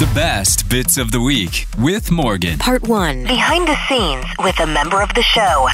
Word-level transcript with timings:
The 0.00 0.10
best 0.14 0.66
bits 0.70 0.96
of 0.96 1.10
the 1.10 1.20
week 1.20 1.66
with 1.78 2.10
Morgan. 2.10 2.58
Part 2.58 2.88
1 2.88 3.24
Behind 3.24 3.68
the 3.68 3.76
scenes 3.86 4.24
with 4.38 4.58
a 4.60 4.66
member 4.66 5.02
of 5.02 5.12
the 5.12 5.22
show. 5.22 5.68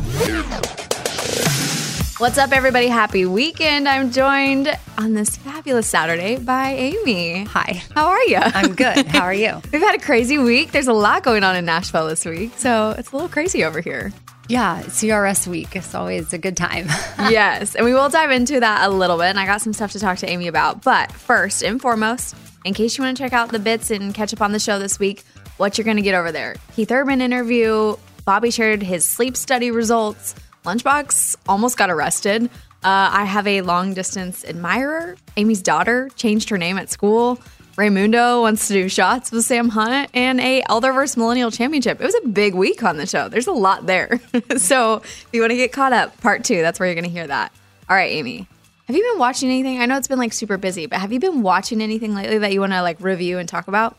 What's 2.18 2.36
up, 2.36 2.50
everybody? 2.50 2.88
Happy 2.88 3.24
weekend. 3.24 3.88
I'm 3.88 4.10
joined 4.10 4.77
on 4.98 5.14
this 5.14 5.36
fabulous 5.36 5.86
Saturday 5.86 6.38
by 6.38 6.70
Amy. 6.70 7.44
Hi. 7.44 7.84
How 7.94 8.08
are 8.08 8.22
you? 8.24 8.38
I'm 8.38 8.74
good. 8.74 9.06
How 9.06 9.22
are 9.22 9.33
you? 9.33 9.62
We've 9.72 9.80
had 9.80 9.94
a 9.94 10.02
crazy 10.02 10.38
week. 10.38 10.72
There's 10.72 10.88
a 10.88 10.92
lot 10.92 11.22
going 11.22 11.44
on 11.44 11.55
in 11.55 11.64
Nashville 11.64 12.08
this 12.08 12.24
week, 12.24 12.50
so 12.56 12.96
it's 12.98 13.12
a 13.12 13.14
little 13.14 13.28
crazy 13.28 13.62
over 13.62 13.80
here. 13.80 14.12
Yeah, 14.48 14.83
CRS 14.83 15.46
week. 15.46 15.77
It's 15.77 15.94
always 15.94 16.33
a 16.33 16.38
good 16.38 16.56
time. 16.56 16.86
yes, 17.30 17.77
and 17.77 17.84
we 17.84 17.94
will 17.94 18.08
dive 18.08 18.33
into 18.33 18.58
that 18.58 18.88
a 18.88 18.90
little 18.90 19.18
bit, 19.18 19.27
and 19.27 19.38
I 19.38 19.46
got 19.46 19.61
some 19.61 19.72
stuff 19.72 19.92
to 19.92 20.00
talk 20.00 20.18
to 20.18 20.28
Amy 20.28 20.48
about. 20.48 20.83
But 20.83 21.12
first 21.12 21.62
and 21.62 21.80
foremost, 21.80 22.34
in 22.67 22.75
case 22.75 22.98
you 22.98 23.05
want 23.05 23.17
to 23.17 23.22
check 23.22 23.33
out 23.33 23.50
the 23.50 23.59
bits 23.59 23.91
and 23.91 24.12
catch 24.12 24.33
up 24.33 24.42
on 24.42 24.53
the 24.53 24.59
show 24.59 24.78
this 24.78 24.98
week, 24.98 25.22
what 25.56 25.78
you're 25.78 25.84
going 25.84 25.97
to 25.97 26.03
get 26.03 26.14
over 26.14 26.33
there. 26.33 26.56
Keith 26.75 26.91
Urban 26.91 27.20
interview, 27.20 27.97
Bobby 28.25 28.50
shared 28.50 28.83
his 28.83 29.05
sleep 29.05 29.36
study 29.36 29.70
results, 29.70 30.34
Lunchbox 30.64 31.36
almost 31.48 31.79
got 31.79 31.90
arrested. 31.90 32.46
Uh, 32.83 33.11
I 33.13 33.24
have 33.24 33.46
a 33.46 33.63
long 33.63 33.95
distance 33.95 34.45
admirer. 34.45 35.17
Amy's 35.36 35.63
daughter 35.63 36.11
changed 36.17 36.48
her 36.51 36.58
name 36.58 36.77
at 36.77 36.90
school. 36.90 37.40
Raymundo 37.77 38.40
wants 38.40 38.69
to 38.69 38.74
do 38.74 38.89
shots 38.89 39.30
with 39.30 39.45
Sam 39.45 39.69
Hunt 39.69 40.11
and 40.13 40.40
a 40.40 40.63
Elderverse 40.63 41.17
Millennial 41.17 41.51
Championship. 41.51 42.01
It 42.01 42.05
was 42.05 42.17
a 42.24 42.29
big 42.29 42.55
week 42.55 42.83
on 42.83 42.96
the 42.96 43.07
show. 43.07 43.29
There's 43.29 43.46
a 43.46 43.52
lot 43.52 43.86
there. 43.86 44.20
so 44.57 44.96
if 44.96 45.29
you 45.33 45.40
want 45.40 45.51
to 45.51 45.57
get 45.57 45.73
caught 45.73 45.92
up, 45.92 46.20
part 46.20 46.42
two, 46.42 46.63
that's 46.63 46.80
where 46.80 46.89
you're 46.89 46.95
going 46.95 47.05
to 47.05 47.11
hear 47.11 47.27
that. 47.27 47.52
All 47.89 47.95
right, 47.95 48.11
Amy. 48.11 48.48
Have 48.86 48.95
you 48.95 49.02
been 49.02 49.19
watching 49.19 49.51
anything? 49.51 49.80
I 49.80 49.86
know 49.86 49.97
it's 49.97 50.07
been 50.07 50.19
like 50.19 50.33
super 50.33 50.57
busy, 50.57 50.86
but 50.86 51.01
have 51.01 51.13
you 51.13 51.19
been 51.19 51.42
watching 51.42 51.80
anything 51.80 52.14
lately 52.14 52.39
that 52.39 52.52
you 52.52 52.61
want 52.61 52.73
to 52.73 52.83
like 52.83 53.01
review 53.01 53.39
and 53.39 53.48
talk 53.48 53.67
about? 53.67 53.97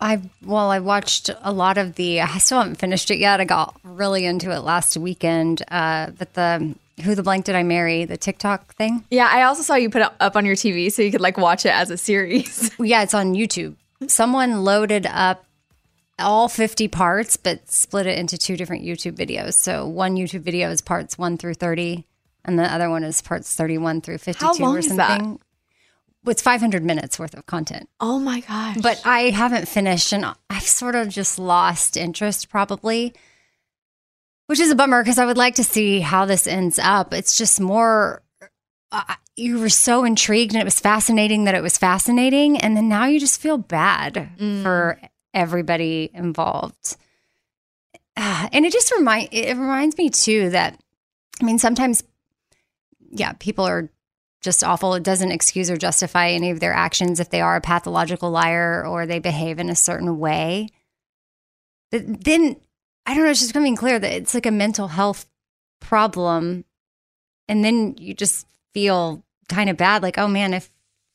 I 0.00 0.20
well, 0.44 0.70
I 0.70 0.78
watched 0.78 1.28
a 1.42 1.52
lot 1.52 1.76
of 1.76 1.96
the. 1.96 2.20
I 2.20 2.38
still 2.38 2.58
haven't 2.58 2.76
finished 2.76 3.10
it 3.10 3.18
yet. 3.18 3.40
I 3.40 3.44
got 3.44 3.74
really 3.82 4.24
into 4.24 4.52
it 4.52 4.60
last 4.60 4.96
weekend. 4.96 5.62
Uh, 5.68 6.10
but 6.16 6.34
the 6.34 6.76
who 7.02 7.16
the 7.16 7.24
blank 7.24 7.46
did 7.46 7.56
I 7.56 7.64
marry? 7.64 8.04
The 8.04 8.16
TikTok 8.16 8.74
thing. 8.76 9.04
Yeah, 9.10 9.28
I 9.30 9.42
also 9.42 9.62
saw 9.62 9.74
you 9.74 9.90
put 9.90 10.02
it 10.02 10.12
up 10.20 10.36
on 10.36 10.46
your 10.46 10.54
TV 10.54 10.92
so 10.92 11.02
you 11.02 11.10
could 11.10 11.20
like 11.20 11.36
watch 11.36 11.66
it 11.66 11.70
as 11.70 11.90
a 11.90 11.96
series. 11.96 12.70
yeah, 12.78 13.02
it's 13.02 13.14
on 13.14 13.34
YouTube. 13.34 13.74
Someone 14.06 14.62
loaded 14.62 15.06
up 15.06 15.44
all 16.20 16.48
50 16.48 16.88
parts, 16.88 17.36
but 17.36 17.68
split 17.70 18.06
it 18.06 18.18
into 18.18 18.38
two 18.38 18.56
different 18.56 18.84
YouTube 18.84 19.16
videos. 19.16 19.54
So 19.54 19.86
one 19.86 20.16
YouTube 20.16 20.42
video 20.42 20.70
is 20.70 20.80
parts 20.80 21.18
one 21.18 21.38
through 21.38 21.54
30, 21.54 22.04
and 22.48 22.58
the 22.58 22.64
other 22.64 22.90
one 22.90 23.04
is 23.04 23.22
parts 23.22 23.54
31 23.54 24.00
through 24.00 24.18
52 24.18 24.44
How 24.44 24.52
long 24.54 24.74
or 24.76 24.78
is 24.80 24.88
something. 24.88 25.38
that? 26.24 26.30
It's 26.30 26.42
500 26.42 26.82
minutes 26.84 27.18
worth 27.18 27.34
of 27.34 27.46
content. 27.46 27.88
Oh 28.00 28.18
my 28.18 28.40
gosh. 28.40 28.76
But 28.82 29.00
I 29.04 29.30
haven't 29.30 29.68
finished 29.68 30.12
and 30.12 30.24
I've 30.50 30.62
sort 30.62 30.94
of 30.96 31.08
just 31.08 31.38
lost 31.38 31.96
interest 31.96 32.48
probably, 32.50 33.14
which 34.46 34.58
is 34.60 34.70
a 34.70 34.74
bummer 34.74 35.02
because 35.02 35.18
I 35.18 35.26
would 35.26 35.36
like 35.38 35.54
to 35.56 35.64
see 35.64 36.00
how 36.00 36.24
this 36.24 36.46
ends 36.46 36.78
up. 36.82 37.14
It's 37.14 37.38
just 37.38 37.60
more, 37.60 38.22
uh, 38.92 39.14
you 39.36 39.58
were 39.60 39.68
so 39.68 40.04
intrigued 40.04 40.52
and 40.52 40.60
it 40.60 40.64
was 40.64 40.80
fascinating 40.80 41.44
that 41.44 41.54
it 41.54 41.62
was 41.62 41.78
fascinating. 41.78 42.58
And 42.58 42.76
then 42.76 42.88
now 42.88 43.06
you 43.06 43.20
just 43.20 43.40
feel 43.40 43.56
bad 43.58 44.30
Mm. 44.38 44.62
for 44.62 45.00
everybody 45.32 46.10
involved. 46.12 46.96
Ah, 48.16 48.48
and 48.52 48.66
it 48.66 48.72
just 48.72 48.92
remind 48.96 49.28
it 49.32 49.56
reminds 49.56 49.96
me 49.96 50.10
too 50.10 50.50
that 50.50 50.78
I 51.40 51.44
mean 51.44 51.58
sometimes 51.58 52.02
yeah, 53.10 53.32
people 53.38 53.64
are 53.66 53.90
just 54.40 54.62
awful. 54.62 54.94
It 54.94 55.02
doesn't 55.02 55.32
excuse 55.32 55.70
or 55.70 55.76
justify 55.76 56.28
any 56.28 56.50
of 56.50 56.60
their 56.60 56.72
actions 56.72 57.20
if 57.20 57.30
they 57.30 57.40
are 57.40 57.56
a 57.56 57.60
pathological 57.60 58.30
liar 58.30 58.86
or 58.86 59.04
they 59.06 59.18
behave 59.18 59.58
in 59.58 59.68
a 59.68 59.74
certain 59.74 60.18
way. 60.18 60.68
Th- 61.90 62.04
Then 62.06 62.56
I 63.06 63.14
don't 63.14 63.24
know, 63.24 63.30
it's 63.30 63.40
just 63.40 63.52
becoming 63.52 63.76
clear 63.76 63.98
that 63.98 64.12
it's 64.12 64.34
like 64.34 64.46
a 64.46 64.50
mental 64.50 64.88
health 64.88 65.26
problem. 65.80 66.64
And 67.48 67.64
then 67.64 67.94
you 67.98 68.14
just 68.14 68.46
feel 68.74 69.24
kind 69.48 69.70
of 69.70 69.76
bad, 69.78 70.02
like, 70.02 70.18
oh 70.18 70.28
man, 70.28 70.52
if 70.52 70.70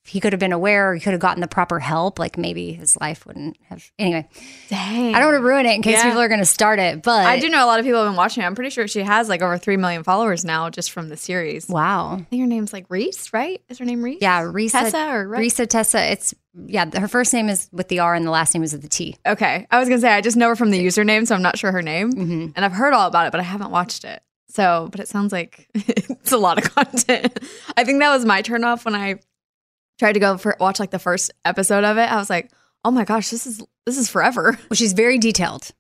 he 0.06 0.20
could 0.20 0.34
have 0.34 0.40
been 0.40 0.52
aware 0.52 0.92
or 0.92 0.96
he 0.96 1.00
could 1.02 1.14
have 1.14 1.20
gotten 1.22 1.40
the 1.42 1.48
proper 1.48 1.80
help, 1.80 2.20
like 2.20 2.38
maybe 2.38 2.74
his 2.74 2.98
life 3.00 3.26
wouldn't 3.26 3.58
have. 3.70 3.90
Anyway, 3.98 4.28
Dang. 4.70 5.16
I 5.16 5.20
don't 5.20 5.32
want 5.32 5.42
to 5.42 5.48
ruin 5.48 5.66
it 5.66 5.76
in 5.76 5.82
case 5.82 5.94
Yeah. 5.98 6.04
people 6.06 6.22
are 6.22 6.28
going 6.28 6.42
to 6.42 6.46
start 6.46 6.80
it, 6.80 7.02
but 7.02 7.26
I 7.26 7.40
do 7.40 7.48
know 7.50 7.64
a 7.64 7.68
lot 7.68 7.80
of 7.80 7.86
people 7.86 8.02
have 8.02 8.10
been 8.10 8.18
watching 8.18 8.44
it. 8.44 8.46
I'm 8.46 8.56
pretty 8.56 8.70
sure 8.70 8.88
she 8.88 9.02
has 9.02 9.30
like 9.30 9.42
over 9.42 9.58
3 9.58 9.78
million 9.78 10.04
followers 10.04 10.44
now 10.44 10.70
just 10.70 10.92
from 10.92 11.10
the 11.10 11.16
series. 11.18 11.70
Wow. 11.70 12.16
I 12.20 12.24
think 12.24 12.42
her 12.42 12.48
name's 12.48 12.74
like 12.74 12.86
Reese, 12.90 13.32
right? 13.34 13.62
Is 13.70 13.78
her 13.80 13.86
name 13.86 14.04
Reese? 14.04 14.20
Yeah, 14.22 14.42
Reesa 14.42 14.92
Teesa 14.92 15.14
or 15.14 15.28
Re- 15.30 15.48
Reesa 15.48 15.68
Teesa. 15.68 16.12
It's 16.12 16.34
yeah. 16.68 16.86
Her 17.00 17.08
first 17.08 17.34
name 17.34 17.50
is 17.50 17.68
with 17.72 17.88
the 17.88 18.00
R 18.00 18.14
and 18.14 18.26
the 18.26 18.30
last 18.32 18.54
name 18.54 18.62
is 18.64 18.74
with 18.74 18.82
the 18.84 18.90
T. 18.90 19.16
Okay. 19.26 19.66
I 19.72 19.80
was 19.80 19.88
going 19.88 19.98
to 20.00 20.02
say, 20.06 20.12
I 20.14 20.22
just 20.22 20.38
know 20.38 20.50
her 20.50 20.56
from 20.56 20.70
the 20.72 20.86
username, 20.86 21.26
so 21.26 21.34
I'm 21.34 21.42
not 21.42 21.58
sure 21.58 21.72
her 21.72 21.82
name. 21.82 22.12
Mm-hmm. 22.12 22.48
And 22.56 22.66
I've 22.66 22.74
heard 22.74 22.94
all 22.94 23.08
about 23.08 23.26
it, 23.28 23.32
but 23.32 23.40
I 23.40 23.44
haven't 23.44 23.72
watched 23.72 24.04
it. 24.04 24.22
So, 24.50 24.88
but 24.92 25.00
it 25.00 25.08
sounds 25.08 25.32
like 25.32 25.68
it's 25.74 26.32
a 26.32 26.38
lot 26.38 26.64
of 26.64 26.76
content. 26.76 27.40
I 27.76 27.84
think 27.86 28.02
that 28.02 28.14
was 28.14 28.24
my 28.26 28.42
turn 28.44 28.64
off 28.64 28.86
when 28.86 28.94
I 28.96 29.16
tried 30.00 30.14
to 30.14 30.20
go 30.20 30.38
for 30.38 30.56
watch 30.60 30.80
like 30.80 30.92
the 30.92 31.00
first 31.00 31.32
episode 31.46 31.84
of 31.84 31.98
it. 31.98 32.12
I 32.12 32.16
was 32.18 32.30
like, 32.30 32.52
oh 32.86 32.92
my 32.92 33.04
gosh, 33.06 33.30
this 33.30 33.46
is 33.48 33.62
this 33.86 33.98
is 33.98 34.10
forever. 34.10 34.58
Well, 34.70 34.76
she's 34.76 34.94
very 34.94 35.18
detailed. 35.18 35.72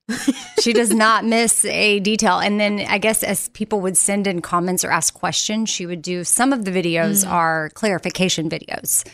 she 0.62 0.74
does 0.74 0.92
not 0.94 1.24
miss 1.38 1.64
a 1.66 2.00
detail. 2.02 2.40
And 2.40 2.60
then 2.60 2.82
I 2.82 2.98
guess 2.98 3.24
as 3.24 3.48
people 3.50 3.80
would 3.82 3.96
send 3.98 4.28
in 4.28 4.42
comments 4.42 4.84
or 4.84 4.92
ask 4.92 5.14
questions, 5.14 5.70
she 5.70 5.86
would 5.86 6.02
do 6.02 6.24
some 6.26 6.52
of 6.54 6.66
the 6.66 6.72
videos 6.72 7.24
Mm. 7.26 7.30
are 7.32 7.70
clarification 7.76 8.50
videos. 8.50 9.08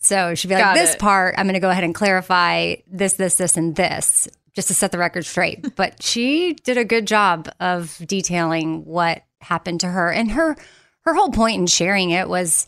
So 0.00 0.34
she'd 0.36 0.48
be 0.48 0.54
like, 0.54 0.62
Got 0.64 0.74
this 0.74 0.94
it. 0.94 1.00
part, 1.00 1.34
I'm 1.36 1.46
going 1.46 1.54
to 1.54 1.60
go 1.60 1.70
ahead 1.70 1.82
and 1.84 1.94
clarify 1.94 2.76
this, 2.86 3.14
this, 3.14 3.36
this, 3.38 3.56
and 3.56 3.74
this, 3.74 4.28
just 4.54 4.68
to 4.68 4.74
set 4.74 4.92
the 4.92 4.98
record 4.98 5.24
straight. 5.26 5.74
but 5.76 6.00
she 6.02 6.54
did 6.62 6.78
a 6.78 6.84
good 6.84 7.06
job 7.06 7.48
of 7.58 8.00
detailing 8.06 8.84
what 8.84 9.22
happened 9.40 9.80
to 9.80 9.88
her. 9.88 10.12
And 10.12 10.30
her 10.30 10.56
her 11.02 11.14
whole 11.14 11.30
point 11.30 11.58
in 11.60 11.66
sharing 11.66 12.10
it 12.10 12.28
was 12.28 12.66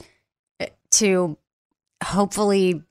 to 0.93 1.37
hopefully 2.03 2.83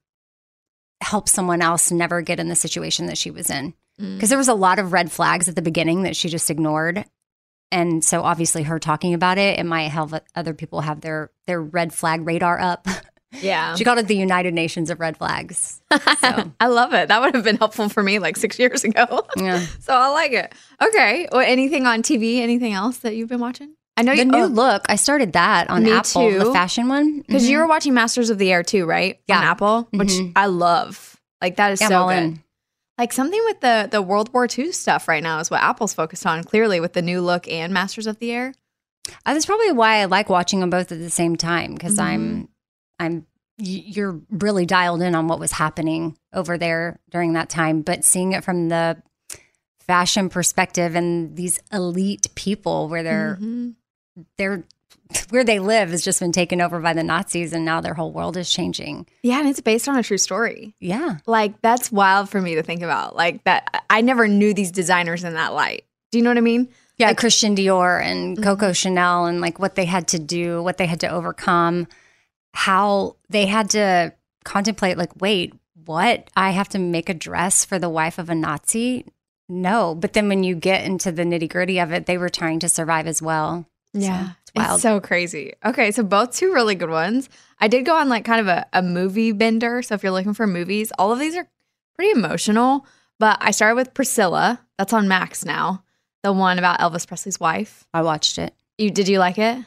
help 1.01 1.29
someone 1.29 1.61
else 1.61 1.91
never 1.91 2.21
get 2.21 2.39
in 2.39 2.49
the 2.49 2.55
situation 2.55 3.07
that 3.07 3.17
she 3.17 3.31
was 3.31 3.49
in. 3.49 3.73
Mm. 3.99 4.15
Because 4.15 4.29
there 4.29 4.37
was 4.37 4.47
a 4.47 4.53
lot 4.53 4.79
of 4.79 4.93
red 4.93 5.11
flags 5.11 5.47
at 5.47 5.55
the 5.55 5.61
beginning 5.61 6.03
that 6.03 6.15
she 6.15 6.29
just 6.29 6.49
ignored. 6.49 7.05
And 7.71 8.03
so 8.03 8.21
obviously 8.21 8.63
her 8.63 8.79
talking 8.79 9.13
about 9.13 9.37
it, 9.37 9.59
it 9.59 9.65
might 9.65 9.89
help 9.89 10.13
other 10.35 10.53
people 10.53 10.81
have 10.81 11.01
their 11.01 11.31
their 11.47 11.61
red 11.61 11.93
flag 11.93 12.25
radar 12.25 12.59
up 12.59 12.87
Yeah. 13.41 13.75
She 13.75 13.83
called 13.83 13.99
it 13.99 14.07
the 14.07 14.15
United 14.15 14.53
Nations 14.53 14.89
of 14.89 14.99
red 14.99 15.17
flags. 15.17 15.81
So, 15.91 16.51
I 16.59 16.67
love 16.67 16.93
it. 16.93 17.09
That 17.09 17.21
would 17.21 17.35
have 17.35 17.43
been 17.43 17.57
helpful 17.57 17.89
for 17.89 18.01
me 18.01 18.19
like 18.19 18.37
six 18.37 18.57
years 18.57 18.83
ago. 18.83 19.25
yeah. 19.35 19.59
so 19.79 19.93
I 19.93 20.09
like 20.09 20.31
it. 20.31 20.53
Okay. 20.81 21.27
Well, 21.31 21.41
anything 21.41 21.85
on 21.85 22.01
TV? 22.01 22.39
Anything 22.39 22.73
else 22.73 22.97
that 22.99 23.15
you've 23.15 23.29
been 23.29 23.39
watching? 23.39 23.73
I 23.97 24.03
know 24.03 24.11
The 24.11 24.19
you. 24.19 24.25
new 24.25 24.37
oh, 24.43 24.45
look, 24.45 24.85
I 24.89 24.95
started 24.95 25.33
that 25.33 25.69
on 25.71 25.85
Apple, 25.87 26.29
too. 26.29 26.39
the 26.39 26.53
fashion 26.53 26.87
one. 26.87 27.21
because 27.21 27.45
Mhm. 27.45 27.49
you 27.49 27.57
were 27.57 27.67
watching 27.67 27.93
Masters 27.95 28.29
of 28.29 28.37
the 28.37 28.51
Air 28.51 28.61
too, 28.63 28.85
right? 28.85 29.19
Yeah. 29.27 29.39
On 29.39 29.43
Apple, 29.43 29.87
which 29.91 30.09
Mhm. 30.09 30.33
I 30.35 30.45
love. 30.45 31.19
Like 31.41 31.55
that 31.57 31.71
is 31.73 31.81
Yeah, 31.81 31.87
so 31.89 32.07
good. 32.07 32.17
in. 32.17 32.43
Like 32.99 33.11
something 33.13 33.41
with 33.45 33.59
the 33.61 33.87
the 33.91 34.01
World 34.01 34.31
War 34.33 34.47
II 34.47 34.71
stuff 34.71 35.07
right 35.07 35.21
now 35.23 35.39
is 35.39 35.49
what 35.51 35.61
Apple's 35.61 35.93
focused 35.93 36.25
on. 36.25 36.43
Clearly, 36.43 36.79
with 36.79 36.93
the 36.93 37.01
new 37.01 37.21
look 37.21 37.47
and 37.47 37.73
Masters 37.73 38.07
of 38.07 38.19
the 38.19 38.31
Air. 38.31 38.53
Uh, 39.25 39.33
That's 39.33 39.45
probably 39.45 39.71
why 39.71 39.97
I 40.01 40.05
like 40.05 40.29
watching 40.29 40.59
them 40.59 40.69
both 40.69 40.91
at 40.91 40.99
the 40.99 41.09
same 41.09 41.35
time 41.35 41.73
because 41.73 41.93
Mm-hmm. 41.97 42.01
I'm, 42.01 42.49
I'm, 42.99 43.25
you're 43.57 44.19
really 44.29 44.65
dialed 44.65 45.01
in 45.01 45.15
on 45.15 45.27
what 45.27 45.39
was 45.39 45.51
happening 45.53 46.17
over 46.33 46.57
there 46.57 46.99
during 47.09 47.33
that 47.33 47.49
time. 47.49 47.81
But 47.81 48.03
seeing 48.03 48.33
it 48.33 48.43
from 48.43 48.69
the 48.69 49.01
fashion 49.79 50.29
perspective 50.29 50.95
and 50.95 51.35
these 51.35 51.59
elite 51.71 52.27
people 52.35 52.89
where 52.89 53.03
they're, 53.03 53.37
Mhm. 53.41 53.75
They're, 54.37 54.63
where 55.29 55.43
they 55.43 55.59
live 55.59 55.89
has 55.89 56.03
just 56.03 56.19
been 56.19 56.31
taken 56.31 56.59
over 56.61 56.79
by 56.79 56.93
the 56.93 57.03
Nazis 57.03 57.53
and 57.53 57.63
now 57.65 57.81
their 57.81 57.93
whole 57.93 58.11
world 58.11 58.35
is 58.37 58.49
changing. 58.49 59.05
Yeah, 59.23 59.39
and 59.39 59.47
it's 59.47 59.61
based 59.61 59.87
on 59.87 59.97
a 59.97 60.03
true 60.03 60.17
story. 60.17 60.75
Yeah. 60.79 61.17
Like 61.25 61.61
that's 61.61 61.91
wild 61.91 62.29
for 62.29 62.41
me 62.41 62.55
to 62.55 62.63
think 62.63 62.81
about. 62.81 63.15
Like 63.15 63.43
that, 63.45 63.83
I 63.89 64.01
never 64.01 64.27
knew 64.27 64.53
these 64.53 64.71
designers 64.71 65.23
in 65.23 65.33
that 65.33 65.53
light. 65.53 65.85
Do 66.11 66.17
you 66.17 66.23
know 66.23 66.29
what 66.29 66.37
I 66.37 66.41
mean? 66.41 66.69
Yeah, 66.97 67.13
Christian 67.13 67.55
Dior 67.55 68.01
Mm-hmm. 68.01 68.09
and 68.11 68.43
Coco 68.43 68.73
Chanel 68.73 69.25
and 69.27 69.39
like 69.39 69.59
what 69.59 69.75
they 69.75 69.85
had 69.85 70.07
to 70.09 70.19
do, 70.19 70.63
what 70.63 70.77
they 70.77 70.87
had 70.87 70.99
to 71.01 71.07
overcome, 71.09 71.87
how 72.53 73.15
they 73.29 73.45
had 73.45 73.69
to 73.71 74.13
contemplate 74.43 74.97
like, 74.97 75.11
wait, 75.21 75.53
what? 75.85 76.29
I 76.35 76.51
have 76.51 76.69
to 76.69 76.79
make 76.79 77.07
a 77.07 77.13
dress 77.13 77.63
for 77.63 77.77
the 77.79 77.89
wife 77.89 78.17
of 78.17 78.29
a 78.29 78.35
Nazi? 78.35 79.05
No. 79.47 79.95
But 79.95 80.13
then 80.13 80.27
when 80.27 80.43
you 80.43 80.55
get 80.55 80.83
into 80.85 81.11
the 81.11 81.23
nitty 81.23 81.49
gritty 81.49 81.79
of 81.79 81.91
it, 81.93 82.07
they 82.07 82.17
were 82.17 82.29
trying 82.29 82.59
to 82.59 82.69
survive 82.69 83.07
as 83.07 83.21
well. 83.21 83.65
Yeah. 83.93 84.31
it's 84.41 84.51
wild. 84.55 84.75
It's 84.75 84.83
so 84.83 84.99
crazy. 84.99 85.53
Okay, 85.65 85.91
so 85.91 86.03
both 86.03 86.35
two 86.35 86.53
really 86.53 86.75
good 86.75 86.89
ones. 86.89 87.29
I 87.59 87.67
did 87.67 87.85
go 87.85 87.95
on 87.95 88.09
like 88.09 88.25
kind 88.25 88.41
of 88.41 88.47
a, 88.47 88.65
a 88.73 88.81
movie 88.81 89.31
bender. 89.31 89.81
So 89.81 89.95
if 89.95 90.03
you're 90.03 90.11
looking 90.11 90.33
for 90.33 90.45
movies, 90.47 90.91
all 90.97 91.11
of 91.11 91.19
these 91.19 91.35
are 91.35 91.47
pretty 91.95 92.11
emotional. 92.11 92.85
But 93.19 93.37
I 93.41 93.51
started 93.51 93.75
with 93.75 93.93
Priscilla. 93.93 94.59
That's 94.77 94.93
on 94.93 95.07
Max 95.07 95.43
now. 95.43 95.83
The 96.23 96.31
one 96.33 96.59
about 96.59 96.79
Elvis 96.79 97.07
Presley's 97.07 97.39
wife. 97.39 97.87
I 97.93 98.01
watched 98.01 98.37
it. 98.37 98.53
You 98.77 98.91
did 98.91 99.07
you 99.07 99.19
like 99.19 99.37
it? 99.37 99.65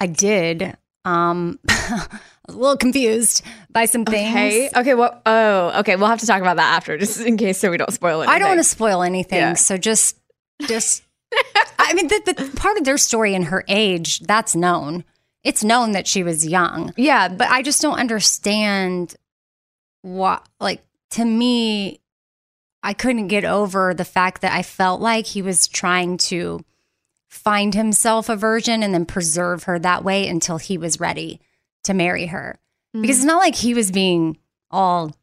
I 0.00 0.06
did. 0.06 0.76
Um, 1.04 1.58
I 1.68 2.06
was 2.46 2.54
a 2.56 2.58
little 2.58 2.76
confused 2.76 3.44
by 3.70 3.86
some 3.86 4.04
things. 4.04 4.30
Okay. 4.30 4.70
Okay. 4.74 4.94
What? 4.94 5.22
Oh, 5.24 5.80
okay. 5.80 5.96
We'll 5.96 6.08
have 6.08 6.20
to 6.20 6.26
talk 6.26 6.42
about 6.42 6.56
that 6.58 6.76
after, 6.76 6.98
just 6.98 7.20
in 7.20 7.36
case, 7.36 7.58
so 7.58 7.70
we 7.70 7.78
don't 7.78 7.92
spoil 7.92 8.20
it. 8.22 8.28
I 8.28 8.38
don't 8.38 8.48
want 8.48 8.60
to 8.60 8.64
spoil 8.64 9.02
anything. 9.02 9.38
Yeah. 9.38 9.54
So 9.54 9.78
just, 9.78 10.18
just, 10.66 11.02
I 11.78 11.94
mean, 11.94 12.08
the, 12.08 12.22
the 12.26 12.56
part 12.56 12.78
of 12.78 12.84
their 12.84 12.98
story 12.98 13.34
and 13.34 13.46
her 13.46 13.64
age, 13.68 14.20
that's 14.20 14.54
known. 14.54 15.04
It's 15.44 15.64
known 15.64 15.92
that 15.92 16.06
she 16.06 16.22
was 16.22 16.46
young, 16.46 16.92
Yeah, 16.96 17.28
but 17.28 17.48
I 17.48 17.62
just 17.62 17.80
don't 17.80 17.98
understand 17.98 19.14
what, 20.02 20.46
like, 20.60 20.82
to 21.10 21.24
me, 21.24 22.00
I 22.82 22.92
couldn't 22.92 23.28
get 23.28 23.44
over 23.44 23.94
the 23.94 24.04
fact 24.04 24.42
that 24.42 24.52
I 24.52 24.62
felt 24.62 25.00
like 25.00 25.26
he 25.26 25.42
was 25.42 25.66
trying 25.66 26.18
to 26.18 26.64
find 27.28 27.74
himself 27.74 28.28
a 28.28 28.36
virgin 28.36 28.82
and 28.82 28.92
then 28.92 29.06
preserve 29.06 29.64
her 29.64 29.78
that 29.78 30.04
way 30.04 30.28
until 30.28 30.58
he 30.58 30.78
was 30.78 31.00
ready 31.00 31.40
to 31.84 31.94
marry 31.94 32.26
her. 32.26 32.58
Because 32.92 33.10
it's 33.10 33.18
mm-hmm. 33.20 33.28
not 33.28 33.38
like 33.38 33.54
he 33.54 33.74
was 33.74 33.90
being 33.90 34.38
all 34.70 35.14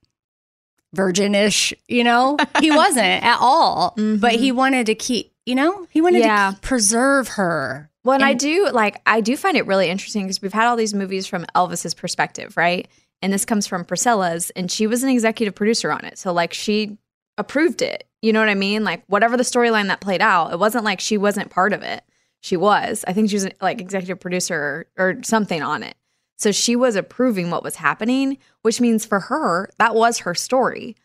virginish, 0.94 1.74
you 1.88 2.04
know? 2.04 2.38
He 2.60 2.72
wasn't 2.76 3.24
at 3.24 3.38
all. 3.40 3.94
But 3.96 4.34
he 4.34 4.50
mm-hmm. 4.50 4.58
wanted 4.58 4.86
to 4.88 4.96
keep, 4.96 5.34
you 5.46 5.56
know, 5.56 5.88
he 5.90 6.02
wanted 6.02 6.20
Yeah. 6.20 6.52
to 6.52 6.60
preserve 6.62 7.28
her. 7.30 7.90
Well, 8.04 8.16
and 8.16 8.24
I 8.24 8.34
do 8.34 8.70
like 8.72 9.02
I 9.06 9.22
do 9.22 9.36
find 9.36 9.58
it 9.58 9.66
really 9.66 9.90
interesting 9.90 10.24
because 10.24 10.42
we've 10.42 10.54
had 10.54 10.68
all 10.68 10.76
these 10.76 10.94
movies 10.94 11.26
from 11.28 11.46
Elvis's 11.56 11.94
perspective, 11.94 12.56
right? 12.58 12.88
And 13.22 13.32
this 13.34 13.46
comes 13.46 13.66
from 13.66 13.86
Priscilla's, 13.86 14.52
and 14.52 14.70
she 14.72 14.86
was 14.88 15.02
an 15.04 15.10
executive 15.10 15.56
producer 15.56 15.92
on 15.92 16.06
it, 16.06 16.18
so 16.18 16.32
like 16.34 16.54
she 16.54 16.98
approved 17.38 17.82
it. 17.82 18.08
You 18.22 18.32
know 18.34 18.40
what 18.40 18.50
I 18.50 18.56
mean? 18.56 18.84
Like 18.84 19.04
whatever 19.08 19.38
the 19.38 19.44
storyline 19.44 19.88
that 19.88 20.02
played 20.02 20.22
out, 20.22 20.52
it 20.54 20.60
wasn't 20.60 20.84
like 20.86 21.00
she 21.00 21.18
wasn't 21.18 21.50
part 21.50 21.74
of 21.74 21.82
it. 21.82 22.04
She 22.42 22.58
was. 22.58 23.04
I 23.08 23.14
think 23.14 23.30
she 23.30 23.36
was 23.38 23.48
like 23.62 23.82
executive 23.82 24.20
producer 24.20 24.88
or, 24.98 25.10
or 25.12 25.24
something 25.24 25.62
on 25.64 25.82
it. 25.84 25.96
So 26.38 26.52
she 26.52 26.76
was 26.76 26.96
approving 26.96 27.50
what 27.50 27.64
was 27.64 27.76
happening, 27.78 28.38
which 28.62 28.80
means 28.82 29.06
for 29.06 29.20
her 29.22 29.70
that 29.80 29.96
was 29.96 30.20
her 30.20 30.36
story. 30.36 30.96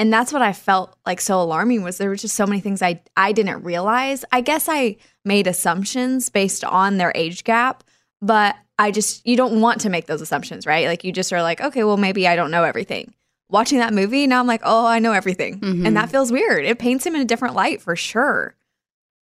And 0.00 0.10
that's 0.10 0.32
what 0.32 0.40
I 0.40 0.54
felt 0.54 0.96
like 1.04 1.20
so 1.20 1.40
alarming 1.42 1.82
was 1.82 1.98
there 1.98 2.08
were 2.08 2.16
just 2.16 2.34
so 2.34 2.46
many 2.46 2.60
things 2.60 2.80
I 2.80 3.02
I 3.16 3.32
didn't 3.32 3.62
realize. 3.62 4.24
I 4.32 4.40
guess 4.40 4.66
I 4.68 4.96
made 5.26 5.46
assumptions 5.46 6.30
based 6.30 6.64
on 6.64 6.96
their 6.96 7.12
age 7.14 7.44
gap, 7.44 7.84
but 8.22 8.56
I 8.78 8.90
just 8.92 9.26
you 9.26 9.36
don't 9.36 9.60
want 9.60 9.82
to 9.82 9.90
make 9.90 10.06
those 10.06 10.22
assumptions, 10.22 10.64
right? 10.66 10.86
Like 10.86 11.04
you 11.04 11.12
just 11.12 11.32
are 11.34 11.42
like, 11.42 11.60
okay, 11.60 11.84
well 11.84 11.98
maybe 11.98 12.26
I 12.26 12.34
don't 12.34 12.50
know 12.50 12.64
everything. 12.64 13.12
Watching 13.50 13.78
that 13.80 13.92
movie, 13.92 14.26
now 14.26 14.40
I'm 14.40 14.46
like, 14.46 14.62
oh, 14.64 14.86
I 14.86 15.00
know 15.00 15.12
everything. 15.12 15.60
Mhm. 15.60 15.86
And 15.86 15.96
that 15.96 16.08
feels 16.10 16.32
weird. 16.32 16.64
It 16.64 16.78
paints 16.78 17.04
him 17.04 17.14
in 17.14 17.20
a 17.20 17.26
different 17.26 17.54
light 17.54 17.82
for 17.82 17.94
sure. 17.94 18.54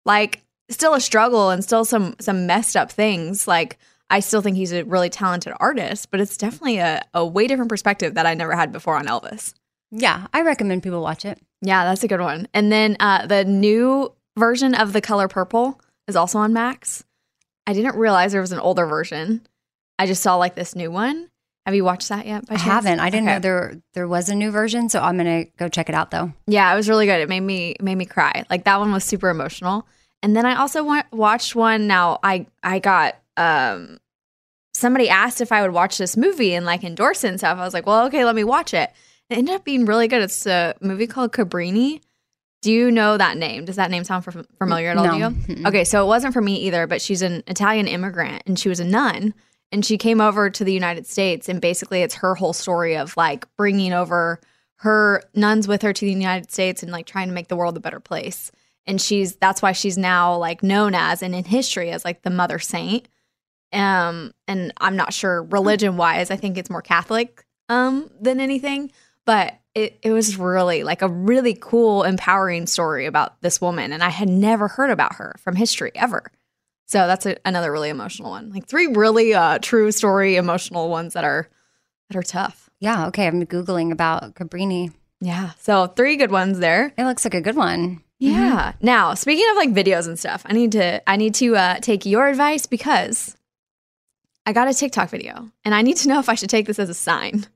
Like 0.06 0.42
still 0.68 0.94
a 0.94 1.00
struggle 1.00 1.50
and 1.50 1.64
still 1.64 1.84
some 1.84 2.14
some 2.20 2.46
messed 2.46 2.76
up 2.76 2.92
things. 2.92 3.48
Like 3.48 3.76
I 4.08 4.20
still 4.20 4.40
think 4.40 4.56
he's 4.56 4.72
a 4.72 4.84
really 4.84 5.10
talented 5.10 5.52
artist, 5.58 6.10
but 6.12 6.20
it's 6.20 6.36
definitely 6.36 6.78
a, 6.78 7.02
a 7.12 7.26
way 7.26 7.46
different 7.48 7.68
perspective 7.70 8.14
that 8.14 8.26
I 8.26 8.34
never 8.34 8.54
had 8.54 8.70
before 8.72 8.96
on 8.96 9.06
Elvis. 9.06 9.52
Yeah, 9.90 10.26
I 10.32 10.42
recommend 10.42 10.82
people 10.82 11.02
watch 11.02 11.24
it. 11.24 11.38
Yeah, 11.62 11.84
that's 11.84 12.02
a 12.04 12.08
good 12.08 12.20
one. 12.20 12.48
And 12.54 12.70
then 12.70 12.96
uh, 13.00 13.26
the 13.26 13.44
new 13.44 14.12
version 14.36 14.74
of 14.74 14.92
The 14.92 15.00
Color 15.00 15.28
Purple 15.28 15.80
is 16.08 16.16
also 16.16 16.38
on 16.38 16.52
Max. 16.52 17.04
I 17.66 17.72
didn't 17.72 17.96
realize 17.96 18.32
there 18.32 18.40
was 18.40 18.52
an 18.52 18.60
older 18.60 18.86
version. 18.86 19.46
I 19.98 20.06
just 20.06 20.22
saw 20.22 20.36
like 20.36 20.54
this 20.54 20.74
new 20.74 20.90
one. 20.90 21.28
Have 21.66 21.74
you 21.74 21.84
watched 21.84 22.08
that 22.08 22.26
yet? 22.26 22.44
I 22.48 22.56
haven't. 22.56 23.00
I 23.00 23.10
didn't 23.10 23.28
Okay. 23.28 23.34
know 23.34 23.40
there 23.40 23.74
there 23.92 24.08
was 24.08 24.28
a 24.30 24.34
new 24.34 24.50
version, 24.50 24.88
so 24.88 25.00
I'm 25.00 25.16
gonna 25.18 25.44
go 25.58 25.68
check 25.68 25.88
it 25.88 25.94
out 25.94 26.10
though. 26.10 26.32
Yeah, 26.46 26.72
it 26.72 26.76
was 26.76 26.88
really 26.88 27.04
good. 27.06 27.20
It 27.20 27.28
made 27.28 27.40
me 27.40 27.76
made 27.80 27.96
me 27.96 28.06
cry. 28.06 28.44
Like 28.48 28.64
that 28.64 28.80
one 28.80 28.92
was 28.92 29.04
super 29.04 29.28
emotional. 29.28 29.86
And 30.22 30.34
then 30.34 30.46
I 30.46 30.56
also 30.56 30.82
wa- 30.84 31.02
watched 31.12 31.54
one. 31.54 31.86
Now 31.86 32.18
I 32.22 32.46
I 32.62 32.78
got 32.78 33.16
um 33.36 33.98
somebody 34.74 35.08
asked 35.10 35.40
if 35.40 35.52
I 35.52 35.62
would 35.62 35.72
watch 35.72 35.98
this 35.98 36.16
movie 36.16 36.54
and 36.54 36.64
like 36.64 36.82
endorse 36.82 37.24
it 37.24 37.28
and 37.28 37.38
stuff. 37.38 37.58
I 37.58 37.64
was 37.64 37.74
like, 37.74 37.86
well, 37.86 38.06
okay, 38.06 38.24
let 38.24 38.34
me 38.34 38.42
watch 38.44 38.72
it. 38.72 38.90
It 39.30 39.38
ended 39.38 39.54
up 39.54 39.64
being 39.64 39.86
really 39.86 40.08
good. 40.08 40.22
It's 40.22 40.44
a 40.46 40.74
movie 40.80 41.06
called 41.06 41.32
Cabrini. 41.32 42.00
Do 42.62 42.70
you 42.70 42.90
know 42.90 43.16
that 43.16 43.38
name? 43.38 43.64
Does 43.64 43.76
that 43.76 43.90
name 43.90 44.04
sound 44.04 44.24
familiar 44.58 44.90
at 44.90 44.98
all 44.98 45.06
to 45.06 45.16
you? 45.16 45.66
Okay, 45.66 45.84
so 45.84 46.04
it 46.04 46.08
wasn't 46.08 46.34
for 46.34 46.42
me 46.42 46.56
either, 46.56 46.86
but 46.86 47.00
she's 47.00 47.22
an 47.22 47.42
Italian 47.46 47.88
immigrant 47.88 48.42
and 48.46 48.58
she 48.58 48.68
was 48.68 48.80
a 48.80 48.84
nun 48.84 49.32
and 49.72 49.84
she 49.84 49.96
came 49.96 50.20
over 50.20 50.50
to 50.50 50.64
the 50.64 50.72
United 50.72 51.06
States 51.06 51.48
and 51.48 51.60
basically 51.60 52.02
it's 52.02 52.16
her 52.16 52.34
whole 52.34 52.52
story 52.52 52.96
of 52.96 53.16
like 53.16 53.46
bringing 53.56 53.94
over 53.94 54.40
her 54.76 55.22
nuns 55.34 55.68
with 55.68 55.82
her 55.82 55.92
to 55.92 56.04
the 56.04 56.12
United 56.12 56.50
States 56.50 56.82
and 56.82 56.92
like 56.92 57.06
trying 57.06 57.28
to 57.28 57.34
make 57.34 57.48
the 57.48 57.56
world 57.56 57.76
a 57.76 57.80
better 57.80 58.00
place. 58.00 58.50
And 58.86 59.00
she's 59.00 59.36
that's 59.36 59.62
why 59.62 59.72
she's 59.72 59.96
now 59.96 60.36
like 60.36 60.62
known 60.62 60.94
as 60.94 61.22
and 61.22 61.34
in 61.34 61.44
history 61.44 61.90
as 61.90 62.04
like 62.04 62.22
the 62.22 62.30
mother 62.30 62.58
saint. 62.58 63.08
Um 63.72 64.32
and 64.48 64.72
I'm 64.78 64.96
not 64.96 65.14
sure 65.14 65.44
religion 65.44 65.96
wise, 65.96 66.30
I 66.30 66.36
think 66.36 66.58
it's 66.58 66.70
more 66.70 66.82
Catholic 66.82 67.44
um 67.70 68.10
than 68.20 68.40
anything, 68.40 68.90
but 69.26 69.58
it, 69.74 69.98
it 70.02 70.12
was 70.12 70.36
really 70.36 70.82
like 70.82 71.02
a 71.02 71.08
really 71.08 71.56
cool, 71.58 72.02
empowering 72.02 72.66
story 72.66 73.06
about 73.06 73.40
this 73.40 73.60
woman. 73.60 73.92
And 73.92 74.02
I 74.02 74.08
had 74.08 74.28
never 74.28 74.68
heard 74.68 74.90
about 74.90 75.16
her 75.16 75.36
from 75.38 75.56
history 75.56 75.92
ever. 75.94 76.30
So 76.86 77.06
that's 77.06 77.26
a, 77.26 77.36
another 77.44 77.70
really 77.70 77.88
emotional 77.88 78.30
one. 78.30 78.50
Like 78.50 78.66
three 78.66 78.88
really 78.88 79.32
uh, 79.32 79.58
true 79.60 79.92
story, 79.92 80.36
emotional 80.36 80.88
ones 80.88 81.14
that 81.14 81.24
are 81.24 81.48
that 82.08 82.16
are 82.16 82.22
tough. 82.22 82.68
Yeah, 82.80 83.06
okay. 83.08 83.26
I'm 83.26 83.46
googling 83.46 83.92
about 83.92 84.34
Cabrini. 84.34 84.92
Yeah. 85.20 85.50
So 85.58 85.86
three 85.86 86.16
good 86.16 86.32
ones 86.32 86.58
there. 86.58 86.92
It 86.98 87.04
looks 87.04 87.24
like 87.24 87.34
a 87.34 87.40
good 87.40 87.54
one. 87.54 88.02
Yeah. 88.18 88.72
Now, 88.82 89.14
speaking 89.14 89.48
of 89.50 89.56
like 89.56 89.70
videos 89.70 90.06
and 90.06 90.18
stuff, 90.18 90.42
I 90.46 90.52
need 90.52 90.72
to 90.72 91.08
I 91.08 91.16
need 91.16 91.34
to 91.36 91.56
uh, 91.56 91.78
take 91.78 92.04
your 92.04 92.26
advice 92.26 92.66
because 92.66 93.36
I 94.44 94.52
got 94.52 94.68
a 94.68 94.74
TikTok 94.74 95.10
video 95.10 95.48
and 95.64 95.74
I 95.74 95.82
need 95.82 95.98
to 95.98 96.08
know 96.08 96.18
if 96.18 96.28
I 96.28 96.34
should 96.34 96.50
take 96.50 96.66
this 96.66 96.78
as 96.78 96.88
a 96.88 96.94
sign. 96.94 97.46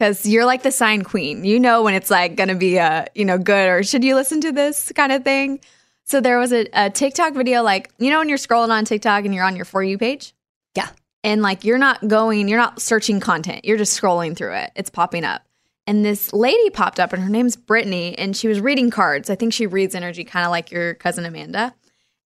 Cuz 0.00 0.26
you're 0.26 0.46
like 0.46 0.62
the 0.62 0.72
sign 0.72 1.02
queen. 1.02 1.44
You 1.44 1.60
know 1.60 1.82
when 1.82 1.94
it's 1.94 2.10
like 2.10 2.36
to 2.36 2.54
be 2.54 2.78
uh, 2.78 3.04
you 3.14 3.24
know, 3.24 3.38
good 3.38 3.68
or 3.68 3.82
should 3.82 4.04
you 4.04 4.14
listen 4.14 4.40
to 4.42 4.52
this 4.52 4.92
kind 4.94 5.12
of 5.12 5.24
thing. 5.24 5.60
So 6.04 6.20
there 6.20 6.38
was 6.38 6.52
a, 6.52 6.66
a 6.72 6.90
TikTok 6.90 7.34
video 7.34 7.62
like, 7.62 7.92
you 7.98 8.10
know 8.10 8.18
when 8.18 8.28
you're 8.28 8.38
scrolling 8.38 8.70
on 8.70 8.84
TikTok 8.84 9.24
and 9.24 9.34
you're 9.34 9.44
on 9.44 9.56
your 9.56 9.64
for 9.64 9.82
you 9.82 9.98
page? 9.98 10.34
Yeah. 10.74 10.88
And 11.22 11.42
like 11.42 11.64
you're 11.64 11.78
not 11.78 12.08
going, 12.08 12.48
you're 12.48 12.58
not 12.58 12.80
searching 12.80 13.20
content. 13.20 13.64
You're 13.64 13.76
just 13.76 14.00
scrolling 14.00 14.36
through 14.36 14.54
it. 14.54 14.72
It's 14.74 14.90
popping 14.90 15.24
up 15.24 15.42
and 15.90 16.04
this 16.04 16.32
lady 16.32 16.70
popped 16.70 17.00
up 17.00 17.12
and 17.12 17.20
her 17.20 17.28
name's 17.28 17.56
Brittany 17.56 18.16
and 18.16 18.36
she 18.36 18.46
was 18.46 18.60
reading 18.60 18.90
cards. 18.90 19.28
I 19.28 19.34
think 19.34 19.52
she 19.52 19.66
reads 19.66 19.96
energy 19.96 20.22
kind 20.22 20.44
of 20.44 20.52
like 20.52 20.70
your 20.70 20.94
cousin 20.94 21.24
Amanda. 21.24 21.74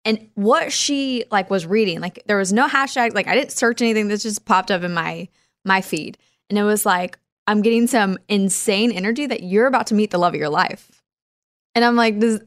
And 0.04 0.30
what 0.34 0.72
she 0.72 1.26
like 1.30 1.52
was 1.52 1.68
reading, 1.68 2.02
like 2.02 2.24
there 2.26 2.38
was 2.38 2.52
no 2.52 2.68
hashtag, 2.68 3.14
like 3.14 3.28
I 3.28 3.36
didn't 3.36 3.52
search 3.52 3.82
anything. 3.84 4.08
This 4.08 4.24
just 4.24 4.46
popped 4.46 4.72
up 4.72 4.82
in 4.82 4.96
my 4.96 5.28
my 5.64 5.82
feed, 5.82 6.18
and 6.50 6.58
it 6.58 6.64
was 6.64 6.88
like, 6.88 7.20
I'm 7.52 7.62
getting 7.62 7.86
some 7.86 8.18
insane 8.30 8.92
energy 8.92 9.26
that 9.26 9.44
you're 9.44 9.68
about 9.68 9.88
to 9.88 9.94
meet 9.94 10.12
the 10.12 10.18
love 10.18 10.34
of 10.34 10.40
your 10.40 10.50
life. 10.50 11.04
And 11.76 11.84
I'm 11.84 11.98
like, 11.98 12.20
this, 12.20 12.42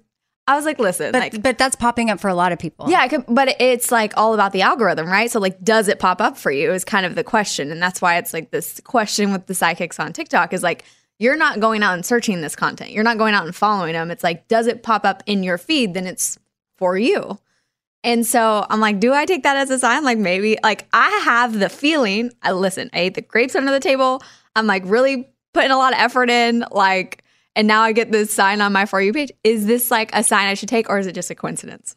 I 0.46 0.56
was 0.56 0.64
like, 0.64 0.78
listen, 0.78 1.12
But 1.12 1.18
like, 1.18 1.42
but 1.42 1.58
that's 1.58 1.76
popping 1.76 2.08
up 2.08 2.20
for 2.20 2.28
a 2.28 2.34
lot 2.34 2.52
of 2.52 2.58
people. 2.58 2.90
yeah, 2.90 3.06
could, 3.08 3.24
but 3.28 3.60
it's 3.60 3.92
like 3.92 4.14
all 4.16 4.32
about 4.32 4.52
the 4.52 4.62
algorithm, 4.62 5.06
right? 5.06 5.30
So, 5.30 5.40
like, 5.40 5.62
does 5.62 5.88
it 5.88 5.98
pop 5.98 6.20
up 6.20 6.38
for 6.38 6.50
you? 6.50 6.72
Is 6.72 6.84
kind 6.84 7.04
of 7.04 7.14
the 7.14 7.24
question, 7.24 7.70
and 7.70 7.82
that's 7.82 8.00
why 8.00 8.16
it's 8.16 8.32
like 8.32 8.50
this 8.50 8.80
question 8.84 9.32
with 9.32 9.46
the 9.46 9.54
psychics 9.54 10.00
on 10.00 10.12
TikTok 10.12 10.52
is 10.52 10.62
like, 10.62 10.84
you're 11.18 11.36
not 11.36 11.60
going 11.60 11.82
out 11.82 11.94
and 11.94 12.04
searching 12.04 12.40
this 12.40 12.56
content. 12.56 12.90
You're 12.90 13.04
not 13.04 13.18
going 13.18 13.34
out 13.34 13.44
and 13.44 13.54
following 13.54 13.92
them. 13.92 14.10
It's 14.10 14.24
like, 14.24 14.48
does 14.48 14.66
it 14.66 14.82
pop 14.82 15.04
up 15.04 15.22
in 15.26 15.42
your 15.42 15.58
feed? 15.58 15.94
Then 15.94 16.06
it's 16.06 16.38
for 16.76 16.96
you. 16.98 17.38
And 18.02 18.26
so 18.26 18.66
I'm 18.68 18.80
like, 18.80 19.00
do 19.00 19.14
I 19.14 19.24
take 19.24 19.44
that 19.44 19.56
as 19.56 19.70
a 19.70 19.78
sign? 19.78 20.04
Like 20.04 20.18
maybe, 20.18 20.58
like 20.62 20.86
I 20.92 21.08
have 21.24 21.58
the 21.58 21.68
feeling. 21.68 22.32
I 22.42 22.52
listen. 22.52 22.90
I 22.92 23.00
ate 23.00 23.14
the 23.14 23.22
grapes 23.22 23.54
under 23.54 23.70
the 23.70 23.80
table. 23.80 24.22
I'm 24.56 24.66
like 24.66 24.82
really 24.86 25.28
putting 25.52 25.70
a 25.70 25.76
lot 25.76 25.92
of 25.92 25.98
effort 25.98 26.30
in. 26.30 26.64
Like, 26.70 27.24
and 27.56 27.66
now 27.66 27.82
I 27.82 27.92
get 27.92 28.12
this 28.12 28.32
sign 28.32 28.60
on 28.60 28.72
my 28.72 28.86
for 28.86 29.00
you 29.00 29.12
page. 29.12 29.32
Is 29.42 29.66
this 29.66 29.90
like 29.90 30.10
a 30.12 30.22
sign 30.22 30.48
I 30.48 30.54
should 30.54 30.68
take, 30.68 30.88
or 30.88 30.98
is 30.98 31.06
it 31.06 31.14
just 31.14 31.30
a 31.30 31.34
coincidence? 31.34 31.96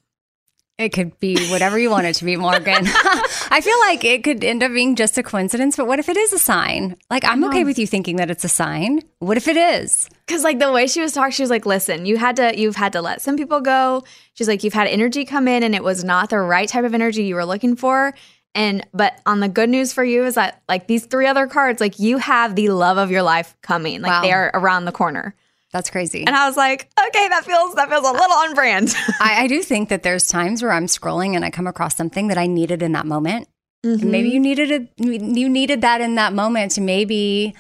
It 0.78 0.90
could 0.90 1.20
be 1.20 1.50
whatever 1.50 1.80
you 1.80 1.90
want 1.90 2.06
it 2.06 2.14
to 2.18 2.26
be, 2.26 2.36
Morgan. 2.36 2.86
I 3.50 3.62
feel 3.64 3.80
like 3.80 4.06
it 4.06 4.24
could 4.24 4.44
end 4.44 4.62
up 4.62 4.72
being 4.72 4.96
just 4.96 5.18
a 5.18 5.24
coincidence, 5.24 5.76
but 5.76 5.88
what 5.88 5.98
if 5.98 6.08
it 6.08 6.18
is 6.18 6.34
a 6.34 6.38
sign? 6.38 6.96
Like, 7.10 7.26
I'm 7.26 7.44
okay 7.46 7.62
um, 7.62 7.66
with 7.66 7.80
you 7.80 7.88
thinking 7.88 8.18
that 8.18 8.30
it's 8.30 8.44
a 8.44 8.50
sign. 8.50 9.02
What 9.18 9.38
if 9.38 9.48
it 9.48 9.58
is? 9.58 10.08
Because 10.28 10.44
like 10.44 10.60
the 10.60 10.72
way 10.72 10.86
she 10.86 11.02
was 11.02 11.14
talking, 11.14 11.32
she 11.32 11.42
was 11.42 11.50
like, 11.50 11.66
"Listen, 11.66 12.06
you 12.06 12.18
had 12.18 12.36
to, 12.36 12.56
you've 12.56 12.76
had 12.76 12.94
to 12.94 13.02
let 13.02 13.24
some 13.24 13.38
people 13.38 13.60
go." 13.60 14.04
She's 14.36 14.48
like, 14.48 14.64
"You've 14.64 14.76
had 14.76 14.88
energy 14.88 15.26
come 15.26 15.48
in, 15.48 15.64
and 15.64 15.74
it 15.74 15.84
was 15.84 16.04
not 16.04 16.30
the 16.30 16.38
right 16.38 16.70
type 16.70 16.86
of 16.86 16.94
energy 16.94 17.24
you 17.24 17.34
were 17.34 17.46
looking 17.46 17.76
for." 17.76 18.14
And 18.56 18.86
but 18.94 19.20
on 19.26 19.40
the 19.40 19.50
good 19.50 19.70
news 19.70 19.94
for 19.94 20.04
you 20.04 20.26
is 20.26 20.36
that 20.36 20.64
like 20.68 20.88
these 20.88 21.06
three 21.06 21.28
other 21.28 21.48
cards, 21.48 21.80
like 21.80 22.00
you 22.00 22.18
have 22.18 22.56
the 22.56 22.70
love 22.70 22.98
of 22.98 23.12
your 23.12 23.22
life 23.24 23.56
coming, 23.62 24.02
like 24.02 24.10
Wow. 24.10 24.22
they 24.22 24.32
are 24.32 24.50
around 24.54 24.86
the 24.86 24.92
corner. 24.92 25.36
That's 25.74 25.90
crazy. 25.90 26.26
And 26.26 26.36
I 26.36 26.48
was 26.48 26.58
like, 26.58 26.90
okay, 27.08 27.28
that 27.28 27.46
feels 27.46 27.76
that 27.76 27.90
feels 27.90 28.08
a 28.08 28.12
little 28.12 28.32
on 28.38 28.56
brand. 28.56 28.96
I, 29.20 29.44
I 29.44 29.48
do 29.48 29.62
think 29.62 29.90
that 29.90 30.02
there's 30.02 30.28
times 30.28 30.64
where 30.64 30.72
I'm 30.72 30.86
scrolling 30.88 31.36
and 31.36 31.44
I 31.46 31.50
come 31.52 31.68
across 31.68 31.96
something 31.96 32.30
that 32.30 32.38
I 32.38 32.48
needed 32.48 32.82
in 32.82 32.94
that 32.94 33.06
moment. 33.06 33.48
Mm-hmm. 33.86 34.10
maybe 34.10 34.30
you 34.30 34.40
needed 34.40 34.72
a, 34.72 35.04
You 35.04 35.48
needed 35.50 35.82
that 35.82 36.02
in 36.02 36.16
that 36.16 36.34
moment 36.34 36.72
to 36.74 36.82
maybe 36.82 37.54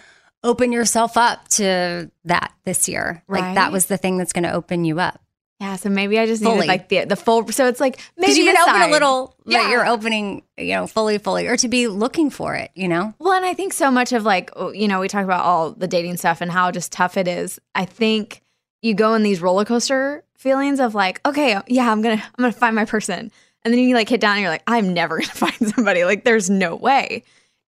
open 0.44 0.72
yourself 0.72 1.16
up 1.16 1.48
to 1.50 2.10
that 2.26 2.54
this 2.64 2.90
year. 2.90 3.24
Like 3.28 3.56
that 3.56 3.72
was 3.72 3.86
the 3.86 3.98
thing 3.98 4.18
that's 4.18 4.34
going 4.34 4.44
to 4.44 4.52
open 4.54 4.84
you 4.84 5.00
up. 5.00 5.22
Yeah, 5.60 5.76
so 5.76 5.90
maybe 5.90 6.20
I 6.20 6.28
just 6.28 6.44
Fully. 6.44 6.56
needed 6.56 6.68
like 6.68 6.90
the 6.90 7.06
the 7.06 7.16
full. 7.16 7.48
So 7.52 7.68
it's 7.68 7.80
like 7.80 8.00
maybe 8.16 8.34
you 8.34 8.54
can 8.54 8.58
a 8.58 8.70
open 8.70 8.90
a 8.90 8.92
little, 8.92 9.36
yeah. 9.46 9.62
Yeah. 9.62 9.72
you're 9.72 9.88
opening, 9.88 10.44
you 10.56 10.74
know, 10.76 10.86
fully, 10.86 11.18
fully, 11.18 11.48
or 11.48 11.58
to 11.58 11.68
be 11.68 11.88
looking 11.88 12.30
for 12.30 12.54
it, 12.54 12.70
you 12.76 12.88
know? 12.88 13.14
Well, 13.18 13.34
and 13.34 13.46
I 13.46 13.56
think 13.56 13.74
so 13.74 13.90
much 13.90 14.14
of 14.14 14.24
like, 14.24 14.52
oh, 14.56 14.72
you 14.72 14.88
know, 14.88 15.00
we 15.00 15.08
talk 15.08 15.24
about 15.24 15.44
all 15.44 15.72
the 15.72 15.88
dating 15.88 16.18
stuff 16.18 16.42
and 16.42 16.52
how 16.52 16.70
just 16.70 16.92
tough 16.92 17.18
it 17.18 17.28
is. 17.28 17.60
I 17.74 17.86
think 17.86 18.42
you 18.84 18.94
go 18.94 19.16
in 19.16 19.24
these 19.24 19.42
roller 19.42 19.66
coaster 19.66 20.24
feelings 20.38 20.80
of 20.80 20.94
like, 20.94 21.20
okay, 21.26 21.60
yeah, 21.68 21.92
I'm 21.92 22.04
gonna, 22.04 22.16
I'm 22.24 22.44
gonna 22.44 22.52
find 22.52 22.76
my 22.76 22.86
person, 22.86 23.32
and 23.64 23.74
then 23.74 23.80
you 23.80 23.96
like 23.96 24.10
hit 24.10 24.22
down 24.22 24.34
and 24.34 24.42
you're 24.42 24.52
like, 24.52 24.64
I'm 24.68 24.94
never 24.94 25.18
gonna 25.18 25.28
find 25.34 25.74
somebody. 25.74 26.04
Like, 26.06 26.24
there's 26.24 26.52
no 26.52 26.76
way. 26.76 27.24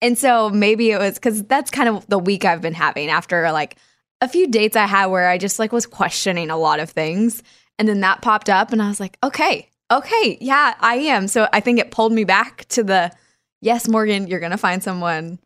And 0.02 0.18
so 0.18 0.50
maybe 0.50 0.90
it 0.90 0.98
was 0.98 1.14
because 1.14 1.42
that's 1.44 1.70
kind 1.70 1.88
of 1.88 2.06
the 2.08 2.18
week 2.18 2.44
I've 2.44 2.60
been 2.62 2.74
having 2.74 3.08
after 3.08 3.50
like 3.52 3.76
a 4.20 4.28
few 4.28 4.46
dates 4.48 4.76
I 4.76 4.86
had 4.86 5.06
where 5.06 5.28
I 5.28 5.38
just 5.38 5.58
like 5.58 5.72
was 5.72 5.86
questioning 5.86 6.50
a 6.50 6.56
lot 6.58 6.80
of 6.80 6.90
things, 6.90 7.42
and 7.80 7.88
then 7.88 8.00
that 8.00 8.20
popped 8.20 8.50
up, 8.50 8.72
and 8.72 8.82
I 8.82 8.88
was 8.88 9.00
like, 9.00 9.16
okay, 9.24 9.68
okay, 9.90 10.36
yeah, 10.40 10.74
I 10.78 10.96
am. 10.96 11.26
So 11.26 11.48
I 11.50 11.60
think 11.60 11.78
it 11.80 11.90
pulled 11.90 12.12
me 12.12 12.24
back 12.24 12.66
to 12.68 12.84
the 12.84 13.10
yes, 13.62 13.88
Morgan, 13.88 14.26
you're 14.26 14.38
gonna 14.38 14.58
find 14.58 14.82
someone 14.82 15.38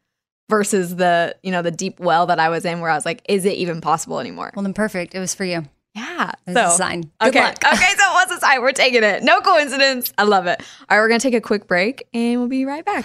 versus 0.50 0.96
the 0.96 1.34
you 1.44 1.52
know 1.52 1.62
the 1.62 1.70
deep 1.70 2.00
well 2.00 2.26
that 2.26 2.40
I 2.40 2.48
was 2.48 2.64
in 2.64 2.80
where 2.80 2.90
I 2.90 2.94
was 2.96 3.06
like, 3.06 3.22
is 3.28 3.44
it 3.44 3.54
even 3.54 3.80
possible 3.80 4.18
anymore? 4.18 4.50
Well, 4.56 4.64
then 4.64 4.74
perfect. 4.74 5.14
It 5.14 5.20
was 5.20 5.32
for 5.34 5.44
you. 5.44 5.62
Yeah, 5.94 6.32
It's 6.44 6.58
a 6.58 6.70
sign. 6.72 7.02
Good 7.20 7.28
okay, 7.28 7.40
luck. 7.44 7.54
okay, 7.64 7.92
so 7.96 8.02
it 8.04 8.28
was 8.28 8.30
a 8.36 8.40
sign. 8.40 8.60
We're 8.62 8.72
taking 8.72 9.04
it. 9.04 9.22
No 9.22 9.40
coincidence. 9.40 10.12
I 10.18 10.24
love 10.24 10.48
it. 10.48 10.60
All 10.90 10.98
right, 10.98 11.00
we're 11.00 11.06
gonna 11.08 11.20
take 11.20 11.34
a 11.34 11.40
quick 11.40 11.68
break 11.68 12.08
and 12.12 12.40
we'll 12.40 12.48
be 12.48 12.64
right 12.64 12.84
back. 12.84 13.04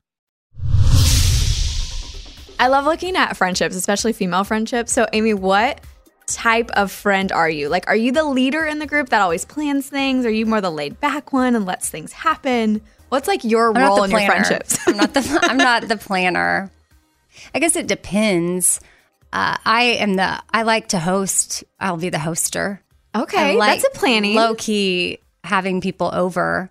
I 2.61 2.67
love 2.67 2.85
looking 2.85 3.15
at 3.15 3.35
friendships, 3.35 3.75
especially 3.75 4.13
female 4.13 4.43
friendships. 4.43 4.91
So, 4.91 5.07
Amy, 5.13 5.33
what 5.33 5.81
type 6.27 6.69
of 6.75 6.91
friend 6.91 7.31
are 7.31 7.49
you? 7.49 7.69
Like, 7.69 7.87
are 7.87 7.95
you 7.95 8.11
the 8.11 8.23
leader 8.23 8.63
in 8.63 8.77
the 8.77 8.85
group 8.85 9.09
that 9.09 9.19
always 9.19 9.45
plans 9.45 9.89
things? 9.89 10.27
Are 10.27 10.29
you 10.31 10.45
more 10.45 10.61
the 10.61 10.69
laid 10.69 10.99
back 10.99 11.33
one 11.33 11.55
and 11.55 11.65
lets 11.65 11.89
things 11.89 12.13
happen? 12.13 12.81
What's 13.09 13.27
like 13.27 13.43
your 13.43 13.75
I'm 13.75 13.81
role 13.81 14.03
in 14.03 14.11
your 14.11 14.21
friendships? 14.27 14.77
I'm 14.87 14.95
not 14.95 15.11
the 15.15 15.39
I'm 15.41 15.57
not 15.57 15.87
the 15.87 15.97
planner. 15.97 16.71
I 17.55 17.57
guess 17.57 17.75
it 17.75 17.87
depends. 17.87 18.79
Uh, 19.33 19.57
I 19.65 19.97
am 19.99 20.13
the 20.13 20.39
I 20.53 20.61
like 20.61 20.89
to 20.89 20.99
host. 20.99 21.63
I'll 21.79 21.97
be 21.97 22.09
the 22.09 22.19
hoster. 22.19 22.77
Okay, 23.15 23.57
like 23.57 23.81
that's 23.81 23.95
a 23.95 23.99
planning. 23.99 24.35
Low 24.35 24.53
key 24.53 25.17
having 25.43 25.81
people 25.81 26.11
over. 26.13 26.69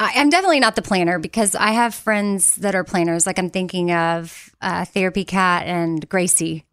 I, 0.00 0.12
I'm 0.16 0.30
definitely 0.30 0.60
not 0.60 0.74
the 0.76 0.82
planner 0.82 1.18
because 1.18 1.54
I 1.54 1.72
have 1.72 1.94
friends 1.94 2.56
that 2.56 2.74
are 2.74 2.84
planners. 2.84 3.26
Like 3.26 3.38
I'm 3.38 3.50
thinking 3.50 3.92
of 3.92 4.54
uh, 4.60 4.84
Therapy 4.86 5.24
Cat 5.24 5.66
and 5.66 6.08
Gracie. 6.08 6.64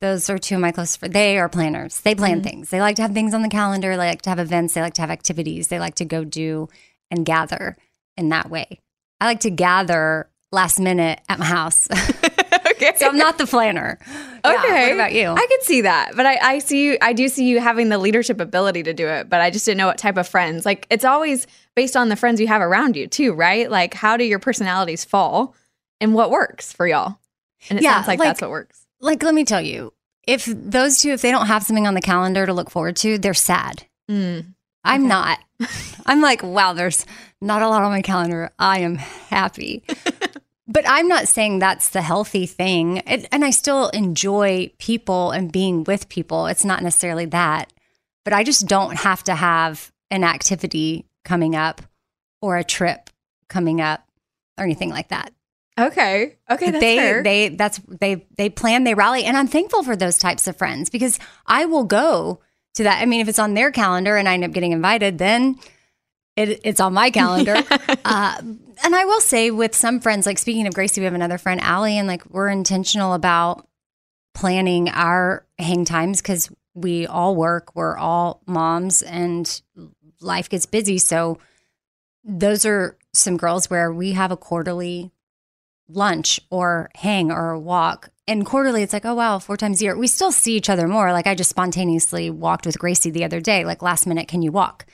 Those 0.00 0.28
are 0.28 0.38
two 0.38 0.56
of 0.56 0.60
my 0.60 0.72
close 0.72 0.96
friends. 0.96 1.12
They 1.14 1.38
are 1.38 1.48
planners. 1.48 2.00
They 2.00 2.14
plan 2.14 2.38
Mm-hmm. 2.38 2.42
things. 2.42 2.70
They 2.70 2.80
like 2.80 2.96
to 2.96 3.02
have 3.02 3.12
things 3.12 3.34
on 3.34 3.42
the 3.42 3.48
calendar. 3.48 3.90
They 3.92 3.96
like 4.08 4.22
to 4.22 4.30
have 4.30 4.38
events. 4.40 4.74
They 4.74 4.80
like 4.82 4.94
to 4.94 5.00
have 5.00 5.10
activities. 5.10 5.68
They 5.68 5.78
like 5.78 5.94
to 5.96 6.04
go 6.04 6.24
do 6.24 6.68
and 7.10 7.24
gather 7.24 7.76
in 8.16 8.28
that 8.30 8.50
way. 8.50 8.80
I 9.20 9.26
like 9.26 9.40
to 9.40 9.50
gather 9.50 10.28
last 10.50 10.80
minute 10.80 11.20
at 11.28 11.38
my 11.38 11.44
house. 11.46 11.88
okay. 12.88 12.96
So 12.98 13.08
I'm 13.08 13.16
not 13.18 13.38
the 13.38 13.46
planner. 13.46 13.98
Yeah, 14.44 14.56
Okay. 14.58 14.86
what 14.88 14.92
about 14.94 15.12
you? 15.12 15.28
I 15.30 15.46
could 15.46 15.62
see 15.62 15.82
that, 15.82 16.12
but 16.16 16.26
I, 16.26 16.36
I 16.54 16.58
see 16.58 16.84
you. 16.84 16.98
I 17.00 17.12
do 17.12 17.28
see 17.28 17.46
you 17.48 17.60
having 17.60 17.88
the 17.88 17.98
leadership 17.98 18.40
ability 18.40 18.82
to 18.84 18.92
do 18.94 19.06
it, 19.08 19.28
but 19.28 19.40
I 19.40 19.50
just 19.50 19.64
didn't 19.66 19.78
know 19.78 19.86
what 19.86 19.98
type 19.98 20.16
of 20.16 20.26
friends. 20.28 20.64
Like 20.66 20.86
it's 20.90 21.04
always 21.04 21.46
based 21.76 21.96
on 21.96 22.08
the 22.08 22.16
friends 22.16 22.40
you 22.40 22.48
have 22.48 22.60
around 22.62 22.96
you 22.96 23.06
too, 23.06 23.32
right? 23.32 23.70
Like 23.70 23.94
how 23.94 24.16
do 24.16 24.24
your 24.24 24.38
personalities 24.38 25.04
fall, 25.04 25.54
and 26.00 26.14
what 26.14 26.30
works 26.30 26.72
for 26.72 26.86
y'all? 26.86 27.18
And 27.70 27.78
it 27.78 27.82
Yeah, 27.82 27.94
sounds 27.96 28.08
like, 28.08 28.18
like- 28.18 28.28
that's 28.30 28.40
what 28.42 28.50
works. 28.50 28.84
like, 29.00 29.22
let 29.22 29.34
me 29.34 29.44
tell 29.44 29.60
you, 29.62 29.92
if 30.26 30.44
those 30.46 31.00
two, 31.00 31.10
if 31.10 31.22
they 31.22 31.30
don't 31.30 31.46
have 31.46 31.62
something 31.62 31.86
on 31.86 31.94
the 31.94 32.00
calendar 32.02 32.44
to 32.46 32.52
look 32.52 32.70
forward 32.70 32.96
to, 32.96 33.18
they're 33.18 33.34
sad. 33.34 33.84
Mm. 34.10 34.54
I'm 34.84 35.06
not. 35.06 35.38
I'm 36.06 36.20
like, 36.20 36.42
wow, 36.42 36.72
there's 36.72 37.06
not 37.40 37.62
a 37.62 37.68
lot 37.68 37.82
on 37.82 37.90
my 37.92 38.02
calendar. 38.02 38.50
I 38.58 38.80
am 38.80 38.96
happy. 38.96 39.84
but 40.66 40.84
I'm 40.86 41.08
not 41.08 41.28
saying 41.28 41.58
that's 41.58 41.90
the 41.90 42.02
healthy 42.02 42.46
thing. 42.46 43.00
And, 43.00 43.26
and 43.32 43.44
I 43.44 43.50
still 43.50 43.88
enjoy 43.88 44.70
people 44.78 45.30
and 45.32 45.50
being 45.52 45.84
with 45.84 46.08
people. 46.08 46.46
It's 46.46 46.64
not 46.64 46.82
necessarily 46.82 47.26
that. 47.26 47.72
But 48.24 48.32
I 48.32 48.44
just 48.44 48.68
don't 48.68 48.96
have 48.98 49.24
to 49.24 49.34
have 49.34 49.90
an 50.10 50.22
activity 50.22 51.06
coming 51.24 51.56
up 51.56 51.82
or 52.40 52.56
a 52.56 52.64
trip 52.64 53.10
coming 53.48 53.80
up 53.80 54.06
or 54.58 54.64
anything 54.64 54.90
like 54.90 55.08
that. 55.08 55.32
Okay. 55.78 56.36
Okay. 56.50 56.70
That's 56.70 56.80
they 56.80 56.96
fair. 56.96 57.22
they 57.22 57.48
that's 57.48 57.78
they 57.88 58.26
they 58.36 58.50
plan 58.50 58.84
they 58.84 58.94
rally 58.94 59.24
and 59.24 59.38
i'm 59.38 59.48
thankful 59.48 59.82
for 59.82 59.96
those 59.96 60.18
types 60.18 60.46
of 60.46 60.56
friends 60.56 60.90
because 60.90 61.18
i 61.46 61.64
will 61.64 61.84
go 61.84 62.40
to 62.74 62.82
that 62.82 63.00
i 63.00 63.06
mean 63.06 63.22
if 63.22 63.28
it's 63.28 63.38
on 63.38 63.54
their 63.54 63.70
calendar 63.70 64.16
and 64.16 64.28
i 64.28 64.34
end 64.34 64.44
up 64.44 64.52
getting 64.52 64.72
invited 64.72 65.16
then 65.16 65.58
it, 66.36 66.60
it's 66.64 66.80
on 66.80 66.94
my 66.94 67.10
calendar 67.10 67.54
uh, 68.04 68.36
and 68.40 68.94
i 68.94 69.04
will 69.04 69.20
say 69.20 69.50
with 69.50 69.74
some 69.74 70.00
friends 70.00 70.26
like 70.26 70.38
speaking 70.38 70.66
of 70.66 70.74
gracie 70.74 71.00
we 71.00 71.04
have 71.04 71.14
another 71.14 71.38
friend 71.38 71.60
Allie, 71.60 71.98
and 71.98 72.08
like 72.08 72.24
we're 72.26 72.48
intentional 72.48 73.14
about 73.14 73.66
planning 74.34 74.88
our 74.88 75.46
hang 75.58 75.84
times 75.84 76.22
because 76.22 76.50
we 76.74 77.06
all 77.06 77.36
work 77.36 77.74
we're 77.74 77.96
all 77.96 78.42
moms 78.46 79.02
and 79.02 79.62
life 80.20 80.48
gets 80.48 80.66
busy 80.66 80.98
so 80.98 81.38
those 82.24 82.64
are 82.64 82.96
some 83.12 83.36
girls 83.36 83.68
where 83.68 83.92
we 83.92 84.12
have 84.12 84.30
a 84.30 84.36
quarterly 84.36 85.12
lunch 85.88 86.40
or 86.50 86.90
hang 86.96 87.30
or 87.30 87.50
a 87.50 87.60
walk. 87.60 88.10
And 88.26 88.46
quarterly, 88.46 88.82
it's 88.82 88.92
like, 88.92 89.04
oh, 89.04 89.14
wow, 89.14 89.38
four 89.38 89.56
times 89.56 89.80
a 89.80 89.84
year. 89.84 89.96
We 89.96 90.06
still 90.06 90.32
see 90.32 90.56
each 90.56 90.70
other 90.70 90.88
more. 90.88 91.12
Like 91.12 91.26
I 91.26 91.34
just 91.34 91.50
spontaneously 91.50 92.30
walked 92.30 92.66
with 92.66 92.78
Gracie 92.78 93.10
the 93.10 93.24
other 93.24 93.40
day, 93.40 93.64
like 93.64 93.82
last 93.82 94.06
minute, 94.06 94.28
can 94.28 94.42
you 94.42 94.52
walk? 94.52 94.86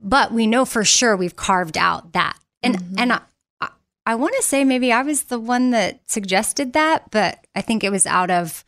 But 0.00 0.32
we 0.32 0.46
know 0.46 0.64
for 0.64 0.84
sure 0.84 1.16
we've 1.16 1.36
carved 1.36 1.76
out 1.76 2.12
that. 2.12 2.38
And, 2.62 2.78
mm-hmm. 2.78 2.94
and 2.98 3.12
I, 3.12 3.20
I, 3.60 3.68
I 4.06 4.14
want 4.14 4.34
to 4.36 4.42
say 4.42 4.64
maybe 4.64 4.92
I 4.92 5.02
was 5.02 5.24
the 5.24 5.38
one 5.38 5.70
that 5.70 6.00
suggested 6.10 6.72
that, 6.72 7.10
but 7.10 7.46
I 7.54 7.60
think 7.60 7.84
it 7.84 7.90
was 7.90 8.06
out 8.06 8.30
of 8.30 8.64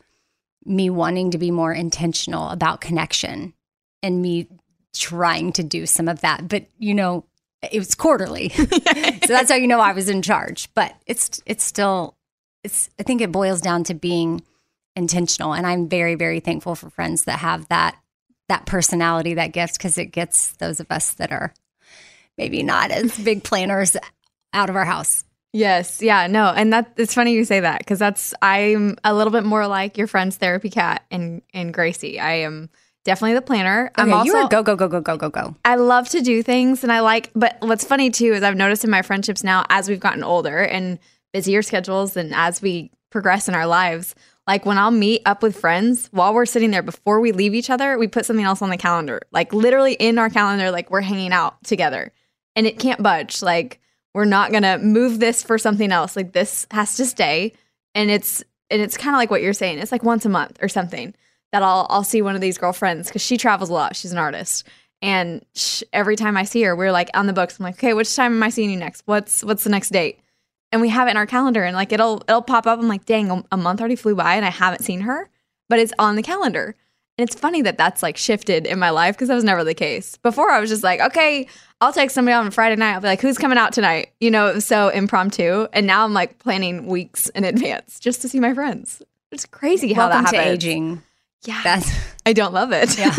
me 0.65 0.89
wanting 0.89 1.31
to 1.31 1.37
be 1.37 1.51
more 1.51 1.73
intentional 1.73 2.49
about 2.49 2.81
connection 2.81 3.53
and 4.01 4.21
me 4.21 4.47
trying 4.93 5.51
to 5.53 5.63
do 5.63 5.85
some 5.85 6.07
of 6.07 6.21
that. 6.21 6.47
But, 6.47 6.65
you 6.77 6.93
know, 6.93 7.25
it 7.71 7.79
was 7.79 7.95
quarterly. 7.95 8.49
so 8.49 8.65
that's 9.27 9.49
how 9.49 9.55
you 9.55 9.67
know 9.67 9.79
I 9.79 9.93
was 9.93 10.09
in 10.09 10.21
charge. 10.21 10.69
But 10.73 10.93
it's 11.05 11.41
it's 11.45 11.63
still 11.63 12.17
it's 12.63 12.89
I 12.99 13.03
think 13.03 13.21
it 13.21 13.31
boils 13.31 13.61
down 13.61 13.83
to 13.85 13.93
being 13.93 14.43
intentional 14.95 15.53
and 15.53 15.65
I'm 15.65 15.89
very 15.89 16.15
very 16.15 16.39
thankful 16.39 16.75
for 16.75 16.89
friends 16.89 17.23
that 17.23 17.39
have 17.39 17.67
that 17.69 17.97
that 18.49 18.65
personality, 18.65 19.33
that 19.35 19.53
gift 19.53 19.79
cuz 19.79 19.97
it 19.97 20.07
gets 20.07 20.51
those 20.53 20.79
of 20.79 20.91
us 20.91 21.13
that 21.13 21.31
are 21.31 21.53
maybe 22.37 22.63
not 22.63 22.91
as 22.91 23.17
big 23.23 23.43
planners 23.43 23.95
out 24.53 24.69
of 24.69 24.75
our 24.75 24.85
house. 24.85 25.23
Yes, 25.55 26.01
yeah, 26.01 26.25
no, 26.25 26.47
and 26.47 26.73
that 26.73 26.93
it's 26.97 27.13
funny 27.13 27.33
you 27.33 27.45
say 27.45 27.59
that 27.59 27.77
because 27.79 27.99
that's 27.99 28.33
I'm 28.41 28.97
a 29.03 29.13
little 29.13 29.31
bit 29.31 29.43
more 29.43 29.67
like 29.67 29.99
your 29.99 30.07
friend's 30.07 30.35
therapy 30.35 30.71
cat 30.71 31.05
and 31.11 31.43
and 31.53 31.71
Gracie. 31.71 32.19
I 32.19 32.37
am 32.37 32.71
definitely 33.05 33.35
the 33.35 33.43
planner. 33.43 33.91
I'm 33.95 34.11
also 34.13 34.25
you 34.25 34.35
are 34.35 34.49
go 34.49 34.63
go 34.63 34.75
go 34.75 34.87
go 34.87 34.99
go 34.99 35.15
go 35.15 35.29
go. 35.29 35.55
I 35.63 35.75
love 35.75 36.09
to 36.09 36.21
do 36.21 36.41
things 36.41 36.83
and 36.83 36.91
I 36.91 37.01
like, 37.01 37.29
but 37.35 37.57
what's 37.59 37.85
funny 37.85 38.09
too 38.09 38.33
is 38.33 38.41
I've 38.41 38.55
noticed 38.55 38.83
in 38.83 38.89
my 38.89 39.03
friendships 39.03 39.43
now 39.43 39.63
as 39.69 39.87
we've 39.87 39.99
gotten 39.99 40.23
older 40.23 40.57
and 40.57 40.97
busier 41.33 41.61
schedules 41.61 42.17
and 42.17 42.33
as 42.33 42.59
we 42.59 42.91
progress 43.11 43.47
in 43.47 43.53
our 43.53 43.67
lives, 43.67 44.15
like 44.47 44.65
when 44.65 44.77
I'll 44.77 44.91
meet 44.91 45.21
up 45.25 45.41
with 45.41 45.57
friends 45.57 46.07
while 46.11 46.33
we're 46.33 46.45
sitting 46.45 46.71
there 46.71 46.83
before 46.83 47.19
we 47.19 47.31
leave 47.31 47.53
each 47.53 47.69
other, 47.69 47.97
we 47.97 48.07
put 48.07 48.25
something 48.25 48.45
else 48.45 48.61
on 48.61 48.69
the 48.69 48.77
calendar, 48.77 49.21
like 49.31 49.53
literally 49.53 49.93
in 49.93 50.17
our 50.17 50.29
calendar, 50.29 50.71
like 50.71 50.91
we're 50.91 51.01
hanging 51.01 51.31
out 51.31 51.63
together 51.63 52.11
and 52.55 52.67
it 52.67 52.79
can't 52.79 53.01
budge. 53.01 53.41
Like 53.41 53.79
we're 54.13 54.25
not 54.25 54.51
going 54.51 54.63
to 54.63 54.77
move 54.79 55.19
this 55.19 55.43
for 55.43 55.57
something 55.57 55.91
else. 55.91 56.15
Like 56.15 56.33
this 56.33 56.67
has 56.71 56.95
to 56.97 57.05
stay. 57.05 57.53
And 57.95 58.09
it's, 58.09 58.43
and 58.69 58.81
it's 58.81 58.97
kind 58.97 59.15
of 59.15 59.19
like 59.19 59.31
what 59.31 59.41
you're 59.41 59.53
saying. 59.53 59.79
It's 59.79 59.91
like 59.91 60.03
once 60.03 60.25
a 60.25 60.29
month 60.29 60.57
or 60.61 60.67
something 60.67 61.13
that 61.53 61.63
I'll 61.63 61.87
I'll 61.89 62.03
see 62.03 62.21
one 62.21 62.35
of 62.35 62.41
these 62.41 62.57
girlfriends 62.57 63.07
because 63.07 63.21
she 63.21 63.37
travels 63.37 63.69
a 63.69 63.73
lot. 63.73 63.95
She's 63.95 64.11
an 64.11 64.17
artist, 64.17 64.67
and 65.01 65.45
sh- 65.53 65.83
every 65.93 66.15
time 66.17 66.35
I 66.35 66.43
see 66.43 66.63
her, 66.63 66.75
we're 66.75 66.91
like 66.91 67.09
on 67.13 67.27
the 67.27 67.33
books. 67.33 67.57
I'm 67.57 67.63
like, 67.63 67.75
okay, 67.75 67.93
which 67.93 68.13
time 68.13 68.33
am 68.33 68.43
I 68.43 68.49
seeing 68.49 68.71
you 68.71 68.77
next? 68.77 69.03
What's 69.05 69.43
what's 69.43 69.63
the 69.63 69.69
next 69.69 69.91
date? 69.91 70.19
And 70.73 70.81
we 70.81 70.89
have 70.89 71.07
it 71.07 71.11
in 71.11 71.17
our 71.17 71.27
calendar, 71.27 71.63
and 71.63 71.75
like 71.75 71.93
it'll 71.93 72.23
it'll 72.27 72.41
pop 72.41 72.67
up. 72.67 72.79
I'm 72.79 72.87
like, 72.87 73.05
dang, 73.05 73.45
a, 73.51 73.57
month 73.57 73.79
already 73.79 73.95
flew 73.95 74.15
by, 74.15 74.33
and 74.35 74.43
I 74.43 74.49
haven't 74.49 74.83
seen 74.83 75.01
her, 75.01 75.29
but 75.69 75.77
it's 75.79 75.93
on 75.99 76.15
the 76.15 76.23
calendar. 76.23 76.75
And 77.17 77.29
it's 77.29 77.39
funny 77.39 77.61
that 77.61 77.77
that's 77.77 78.01
like 78.01 78.17
shifted 78.17 78.65
in 78.65 78.79
my 78.79 78.89
life 78.89 79.15
because 79.15 79.27
that 79.27 79.35
was 79.35 79.43
never 79.43 79.63
the 79.63 79.75
case. 79.75 80.17
Before 80.17 80.49
I 80.49 80.59
was 80.59 80.71
just 80.71 80.81
like, 80.81 80.99
okay, 80.99 81.47
I'll 81.79 81.93
text 81.93 82.15
somebody 82.15 82.33
on 82.33 82.49
Friday 82.49 82.75
night. 82.75 82.95
I'll 82.95 83.01
be 83.01 83.07
like, 83.07 83.21
who's 83.21 83.37
coming 83.37 83.59
out 83.59 83.71
tonight? 83.71 84.13
You 84.19 84.31
know, 84.31 84.47
it 84.47 84.55
was 84.55 84.65
so 84.65 84.89
impromptu. 84.89 85.67
And 85.73 85.85
now 85.85 86.05
I'm 86.05 86.13
like 86.15 86.39
planning 86.39 86.87
weeks 86.87 87.29
in 87.29 87.43
advance 87.43 87.99
just 87.99 88.23
to 88.23 88.29
see 88.29 88.39
my 88.39 88.55
friends. 88.55 89.03
It's 89.31 89.45
crazy 89.45 89.93
how 89.93 90.09
Welcome 90.09 90.23
that 90.25 90.35
happens. 90.35 90.53
aging. 90.55 91.03
Yeah. 91.43 91.61
That's 91.63 91.91
I 92.25 92.33
don't 92.33 92.53
love 92.53 92.71
it. 92.71 92.97
Yeah. 92.97 93.13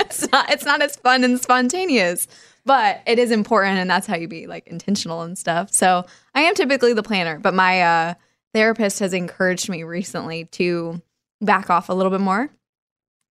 it's 0.00 0.28
not 0.32 0.50
it's 0.50 0.64
not 0.64 0.82
as 0.82 0.96
fun 0.96 1.22
and 1.22 1.40
spontaneous, 1.40 2.26
but 2.68 3.00
it 3.06 3.18
is 3.18 3.30
important 3.30 3.78
and 3.78 3.88
that's 3.88 4.06
how 4.06 4.14
you 4.14 4.28
be 4.28 4.46
like 4.46 4.66
intentional 4.66 5.22
and 5.22 5.38
stuff. 5.38 5.72
So, 5.72 6.04
I 6.34 6.42
am 6.42 6.54
typically 6.54 6.92
the 6.92 7.02
planner, 7.02 7.38
but 7.38 7.54
my 7.54 7.80
uh 7.80 8.14
therapist 8.52 8.98
has 9.00 9.14
encouraged 9.14 9.68
me 9.68 9.82
recently 9.82 10.44
to 10.44 11.00
back 11.40 11.70
off 11.70 11.88
a 11.88 11.94
little 11.94 12.10
bit 12.10 12.20
more. 12.20 12.50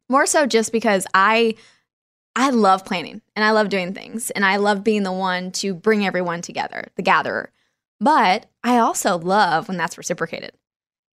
More 0.08 0.24
so 0.24 0.46
just 0.46 0.72
because 0.72 1.06
I 1.12 1.54
I 2.34 2.50
love 2.50 2.84
planning 2.84 3.20
and 3.34 3.44
I 3.44 3.50
love 3.50 3.68
doing 3.68 3.92
things 3.92 4.30
and 4.30 4.44
I 4.44 4.56
love 4.56 4.82
being 4.82 5.02
the 5.02 5.12
one 5.12 5.52
to 5.52 5.74
bring 5.74 6.06
everyone 6.06 6.40
together, 6.40 6.88
the 6.96 7.02
gatherer. 7.02 7.50
But 8.00 8.46
I 8.64 8.78
also 8.78 9.18
love 9.18 9.68
when 9.68 9.76
that's 9.76 9.98
reciprocated. 9.98 10.52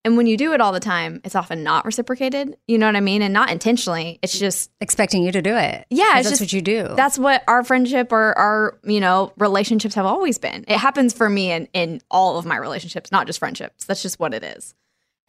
And 0.04 0.18
when 0.18 0.26
you 0.26 0.36
do 0.36 0.54
it 0.54 0.62
all 0.62 0.72
the 0.72 0.80
time, 0.80 1.22
it's 1.24 1.36
often 1.36 1.64
not 1.64 1.86
reciprocated. 1.86 2.58
You 2.68 2.80
know 2.80 2.88
what 2.88 2.96
I 2.96 3.02
mean? 3.02 3.22
And 3.22 3.34
not 3.34 3.52
intentionally. 3.52 4.18
It's 4.24 4.38
just 4.38 4.72
expecting 4.82 5.24
you 5.24 5.32
to 5.32 5.42
do 5.44 5.56
it. 5.56 5.86
Yeah, 5.90 6.18
it's 6.18 6.28
that's 6.28 6.30
just 6.30 6.42
what 6.42 6.54
you 6.54 6.62
do. 6.62 6.90
That's 6.96 7.20
what 7.20 7.44
our 7.48 7.64
friendship 7.64 8.12
or 8.12 8.36
our, 8.38 8.80
you 8.84 9.00
know, 9.00 9.32
relationships 9.38 9.94
have 9.94 10.06
always 10.06 10.40
been. 10.40 10.66
It 10.68 10.78
happens 10.78 11.14
for 11.14 11.30
me 11.30 11.52
in 11.52 11.68
in 11.74 12.02
all 12.10 12.40
of 12.40 12.46
my 12.46 12.58
relationships, 12.58 13.12
not 13.12 13.28
just 13.28 13.38
friendships. 13.38 13.86
That's 13.86 14.02
just 14.02 14.20
what 14.20 14.34
it 14.34 14.44
is. 14.44 14.74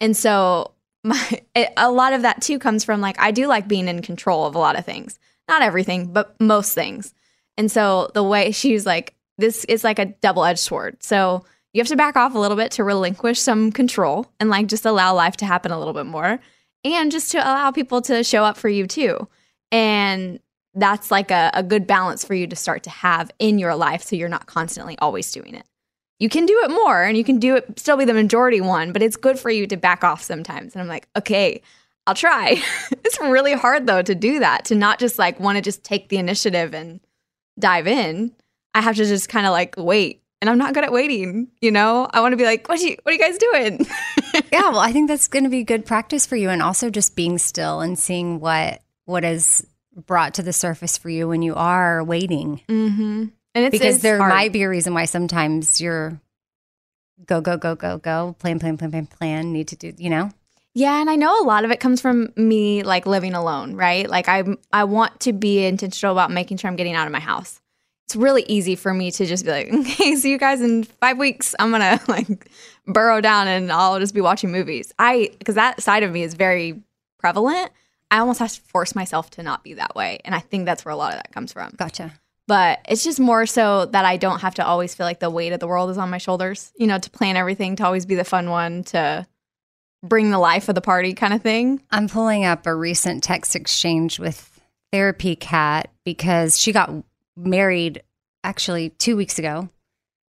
And 0.01 0.17
so 0.17 0.71
my 1.03 1.41
it, 1.53 1.71
a 1.77 1.91
lot 1.91 2.13
of 2.13 2.23
that 2.23 2.41
too 2.41 2.57
comes 2.57 2.83
from 2.83 2.99
like 2.99 3.19
I 3.19 3.31
do 3.31 3.45
like 3.45 3.67
being 3.67 3.87
in 3.87 4.01
control 4.01 4.45
of 4.45 4.55
a 4.55 4.59
lot 4.59 4.77
of 4.77 4.85
things. 4.85 5.19
Not 5.47 5.61
everything, 5.61 6.13
but 6.13 6.39
most 6.39 6.73
things. 6.73 7.13
And 7.57 7.71
so 7.71 8.09
the 8.15 8.23
way 8.23 8.51
she's 8.51 8.87
like 8.87 9.13
this 9.37 9.65
is 9.65 9.83
like 9.83 9.97
a 9.97 10.05
double-edged 10.05 10.59
sword. 10.59 11.01
So 11.01 11.43
you 11.73 11.81
have 11.81 11.87
to 11.87 11.95
back 11.95 12.15
off 12.15 12.35
a 12.35 12.39
little 12.39 12.57
bit 12.57 12.71
to 12.71 12.83
relinquish 12.83 13.39
some 13.39 13.71
control 13.71 14.27
and 14.39 14.49
like 14.49 14.67
just 14.67 14.85
allow 14.85 15.13
life 15.13 15.35
to 15.37 15.45
happen 15.45 15.71
a 15.71 15.79
little 15.79 15.93
bit 15.93 16.05
more 16.05 16.39
and 16.83 17.11
just 17.11 17.31
to 17.31 17.37
allow 17.39 17.71
people 17.71 18.01
to 18.03 18.23
show 18.23 18.43
up 18.43 18.57
for 18.57 18.69
you 18.69 18.87
too. 18.87 19.27
And 19.71 20.39
that's 20.75 21.11
like 21.11 21.31
a, 21.31 21.51
a 21.53 21.63
good 21.63 21.87
balance 21.87 22.23
for 22.23 22.33
you 22.33 22.47
to 22.47 22.55
start 22.55 22.83
to 22.83 22.89
have 22.89 23.31
in 23.39 23.59
your 23.59 23.75
life 23.75 24.03
so 24.03 24.15
you're 24.15 24.29
not 24.29 24.45
constantly 24.45 24.97
always 24.99 25.31
doing 25.31 25.55
it. 25.55 25.65
You 26.19 26.29
can 26.29 26.45
do 26.45 26.61
it 26.63 26.69
more 26.69 27.03
and 27.03 27.17
you 27.17 27.23
can 27.23 27.39
do 27.39 27.55
it 27.55 27.79
still 27.79 27.97
be 27.97 28.05
the 28.05 28.13
majority 28.13 28.61
one, 28.61 28.93
but 28.93 29.01
it's 29.01 29.17
good 29.17 29.39
for 29.39 29.49
you 29.49 29.67
to 29.67 29.77
back 29.77 30.03
off 30.03 30.21
sometimes. 30.21 30.73
And 30.73 30.81
I'm 30.81 30.87
like, 30.87 31.07
okay, 31.17 31.61
I'll 32.07 32.15
try. 32.15 32.61
it's 32.91 33.19
really 33.19 33.53
hard 33.53 33.87
though 33.87 34.01
to 34.01 34.15
do 34.15 34.39
that, 34.39 34.65
to 34.65 34.75
not 34.75 34.99
just 34.99 35.19
like 35.19 35.39
want 35.39 35.57
to 35.57 35.61
just 35.61 35.83
take 35.83 36.09
the 36.09 36.17
initiative 36.17 36.73
and 36.73 36.99
dive 37.59 37.87
in. 37.87 38.33
I 38.73 38.81
have 38.81 38.95
to 38.95 39.05
just 39.05 39.29
kind 39.29 39.45
of 39.45 39.51
like 39.51 39.75
wait. 39.77 40.22
And 40.43 40.49
I'm 40.49 40.57
not 40.57 40.73
good 40.73 40.83
at 40.83 40.91
waiting, 40.91 41.47
you 41.61 41.71
know? 41.71 42.05
I 42.11 42.19
want 42.19 42.33
to 42.33 42.35
be 42.35 42.43
like, 42.43 42.67
what 42.67 42.77
are 42.77 42.83
you 42.83 42.97
what 43.03 43.11
are 43.11 43.15
you 43.15 43.17
guys 43.17 43.37
doing? 43.37 43.87
yeah, 44.51 44.71
well, 44.71 44.79
I 44.79 44.91
think 44.91 45.07
that's 45.07 45.29
going 45.29 45.45
to 45.45 45.49
be 45.49 45.63
good 45.63 45.85
practice 45.85 46.25
for 46.25 46.35
you, 46.35 46.49
and 46.49 46.61
also 46.61 46.89
just 46.89 47.15
being 47.15 47.37
still 47.37 47.79
and 47.79 47.97
seeing 47.97 48.41
what 48.41 48.81
what 49.05 49.23
is 49.23 49.65
brought 49.95 50.33
to 50.33 50.43
the 50.43 50.51
surface 50.51 50.97
for 50.97 51.09
you 51.09 51.29
when 51.29 51.43
you 51.43 51.55
are 51.55 52.03
waiting. 52.03 52.59
Mm-hmm. 52.67 53.27
And 53.55 53.65
it's 53.65 53.71
because 53.71 54.01
there 54.01 54.17
hard. 54.17 54.33
might 54.33 54.51
be 54.51 54.63
a 54.63 54.69
reason 54.69 54.93
why 54.93 55.05
sometimes 55.05 55.79
you're 55.79 56.19
go 57.25 57.39
go 57.39 57.55
go 57.55 57.73
go 57.73 57.97
go 57.97 58.35
plan 58.39 58.59
plan 58.59 58.75
plan 58.75 58.91
plan 58.91 59.05
plan 59.05 59.53
need 59.53 59.69
to 59.69 59.77
do 59.77 59.93
you 59.97 60.09
know 60.09 60.29
Yeah, 60.73 60.99
and 60.99 61.09
I 61.09 61.15
know 61.15 61.41
a 61.41 61.47
lot 61.47 61.63
of 61.63 61.71
it 61.71 61.79
comes 61.79 62.01
from 62.01 62.33
me 62.35 62.83
like 62.83 63.05
living 63.05 63.33
alone, 63.33 63.75
right? 63.75 64.09
Like 64.09 64.27
I 64.27 64.43
I 64.73 64.83
want 64.83 65.21
to 65.21 65.31
be 65.31 65.65
intentional 65.65 66.11
about 66.11 66.31
making 66.31 66.57
sure 66.57 66.69
I'm 66.69 66.75
getting 66.75 66.95
out 66.95 67.07
of 67.07 67.13
my 67.13 67.21
house. 67.21 67.61
It's 68.13 68.21
really 68.21 68.45
easy 68.47 68.75
for 68.75 68.93
me 68.93 69.09
to 69.09 69.25
just 69.25 69.43
be 69.43 69.49
like, 69.49 69.73
okay, 69.73 70.15
see 70.15 70.29
you 70.29 70.37
guys 70.37 70.61
in 70.61 70.83
five 70.83 71.17
weeks. 71.17 71.55
I'm 71.57 71.71
gonna 71.71 71.99
like 72.07 72.47
burrow 72.85 73.21
down 73.21 73.47
and 73.47 73.71
I'll 73.71 73.99
just 73.99 74.13
be 74.13 74.21
watching 74.21 74.51
movies. 74.51 74.93
I 74.99 75.31
because 75.39 75.55
that 75.55 75.81
side 75.81 76.03
of 76.03 76.11
me 76.11 76.21
is 76.21 76.35
very 76.35 76.83
prevalent. 77.17 77.71
I 78.11 78.19
almost 78.19 78.37
have 78.39 78.53
to 78.53 78.61
force 78.61 78.93
myself 78.93 79.31
to 79.31 79.41
not 79.41 79.63
be 79.63 79.73
that 79.73 79.95
way, 79.95 80.19
and 80.25 80.35
I 80.35 80.39
think 80.39 80.65
that's 80.65 80.85
where 80.85 80.91
a 80.91 80.95
lot 80.95 81.13
of 81.13 81.17
that 81.17 81.31
comes 81.31 81.51
from. 81.51 81.71
Gotcha. 81.75 82.13
But 82.45 82.81
it's 82.87 83.03
just 83.03 83.19
more 83.19 83.47
so 83.47 83.85
that 83.87 84.05
I 84.05 84.17
don't 84.17 84.41
have 84.41 84.53
to 84.55 84.65
always 84.65 84.93
feel 84.93 85.07
like 85.07 85.19
the 85.19 85.29
weight 85.31 85.53
of 85.53 85.59
the 85.59 85.67
world 85.67 85.89
is 85.89 85.97
on 85.97 86.11
my 86.11 86.19
shoulders. 86.19 86.71
You 86.75 86.85
know, 86.85 86.99
to 86.99 87.09
plan 87.09 87.35
everything, 87.35 87.75
to 87.77 87.85
always 87.85 88.05
be 88.05 88.13
the 88.13 88.23
fun 88.23 88.51
one, 88.51 88.83
to 88.85 89.25
bring 90.03 90.29
the 90.29 90.37
life 90.37 90.69
of 90.69 90.75
the 90.75 90.81
party 90.81 91.13
kind 91.13 91.33
of 91.33 91.41
thing. 91.41 91.81
I'm 91.89 92.07
pulling 92.07 92.45
up 92.45 92.67
a 92.67 92.75
recent 92.75 93.23
text 93.23 93.55
exchange 93.55 94.19
with 94.19 94.61
Therapy 94.91 95.35
Cat 95.35 95.89
because 96.05 96.59
she 96.59 96.71
got 96.71 96.91
married 97.35 98.03
actually 98.43 98.89
two 98.89 99.15
weeks 99.15 99.39
ago 99.39 99.69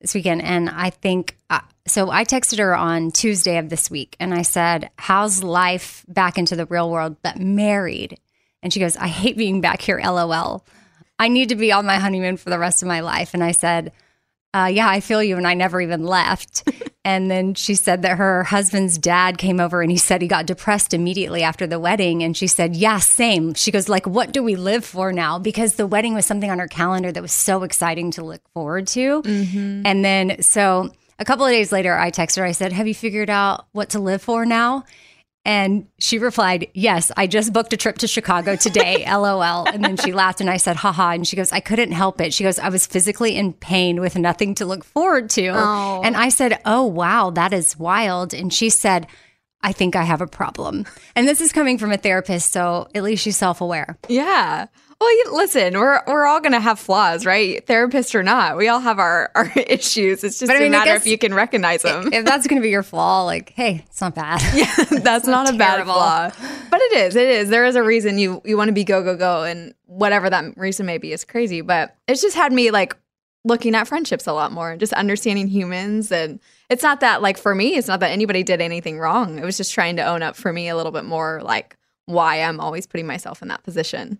this 0.01 0.13
weekend. 0.13 0.41
And 0.41 0.69
I 0.69 0.89
think, 0.89 1.37
uh, 1.49 1.61
so 1.87 2.09
I 2.09 2.25
texted 2.25 2.59
her 2.59 2.75
on 2.75 3.11
Tuesday 3.11 3.57
of 3.57 3.69
this 3.69 3.89
week 3.89 4.15
and 4.19 4.33
I 4.33 4.41
said, 4.41 4.89
How's 4.97 5.43
life 5.43 6.05
back 6.07 6.37
into 6.37 6.55
the 6.55 6.65
real 6.65 6.89
world, 6.89 7.17
but 7.21 7.39
married? 7.39 8.19
And 8.63 8.73
she 8.73 8.79
goes, 8.79 8.97
I 8.97 9.07
hate 9.07 9.37
being 9.37 9.61
back 9.61 9.81
here, 9.81 9.99
lol. 10.03 10.65
I 11.17 11.27
need 11.27 11.49
to 11.49 11.55
be 11.55 11.71
on 11.71 11.85
my 11.85 11.97
honeymoon 11.97 12.37
for 12.37 12.49
the 12.49 12.59
rest 12.59 12.81
of 12.81 12.87
my 12.87 13.01
life. 13.01 13.33
And 13.33 13.43
I 13.43 13.51
said, 13.51 13.91
uh, 14.53 14.69
yeah, 14.71 14.89
I 14.89 14.99
feel 14.99 15.23
you. 15.23 15.37
And 15.37 15.47
I 15.47 15.53
never 15.53 15.79
even 15.79 16.03
left. 16.03 16.67
And 17.03 17.31
then 17.31 17.55
she 17.55 17.73
said 17.73 18.03
that 18.03 18.17
her 18.17 18.43
husband's 18.43 18.97
dad 18.97 19.37
came 19.39 19.59
over 19.59 19.81
and 19.81 19.89
he 19.89 19.97
said 19.97 20.21
he 20.21 20.27
got 20.27 20.45
depressed 20.45 20.93
immediately 20.93 21.41
after 21.41 21.65
the 21.65 21.79
wedding. 21.79 22.21
And 22.21 22.37
she 22.37 22.45
said, 22.45 22.75
yeah, 22.75 22.99
same. 22.99 23.55
She 23.55 23.71
goes, 23.71 23.89
like, 23.89 24.05
what 24.05 24.31
do 24.31 24.43
we 24.43 24.55
live 24.55 24.85
for 24.85 25.11
now? 25.11 25.39
Because 25.39 25.75
the 25.75 25.87
wedding 25.87 26.13
was 26.13 26.27
something 26.27 26.51
on 26.51 26.59
her 26.59 26.67
calendar 26.67 27.11
that 27.11 27.21
was 27.21 27.31
so 27.31 27.63
exciting 27.63 28.11
to 28.11 28.23
look 28.23 28.41
forward 28.53 28.85
to. 28.87 29.23
Mm-hmm. 29.23 29.81
And 29.85 30.05
then, 30.05 30.43
so 30.43 30.91
a 31.17 31.25
couple 31.25 31.45
of 31.45 31.51
days 31.51 31.71
later, 31.71 31.97
I 31.97 32.11
texted 32.11 32.37
her, 32.37 32.45
I 32.45 32.51
said, 32.51 32.71
have 32.71 32.87
you 32.87 32.95
figured 32.95 33.29
out 33.29 33.65
what 33.71 33.89
to 33.91 33.99
live 33.99 34.21
for 34.21 34.45
now? 34.45 34.85
And 35.43 35.87
she 35.97 36.19
replied, 36.19 36.67
Yes, 36.73 37.11
I 37.17 37.25
just 37.25 37.51
booked 37.51 37.73
a 37.73 37.77
trip 37.77 37.97
to 37.99 38.07
Chicago 38.07 38.55
today, 38.55 39.05
lol. 39.11 39.67
And 39.67 39.83
then 39.83 39.97
she 39.97 40.13
laughed 40.13 40.39
and 40.39 40.49
I 40.49 40.57
said, 40.57 40.75
Haha. 40.75 41.11
And 41.11 41.27
she 41.27 41.35
goes, 41.35 41.51
I 41.51 41.59
couldn't 41.59 41.91
help 41.93 42.21
it. 42.21 42.33
She 42.33 42.43
goes, 42.43 42.59
I 42.59 42.69
was 42.69 42.85
physically 42.85 43.35
in 43.35 43.53
pain 43.53 43.99
with 43.99 44.15
nothing 44.15 44.53
to 44.55 44.65
look 44.65 44.83
forward 44.83 45.31
to. 45.31 45.47
Oh. 45.47 46.01
And 46.03 46.15
I 46.15 46.29
said, 46.29 46.59
Oh, 46.65 46.85
wow, 46.85 47.31
that 47.31 47.53
is 47.53 47.77
wild. 47.77 48.33
And 48.35 48.53
she 48.53 48.69
said, 48.69 49.07
I 49.63 49.71
think 49.71 49.95
I 49.95 50.03
have 50.03 50.21
a 50.21 50.27
problem. 50.27 50.85
And 51.15 51.27
this 51.27 51.41
is 51.41 51.51
coming 51.51 51.77
from 51.77 51.91
a 51.91 51.97
therapist. 51.97 52.51
So 52.51 52.87
at 52.95 53.03
least 53.03 53.23
she's 53.23 53.37
self 53.37 53.61
aware. 53.61 53.97
Yeah. 54.07 54.67
Well, 54.99 55.11
you, 55.11 55.25
listen, 55.33 55.73
we're 55.73 55.99
we're 56.05 56.27
all 56.27 56.39
gonna 56.41 56.59
have 56.59 56.77
flaws, 56.77 57.25
right? 57.25 57.65
Therapist 57.65 58.13
or 58.13 58.21
not, 58.21 58.55
we 58.55 58.67
all 58.67 58.79
have 58.79 58.99
our 58.99 59.31
our 59.35 59.51
issues. 59.55 60.23
It's 60.23 60.37
just 60.37 60.47
But 60.47 60.57
I 60.57 60.59
a 60.59 60.61
mean, 60.61 60.75
I 60.75 60.79
matter 60.79 60.93
if 60.93 61.07
you 61.07 61.17
can 61.17 61.33
recognize 61.33 61.81
them. 61.81 62.13
If 62.13 62.23
that's 62.23 62.45
going 62.45 62.61
to 62.61 62.63
be 62.63 62.69
your 62.69 62.83
flaw, 62.83 63.25
like, 63.25 63.49
hey, 63.49 63.83
it's 63.87 63.99
not 63.99 64.13
bad. 64.13 64.41
yeah, 64.53 64.99
that's 64.99 65.25
not, 65.25 65.51
a 65.51 65.57
bad 65.57 65.83
flaw, 65.85 66.29
but 66.69 66.79
it 66.81 66.93
is. 66.97 67.15
It 67.15 67.27
is. 67.27 67.49
There 67.49 67.65
is 67.65 67.75
a 67.75 67.81
reason 67.81 68.19
you 68.19 68.43
you 68.45 68.57
want 68.57 68.67
to 68.67 68.73
be 68.73 68.83
go 68.83 69.03
go 69.03 69.17
go, 69.17 69.41
and 69.43 69.73
whatever 69.87 70.29
that 70.29 70.55
reason 70.55 70.85
may 70.85 70.99
be 70.99 71.13
is 71.13 71.25
crazy. 71.25 71.61
But 71.61 71.95
it's 72.07 72.21
just 72.21 72.35
had 72.35 72.53
me 72.53 72.69
like 72.69 72.95
looking 73.43 73.73
at 73.73 73.87
friendships 73.87 74.27
a 74.27 74.33
lot 74.33 74.51
more 74.51 74.69
and 74.69 74.79
just 74.79 74.93
understanding 74.93 75.47
humans. 75.47 76.11
And 76.11 76.39
it's 76.71 76.83
not 76.83 77.01
that 77.01 77.21
like 77.21 77.37
for 77.37 77.53
me, 77.53 77.75
it's 77.75 77.89
not 77.89 77.99
that 77.99 78.11
anybody 78.11 78.43
did 78.43 78.61
anything 78.61 78.97
wrong. 78.97 79.37
It 79.37 79.43
was 79.43 79.57
just 79.57 79.73
trying 79.73 79.97
to 79.97 80.03
own 80.03 80.23
up 80.23 80.37
for 80.37 80.53
me 80.53 80.69
a 80.69 80.75
little 80.77 80.93
bit 80.93 81.03
more, 81.03 81.41
like 81.43 81.75
why 82.05 82.41
I'm 82.41 82.61
always 82.61 82.87
putting 82.87 83.05
myself 83.05 83.41
in 83.41 83.49
that 83.49 83.63
position. 83.63 84.19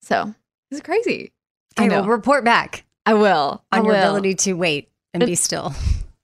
So 0.00 0.34
it's 0.70 0.80
crazy. 0.80 1.32
I 1.76 1.88
know. 1.88 2.00
well, 2.00 2.08
report 2.08 2.42
back 2.42 2.84
I 3.04 3.12
will. 3.14 3.62
I 3.70 3.78
on 3.78 3.84
your 3.84 3.92
will. 3.92 4.00
ability 4.00 4.34
to 4.34 4.54
wait 4.54 4.88
and 5.12 5.26
be 5.26 5.34
still. 5.34 5.74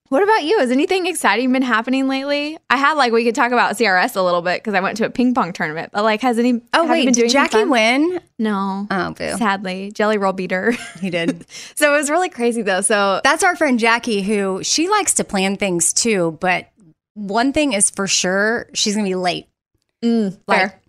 What 0.08 0.22
about 0.22 0.44
you? 0.44 0.58
Has 0.60 0.70
anything 0.70 1.06
exciting 1.06 1.52
been 1.52 1.62
happening 1.62 2.06
lately? 2.08 2.58
I 2.70 2.76
had 2.76 2.94
like 2.94 3.12
we 3.12 3.24
could 3.24 3.34
talk 3.34 3.52
about 3.52 3.74
CRS 3.76 4.16
a 4.16 4.22
little 4.22 4.42
bit 4.42 4.62
because 4.62 4.74
I 4.74 4.80
went 4.80 4.96
to 4.98 5.06
a 5.06 5.10
ping 5.10 5.34
pong 5.34 5.52
tournament. 5.52 5.90
But 5.92 6.04
like, 6.04 6.20
has 6.22 6.38
any? 6.38 6.60
Oh, 6.72 6.86
wait, 6.88 7.06
been 7.06 7.14
did 7.14 7.30
Jackie 7.30 7.64
win? 7.64 8.20
No. 8.38 8.86
Oh, 8.90 9.12
boo. 9.12 9.36
Sadly, 9.36 9.90
Jelly 9.92 10.18
Roll 10.18 10.32
beat 10.32 10.50
her. 10.52 10.72
He 11.00 11.10
did. 11.10 11.44
so 11.74 11.92
it 11.94 11.96
was 11.96 12.10
really 12.10 12.28
crazy 12.28 12.62
though. 12.62 12.80
So 12.82 13.20
That's 13.24 13.42
our 13.42 13.56
friend 13.56 13.78
Jackie, 13.78 14.22
who 14.22 14.62
she 14.62 14.88
likes 14.88 15.14
to 15.14 15.24
plan 15.24 15.56
things 15.56 15.92
too. 15.92 16.36
But 16.40 16.68
one 17.14 17.52
thing 17.52 17.72
is 17.72 17.90
for 17.90 18.06
sure, 18.06 18.68
she's 18.74 18.94
gonna 18.94 19.08
be 19.08 19.14
late. 19.14 19.46
mm, 20.04 20.38
Like 20.46 20.58
fair. 20.58 20.80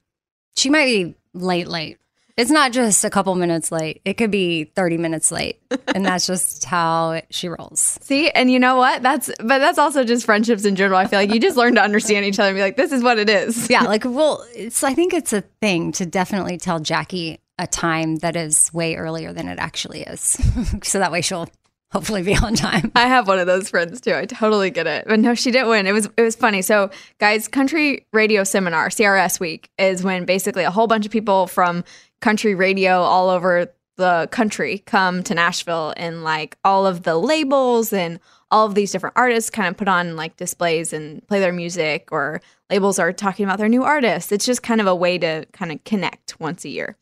she 0.57 0.69
might 0.69 0.85
be 0.85 1.15
late, 1.33 1.67
late. 1.67 1.97
It's 2.37 2.51
not 2.51 2.71
just 2.71 3.03
a 3.03 3.09
couple 3.09 3.33
minutes 3.33 3.71
late. 3.71 4.01
It 4.05 4.13
could 4.13 4.29
be 4.29 4.65
30 4.75 4.97
minutes 4.97 5.31
late. 5.31 5.59
and 5.87 6.05
that's 6.05 6.27
just 6.27 6.65
how 6.65 7.21
she 7.31 7.49
rolls. 7.49 7.97
See, 8.01 8.29
and 8.29 8.51
you 8.51 8.59
know 8.59 8.77
what? 8.77 9.01
That's 9.01 9.31
but 9.39 9.57
that's 9.57 9.79
also 9.79 10.03
just 10.03 10.25
friendships 10.25 10.63
in 10.63 10.75
general. 10.75 10.99
I 10.99 11.07
feel 11.07 11.19
like 11.19 11.33
you 11.33 11.39
just 11.39 11.57
learn 11.57 11.75
to 11.75 11.81
understand 11.81 12.25
each 12.25 12.39
other 12.39 12.49
and 12.49 12.55
be 12.55 12.61
like, 12.61 12.77
this 12.77 12.91
is 12.91 13.01
what 13.01 13.17
it 13.17 13.27
is. 13.27 13.69
Yeah, 13.69 13.81
like 13.81 14.03
well, 14.05 14.45
it's 14.55 14.83
I 14.83 14.93
think 14.93 15.13
it's 15.13 15.33
a 15.33 15.41
thing 15.41 15.91
to 15.93 16.05
definitely 16.05 16.57
tell 16.57 16.79
Jackie 16.79 17.39
a 17.59 17.65
time 17.65 18.17
that 18.17 18.35
is 18.35 18.71
way 18.71 18.95
earlier 18.95 19.33
than 19.33 19.47
it 19.47 19.57
actually 19.57 20.01
is. 20.01 20.39
so 20.83 20.99
that 20.99 21.11
way 21.11 21.21
she'll 21.21 21.49
hopefully 21.91 22.21
be 22.21 22.35
on 22.35 22.53
time. 22.53 22.91
I 22.95 23.07
have 23.07 23.27
one 23.27 23.39
of 23.39 23.47
those 23.47 23.69
friends 23.69 24.01
too. 24.01 24.13
I 24.13 24.25
totally 24.25 24.69
get 24.69 24.87
it. 24.87 25.05
But 25.07 25.19
no, 25.19 25.33
she 25.33 25.51
didn't 25.51 25.69
win. 25.69 25.87
It 25.87 25.93
was 25.93 26.09
it 26.17 26.21
was 26.21 26.35
funny. 26.35 26.61
So, 26.61 26.89
guys, 27.19 27.47
country 27.47 28.05
radio 28.13 28.43
seminar, 28.43 28.89
CRS 28.89 29.39
week 29.39 29.69
is 29.77 30.03
when 30.03 30.25
basically 30.25 30.63
a 30.63 30.71
whole 30.71 30.87
bunch 30.87 31.05
of 31.05 31.11
people 31.11 31.47
from 31.47 31.83
country 32.21 32.55
radio 32.55 33.01
all 33.01 33.29
over 33.29 33.71
the 33.97 34.27
country 34.31 34.79
come 34.79 35.23
to 35.23 35.33
Nashville 35.33 35.93
and 35.97 36.23
like 36.23 36.57
all 36.63 36.85
of 36.85 37.03
the 37.03 37.15
labels 37.15 37.91
and 37.91 38.19
all 38.51 38.65
of 38.65 38.75
these 38.75 38.91
different 38.91 39.17
artists 39.17 39.49
kind 39.49 39.67
of 39.67 39.75
put 39.75 39.87
on 39.87 40.15
like 40.15 40.37
displays 40.37 40.93
and 40.93 41.27
play 41.27 41.39
their 41.39 41.51
music 41.51 42.09
or 42.11 42.39
labels 42.69 42.99
are 42.99 43.11
talking 43.11 43.43
about 43.43 43.57
their 43.57 43.67
new 43.67 43.83
artists. 43.83 44.31
It's 44.31 44.45
just 44.45 44.63
kind 44.63 44.79
of 44.79 44.87
a 44.87 44.95
way 44.95 45.17
to 45.17 45.45
kind 45.51 45.71
of 45.71 45.83
connect 45.83 46.39
once 46.39 46.63
a 46.63 46.69
year. 46.69 46.95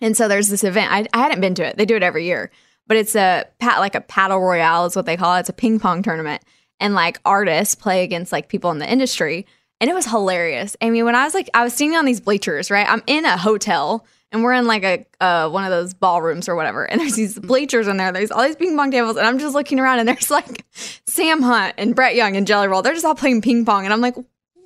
And 0.00 0.16
so 0.16 0.28
there's 0.28 0.48
this 0.48 0.64
event. 0.64 0.92
I, 0.92 1.06
I 1.12 1.22
hadn't 1.22 1.40
been 1.40 1.54
to 1.56 1.66
it. 1.66 1.76
They 1.76 1.86
do 1.86 1.96
it 1.96 2.02
every 2.02 2.24
year, 2.24 2.50
but 2.86 2.96
it's 2.96 3.14
a 3.14 3.44
pat 3.58 3.78
like 3.78 3.94
a 3.94 4.00
paddle 4.00 4.40
royale 4.40 4.86
is 4.86 4.96
what 4.96 5.06
they 5.06 5.16
call 5.16 5.36
it. 5.36 5.40
It's 5.40 5.48
a 5.48 5.54
ping 5.54 5.78
pong 5.78 6.02
tournament, 6.02 6.42
and 6.80 6.94
like 6.94 7.20
artists 7.24 7.74
play 7.74 8.02
against 8.02 8.32
like 8.32 8.48
people 8.48 8.70
in 8.70 8.78
the 8.78 8.90
industry, 8.90 9.46
and 9.80 9.88
it 9.88 9.94
was 9.94 10.06
hilarious. 10.06 10.76
I 10.82 10.90
mean, 10.90 11.04
when 11.04 11.14
I 11.14 11.24
was 11.24 11.34
like, 11.34 11.48
I 11.54 11.62
was 11.62 11.72
sitting 11.72 11.94
on 11.94 12.04
these 12.04 12.20
bleachers, 12.20 12.70
right? 12.70 12.88
I'm 12.88 13.02
in 13.06 13.24
a 13.24 13.36
hotel, 13.36 14.04
and 14.32 14.42
we're 14.42 14.54
in 14.54 14.66
like 14.66 14.82
a 14.82 15.06
uh, 15.20 15.48
one 15.48 15.64
of 15.64 15.70
those 15.70 15.94
ballrooms 15.94 16.48
or 16.48 16.56
whatever, 16.56 16.84
and 16.84 17.00
there's 17.00 17.14
these 17.14 17.38
bleachers 17.38 17.86
in 17.86 17.98
there. 17.98 18.10
There's 18.10 18.30
all 18.30 18.42
these 18.42 18.56
ping 18.56 18.76
pong 18.76 18.90
tables, 18.90 19.16
and 19.16 19.26
I'm 19.26 19.38
just 19.38 19.54
looking 19.54 19.78
around, 19.78 20.00
and 20.00 20.08
there's 20.08 20.30
like 20.30 20.64
Sam 21.06 21.42
Hunt 21.42 21.74
and 21.78 21.94
Brett 21.94 22.16
Young 22.16 22.36
and 22.36 22.46
Jelly 22.46 22.66
Roll. 22.66 22.82
They're 22.82 22.94
just 22.94 23.04
all 23.04 23.14
playing 23.14 23.42
ping 23.42 23.64
pong, 23.64 23.84
and 23.84 23.92
I'm 23.92 24.00
like, 24.00 24.16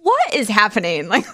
what 0.06 0.34
is 0.34 0.48
happening? 0.48 1.08
Like, 1.16 1.26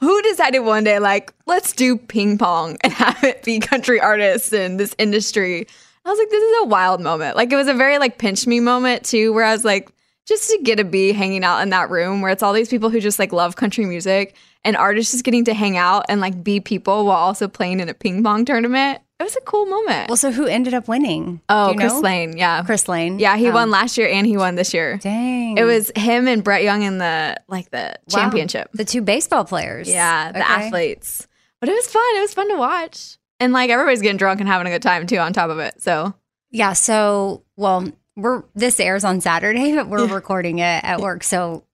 who 0.00 0.22
decided 0.22 0.60
one 0.60 0.84
day, 0.84 0.98
like, 0.98 1.32
let's 1.46 1.72
do 1.72 1.96
ping 1.96 2.38
pong 2.38 2.78
and 2.82 2.92
have 2.92 3.22
it 3.22 3.44
be 3.44 3.60
country 3.60 4.00
artists 4.00 4.52
in 4.52 4.78
this 4.78 4.94
industry? 4.98 5.66
I 6.04 6.08
was 6.08 6.18
like, 6.18 6.30
this 6.30 6.42
is 6.42 6.62
a 6.62 6.66
wild 6.66 7.00
moment. 7.00 7.36
Like, 7.36 7.52
it 7.52 7.56
was 7.56 7.68
a 7.68 7.74
very, 7.74 7.98
like, 7.98 8.16
pinch 8.16 8.46
me 8.46 8.60
moment, 8.60 9.04
too, 9.04 9.32
where 9.34 9.44
I 9.44 9.52
was 9.52 9.64
like, 9.64 9.90
just 10.26 10.48
to 10.50 10.58
get 10.62 10.76
to 10.76 10.84
be 10.84 11.12
hanging 11.12 11.44
out 11.44 11.60
in 11.60 11.68
that 11.70 11.90
room 11.90 12.22
where 12.22 12.30
it's 12.30 12.42
all 12.42 12.54
these 12.54 12.70
people 12.70 12.88
who 12.88 12.98
just, 13.00 13.18
like, 13.18 13.32
love 13.32 13.56
country 13.56 13.84
music 13.84 14.34
and 14.64 14.76
artists 14.76 15.12
just 15.12 15.24
getting 15.24 15.44
to 15.46 15.54
hang 15.54 15.76
out 15.76 16.06
and, 16.08 16.20
like, 16.20 16.42
be 16.42 16.60
people 16.60 17.06
while 17.06 17.16
also 17.16 17.48
playing 17.48 17.80
in 17.80 17.88
a 17.88 17.94
ping 17.94 18.22
pong 18.22 18.44
tournament. 18.44 19.00
It 19.20 19.24
was 19.24 19.34
a 19.36 19.40
cool 19.40 19.66
moment. 19.66 20.08
Well, 20.08 20.16
so 20.16 20.30
who 20.30 20.46
ended 20.46 20.74
up 20.74 20.86
winning? 20.86 21.40
oh, 21.48 21.74
Chris 21.76 21.92
know? 21.94 22.00
Lane. 22.00 22.36
Yeah. 22.36 22.62
Chris 22.62 22.88
Lane. 22.88 23.18
Yeah, 23.18 23.36
he 23.36 23.48
Oh. 23.48 23.52
won 23.52 23.70
last 23.70 23.98
year 23.98 24.08
and 24.08 24.24
he 24.26 24.36
won 24.36 24.54
this 24.54 24.72
year. 24.72 24.98
Dang. 24.98 25.58
It 25.58 25.64
was 25.64 25.90
him 25.96 26.28
and 26.28 26.44
Brett 26.44 26.62
Young 26.62 26.82
in 26.82 26.98
the, 26.98 27.36
like, 27.48 27.68
the 27.70 27.96
Wow. 28.12 28.20
championship. 28.20 28.70
The 28.74 28.84
two 28.84 29.02
baseball 29.02 29.44
players. 29.44 29.88
Yeah, 29.88 30.30
the 30.30 30.38
Okay. 30.40 30.66
athletes. 30.66 31.26
But 31.60 31.68
it 31.68 31.72
was 31.72 31.88
fun. 31.88 32.04
It 32.16 32.20
was 32.20 32.32
fun 32.34 32.48
to 32.50 32.56
watch. 32.56 33.16
And 33.40 33.52
like 33.52 33.70
everybody's 33.70 34.02
getting 34.02 34.18
drunk 34.18 34.38
and 34.40 34.48
having 34.48 34.66
a 34.68 34.70
good 34.70 34.82
time 34.82 35.06
too 35.08 35.18
on 35.18 35.32
top 35.32 35.50
of 35.50 35.58
it. 35.58 35.82
So 35.82 36.14
Yeah. 36.52 36.72
So, 36.74 37.42
well, 37.56 37.88
we're 38.16 38.44
this 38.54 38.78
airs 38.80 39.02
on 39.04 39.20
Saturday, 39.20 39.72
but 39.76 39.88
we're 39.88 40.06
recording 40.06 40.60
it 40.60 40.84
at 40.84 41.00
work. 41.00 41.24
So 41.24 41.64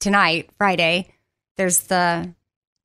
tonight, 0.00 0.48
Friday, 0.58 1.08
there's 1.56 1.80
the 1.82 2.32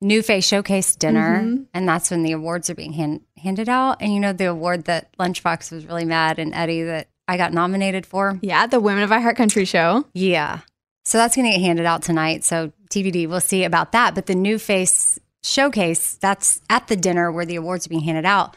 New 0.00 0.22
Face 0.22 0.46
Showcase 0.46 0.96
dinner, 0.96 1.40
Mhm. 1.42 1.66
and 1.74 1.88
that's 1.88 2.10
when 2.10 2.22
the 2.22 2.32
awards 2.32 2.70
are 2.70 2.74
being 2.74 2.92
hand, 2.94 3.20
handed 3.36 3.68
out. 3.68 3.98
And 4.00 4.14
you 4.14 4.20
know, 4.20 4.32
the 4.32 4.46
award 4.46 4.84
that 4.84 5.14
Lunchbox 5.18 5.70
was 5.70 5.84
really 5.86 6.04
mad 6.06 6.38
and 6.38 6.54
Eddie 6.54 6.82
that 6.84 7.08
I 7.28 7.36
got 7.36 7.52
nominated 7.52 8.06
for. 8.06 8.38
yeah, 8.42 8.66
the 8.66 8.80
Women 8.80 9.02
of 9.04 9.12
I 9.12 9.20
Heart 9.20 9.36
Country 9.36 9.64
show. 9.64 10.06
Yeah. 10.14 10.60
So 11.04 11.18
that's 11.18 11.34
going 11.36 11.46
to 11.50 11.56
get 11.58 11.64
handed 11.64 11.86
out 11.86 12.02
tonight. 12.02 12.44
So 12.44 12.72
TBD, 12.90 13.26
we'll 13.26 13.40
see 13.40 13.64
about 13.64 13.92
that. 13.92 14.14
But 14.14 14.26
the 14.26 14.34
New 14.34 14.58
Face 14.58 15.18
Showcase, 15.42 16.14
that's 16.14 16.60
at 16.68 16.86
the 16.88 16.96
dinner 16.96 17.30
where 17.32 17.46
the 17.46 17.56
awards 17.56 17.86
are 17.86 17.88
being 17.90 18.02
handed 18.02 18.26
out. 18.26 18.56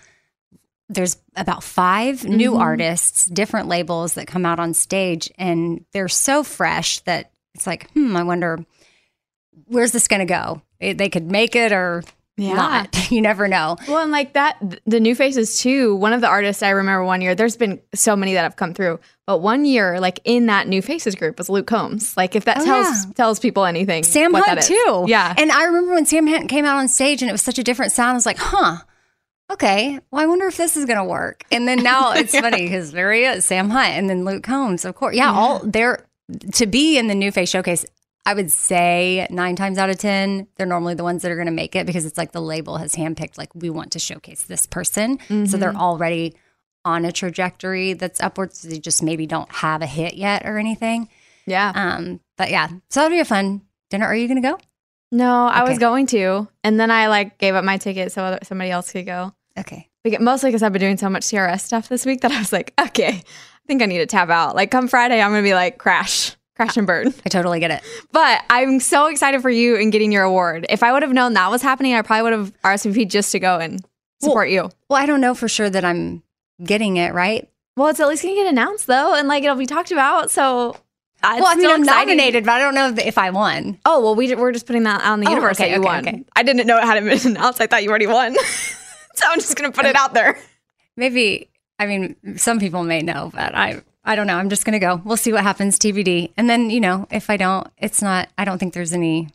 There's 0.90 1.18
about 1.36 1.64
5 1.64 2.26
new 2.26 2.52
Mhm. 2.54 2.60
artists, 2.60 3.26
different 3.26 3.68
labels 3.68 4.14
that 4.16 4.28
come 4.28 4.46
out 4.46 4.60
on 4.60 4.74
stage, 4.74 5.32
and 5.38 5.86
they're 5.94 6.08
so 6.10 6.44
fresh 6.44 7.00
that 7.02 7.32
it's 7.56 7.66
like, 7.66 7.90
hmm, 7.92 8.16
I 8.18 8.24
wonder 8.24 8.66
where's 9.68 9.92
this 9.92 10.08
going 10.08 10.20
to 10.20 10.26
go? 10.26 10.62
It, 10.80 10.98
they 10.98 11.10
could 11.10 11.32
make 11.32 11.56
it 11.56 11.72
or 11.72 12.04
Yeah. 12.38 12.54
not. 12.56 12.98
You 13.14 13.22
never 13.22 13.48
know. 13.48 13.78
Well, 13.88 14.00
and 14.02 14.12
like 14.12 14.34
that, 14.34 14.58
the 14.88 15.00
new 15.00 15.14
faces 15.14 15.60
too. 15.60 15.96
One 15.96 16.14
of 16.14 16.22
the 16.22 16.28
artists 16.28 16.64
I 16.64 16.70
remember 16.72 17.04
one 17.06 17.22
year, 17.22 17.36
there's 17.36 17.56
been 17.58 17.80
so 17.94 18.16
many 18.16 18.34
that 18.34 18.42
have 18.42 18.56
come 18.56 18.74
through, 18.74 19.00
but 19.28 19.38
one 19.40 19.66
year, 19.66 20.00
like 20.00 20.20
in 20.24 20.48
that 20.48 20.68
new 20.68 20.82
faces 20.82 21.14
group 21.14 21.38
was 21.38 21.48
Luke 21.48 21.68
Combs. 21.68 22.18
Like 22.18 22.36
if 22.36 22.46
that 22.46 22.62
Oh, 22.62 22.66
tells 22.66 23.06
yeah. 23.06 23.12
tells 23.14 23.40
people 23.40 23.66
anything, 23.66 24.04
Sam 24.04 24.34
Hunt 24.34 24.62
too. 24.64 25.06
Yeah. 25.08 25.36
And 25.38 25.52
I 25.52 25.66
remember 25.66 25.94
when 25.94 26.08
Sam 26.08 26.26
Hunt 26.26 26.50
came 26.50 26.66
out 26.66 26.78
on 26.78 26.88
stage 26.88 27.22
and 27.22 27.30
it 27.30 27.34
was 27.34 27.44
such 27.44 27.60
a 27.60 27.64
different 27.64 27.92
sound. 27.92 28.12
I 28.12 28.14
was 28.16 28.26
like, 28.26 28.38
huh. 28.40 28.78
Okay, 29.52 30.00
well, 30.10 30.22
I 30.22 30.26
wonder 30.26 30.48
if 30.48 30.58
this 30.58 30.76
is 30.76 30.86
gonna 30.86 31.06
work. 31.06 31.44
And 31.52 31.68
then 31.68 31.84
now 31.84 32.12
it's 32.16 32.38
funny 32.38 32.64
because 32.64 32.92
there 32.94 33.12
he 33.14 33.26
is, 33.26 33.46
Sam 33.46 33.70
Hunt, 33.70 33.90
and 33.94 34.10
then 34.10 34.26
Luke 34.26 34.42
Combs, 34.44 34.86
of 34.86 34.96
course. 34.96 35.16
Yeah, 35.16 35.32
all 35.32 35.60
they're 35.64 36.08
to 36.54 36.66
be 36.66 36.98
in 36.98 37.08
the 37.08 37.16
New 37.16 37.32
Face 37.32 37.50
Showcase. 37.50 37.86
I 38.26 38.34
would 38.34 38.52
say 38.52 39.28
nine 39.30 39.56
times 39.56 39.78
out 39.78 39.90
of 39.90 39.98
ten, 39.98 40.48
they're 40.56 40.66
normally 40.66 40.94
the 40.94 41.04
ones 41.04 41.22
that 41.24 41.32
are 41.32 41.36
going 41.36 41.48
to 41.48 41.52
make 41.52 41.76
it 41.76 41.86
because 41.86 42.06
it's 42.06 42.18
like 42.18 42.32
the 42.32 42.42
label 42.42 42.78
has 42.78 42.96
handpicked, 42.96 43.38
like 43.38 43.54
we 43.54 43.70
want 43.70 43.92
to 43.94 44.00
showcase 44.00 44.44
this 44.44 44.66
person, 44.66 45.20
so 45.48 45.58
they're 45.58 45.74
Mhm. 45.74 45.78
already 45.80 46.34
on 46.86 47.04
a 47.06 47.12
trajectory 47.12 47.94
that's 47.94 48.22
upwards. 48.22 48.62
They 48.62 48.80
just 48.80 49.04
maybe 49.04 49.26
don't 49.26 49.52
have 49.52 49.82
a 49.82 49.86
hit 49.86 50.14
yet 50.16 50.46
or 50.46 50.58
anything. 50.58 51.10
Yeah. 51.46 51.72
Um, 51.76 52.22
but 52.38 52.50
yeah, 52.50 52.68
so 52.90 53.02
that'll 53.02 53.10
be 53.10 53.20
a 53.20 53.26
fun 53.26 53.62
dinner. 53.90 54.06
Are 54.06 54.16
you 54.16 54.28
going 54.28 54.42
to 54.42 54.48
go? 54.50 54.58
No, 55.12 55.46
I 55.48 55.64
was 55.64 55.78
going 55.78 56.08
to, 56.08 56.48
and 56.64 56.80
then 56.80 56.90
I 56.92 57.08
like 57.08 57.38
gave 57.38 57.56
up 57.56 57.64
my 57.66 57.78
ticket 57.78 58.12
so 58.12 58.24
other, 58.24 58.40
somebody 58.44 58.72
else 58.72 58.92
could 58.92 59.06
go. 59.06 59.34
Okay. 59.60 59.90
Beca- 60.06 60.20
Mostly 60.22 60.50
because 60.50 60.64
I've 60.64 60.74
been 60.74 60.80
doing 60.82 60.98
so 60.98 61.10
much 61.10 61.24
CRS 61.24 61.62
stuff 61.62 61.88
this 61.90 62.06
week 62.06 62.22
that 62.22 62.32
I 62.32 62.40
was 62.40 62.52
like, 62.52 62.74
okay, 62.88 63.10
I 63.10 63.68
think 63.68 63.82
I 63.82 63.86
need 63.86 64.00
to 64.00 64.06
tap 64.06 64.30
out. 64.30 64.56
Like 64.56 64.72
come 64.72 64.88
Friday, 64.88 65.22
I'm 65.22 65.32
gonna 65.32 65.44
be 65.44 65.54
like 65.54 65.78
crash, 65.78 66.36
crash 66.56 66.78
and 66.78 66.86
burn. 66.88 67.14
I 67.26 67.30
totally 67.30 67.60
get 67.60 67.72
it. 67.72 67.82
But 68.12 68.44
I'm 68.50 68.80
so 68.80 69.08
excited 69.08 69.42
for 69.42 69.50
you 69.50 69.76
and 69.76 69.92
getting 69.92 70.12
your 70.12 70.24
award. 70.24 70.66
If 70.70 70.84
I 70.84 70.92
would 70.92 71.02
have 71.04 71.14
known 71.14 71.34
that 71.34 71.50
was 71.52 71.62
happening, 71.62 71.94
I 71.96 72.02
probably 72.02 72.24
would 72.24 72.34
have 72.34 72.62
RSVP'd 72.62 73.10
just 73.12 73.32
to 73.32 73.40
go 73.40 73.58
and 73.60 73.84
support 74.22 74.50
you. 74.50 74.70
Well, 74.90 75.02
I 75.02 75.06
don't 75.06 75.22
know 75.22 75.34
for 75.34 75.48
sure 75.48 75.70
that 75.70 75.84
I'm 75.84 76.24
getting 76.64 76.98
it 76.98 77.14
right. 77.14 77.50
Well, 77.76 77.88
it's 77.88 78.00
at 78.00 78.08
least 78.08 78.22
gonna 78.24 78.36
get 78.36 78.48
announced 78.48 78.86
though, 78.88 79.16
and 79.16 79.28
like 79.28 79.44
it'll 79.44 79.56
be 79.56 79.66
talked 79.66 79.92
about. 79.92 80.30
So, 80.30 80.78
uh, 81.24 81.34
it's 81.34 81.42
well, 81.42 81.46
I 81.48 81.56
mean, 81.56 81.62
still 81.62 81.72
I'm 81.72 81.82
exciting. 81.84 82.08
nominated, 82.18 82.46
but 82.46 82.52
I 82.52 82.60
don't 82.60 82.76
know 82.76 82.90
if- 82.90 83.00
if 83.00 83.18
I 83.18 83.32
won. 83.32 83.80
Oh 83.86 84.00
well, 84.02 84.14
we 84.14 84.36
we're 84.36 84.52
just 84.52 84.68
putting 84.68 84.84
that 84.84 85.02
out 85.02 85.16
in 85.16 85.22
the 85.22 85.28
Oh, 85.28 85.32
universe 85.32 85.58
okay, 85.60 85.70
that 85.72 85.76
you 85.76 85.80
okay, 85.82 85.86
won. 85.86 86.08
okay. 86.08 86.24
I 86.36 86.44
didn't 86.44 86.68
know 86.68 86.78
it 86.78 86.84
hadn't 86.84 87.06
been 87.06 87.32
announced. 87.36 87.60
I 87.62 87.66
thought 87.68 87.82
you 87.84 87.90
already 87.90 88.06
won, 88.08 88.36
so 89.16 89.26
I'm 89.28 89.40
just 89.40 89.56
gonna 89.58 89.72
put 89.72 89.86
it 89.86 89.96
out 89.96 90.14
there. 90.14 90.38
Maybe. 90.96 91.50
I 91.80 91.88
mean, 91.88 92.16
some 92.38 92.60
people 92.60 92.84
may 92.84 93.02
know, 93.02 93.32
but 93.34 93.56
I. 93.56 93.82
I 94.06 94.16
don't 94.16 94.28
know. 94.28 94.36
I'm 94.38 94.50
just 94.50 94.66
gonna 94.66 94.80
go. 94.80 95.02
We'll 95.06 95.18
see 95.18 95.32
what 95.34 95.44
happens. 95.44 95.80
TBD. 95.80 96.32
And 96.38 96.50
then 96.50 96.70
you 96.70 96.80
know, 96.82 97.08
if 97.12 97.30
I 97.30 97.38
don't, 97.38 97.68
it's 97.78 98.02
not. 98.02 98.30
I 98.38 98.46
don't 98.46 98.58
think 98.58 98.74
there's 98.74 98.94
any 98.94 99.30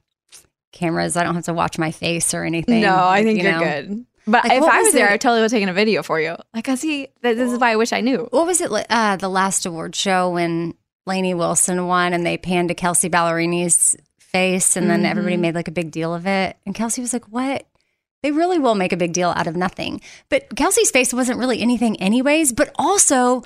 cameras. 0.72 1.16
I 1.16 1.24
don't 1.24 1.34
have 1.34 1.44
to 1.46 1.54
watch 1.54 1.78
my 1.78 1.90
face 1.90 2.34
or 2.34 2.44
anything. 2.44 2.82
No, 2.82 2.96
I 3.08 3.22
think 3.22 3.38
you 3.38 3.44
you're 3.48 3.52
know. 3.58 3.64
good. 3.64 4.06
But 4.26 4.44
Like, 4.44 4.58
if 4.58 4.62
I 4.64 4.78
was 4.80 4.86
was 4.88 4.94
there? 4.94 5.08
I 5.10 5.16
totally 5.16 5.40
would 5.40 5.44
have 5.44 5.50
taken 5.52 5.70
a 5.70 5.72
video 5.72 6.02
for 6.02 6.20
you. 6.20 6.36
Like, 6.52 6.68
I 6.68 6.74
see. 6.74 7.08
This 7.22 7.50
is 7.50 7.58
why 7.58 7.70
I 7.72 7.76
wish 7.76 7.94
I 7.94 8.02
knew. 8.02 8.28
What 8.30 8.46
was 8.46 8.60
it? 8.60 8.70
Uh, 8.90 9.16
the 9.16 9.28
last 9.30 9.64
award 9.64 9.96
show 9.96 10.28
when 10.30 10.74
Lainey 11.06 11.32
Wilson 11.32 11.86
won, 11.86 12.12
and 12.12 12.26
they 12.26 12.36
panned 12.36 12.68
to 12.68 12.74
Kelsea 12.74 13.08
Ballerini's 13.08 13.96
face, 14.18 14.76
and 14.76 14.90
then 14.90 15.06
everybody 15.06 15.36
Mhm. 15.36 15.40
made 15.40 15.54
like 15.54 15.68
a 15.68 15.72
big 15.72 15.90
deal 15.90 16.14
of 16.14 16.26
it. 16.26 16.58
And 16.66 16.74
Kelsea 16.74 17.00
was 17.00 17.14
like, 17.14 17.24
"What?" 17.30 17.64
They 18.22 18.30
really 18.30 18.58
will 18.58 18.74
make 18.74 18.92
a 18.92 18.96
big 18.98 19.14
deal 19.14 19.30
out 19.30 19.46
of 19.46 19.56
nothing. 19.56 20.02
But 20.28 20.54
Kelsea's 20.54 20.90
face 20.90 21.14
wasn't 21.14 21.38
really 21.38 21.62
anything, 21.62 21.96
anyways. 21.98 22.52
But 22.52 22.70
also, 22.78 23.42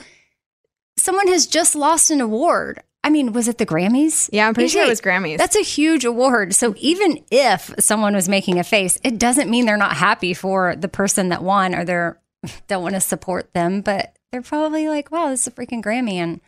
someone 1.02 1.26
has 1.28 1.46
just 1.46 1.74
lost 1.74 2.10
an 2.10 2.20
award. 2.20 2.82
I 3.04 3.10
mean, 3.10 3.32
was 3.32 3.48
it 3.48 3.58
the 3.58 3.66
Grammys? 3.66 4.30
Yeah, 4.32 4.46
I'm 4.46 4.54
pretty 4.54 4.68
sure 4.68 4.84
it 4.84 4.88
was 4.88 5.00
Grammys. 5.00 5.36
That's 5.36 5.56
a 5.56 5.62
huge 5.62 6.04
award. 6.04 6.54
So 6.54 6.74
even 6.78 7.24
if 7.32 7.74
someone 7.80 8.14
was 8.14 8.28
making 8.28 8.60
a 8.60 8.64
face, 8.64 8.98
it 9.02 9.18
doesn't 9.18 9.50
mean 9.50 9.66
they're 9.66 9.76
not 9.76 9.96
happy 9.96 10.34
for 10.34 10.76
the 10.76 10.86
person 10.86 11.30
that 11.30 11.42
won 11.42 11.74
or 11.74 11.84
they're 11.84 12.20
don't 12.68 12.82
want 12.82 12.94
to 12.94 13.00
support 13.00 13.52
them. 13.54 13.80
But 13.80 14.16
they're 14.30 14.42
probably 14.42 14.88
like, 14.88 15.10
wow, 15.10 15.30
this 15.30 15.40
is 15.40 15.46
a 15.48 15.50
freaking 15.50 15.82
Grammy. 15.82 16.14
And 16.14 16.40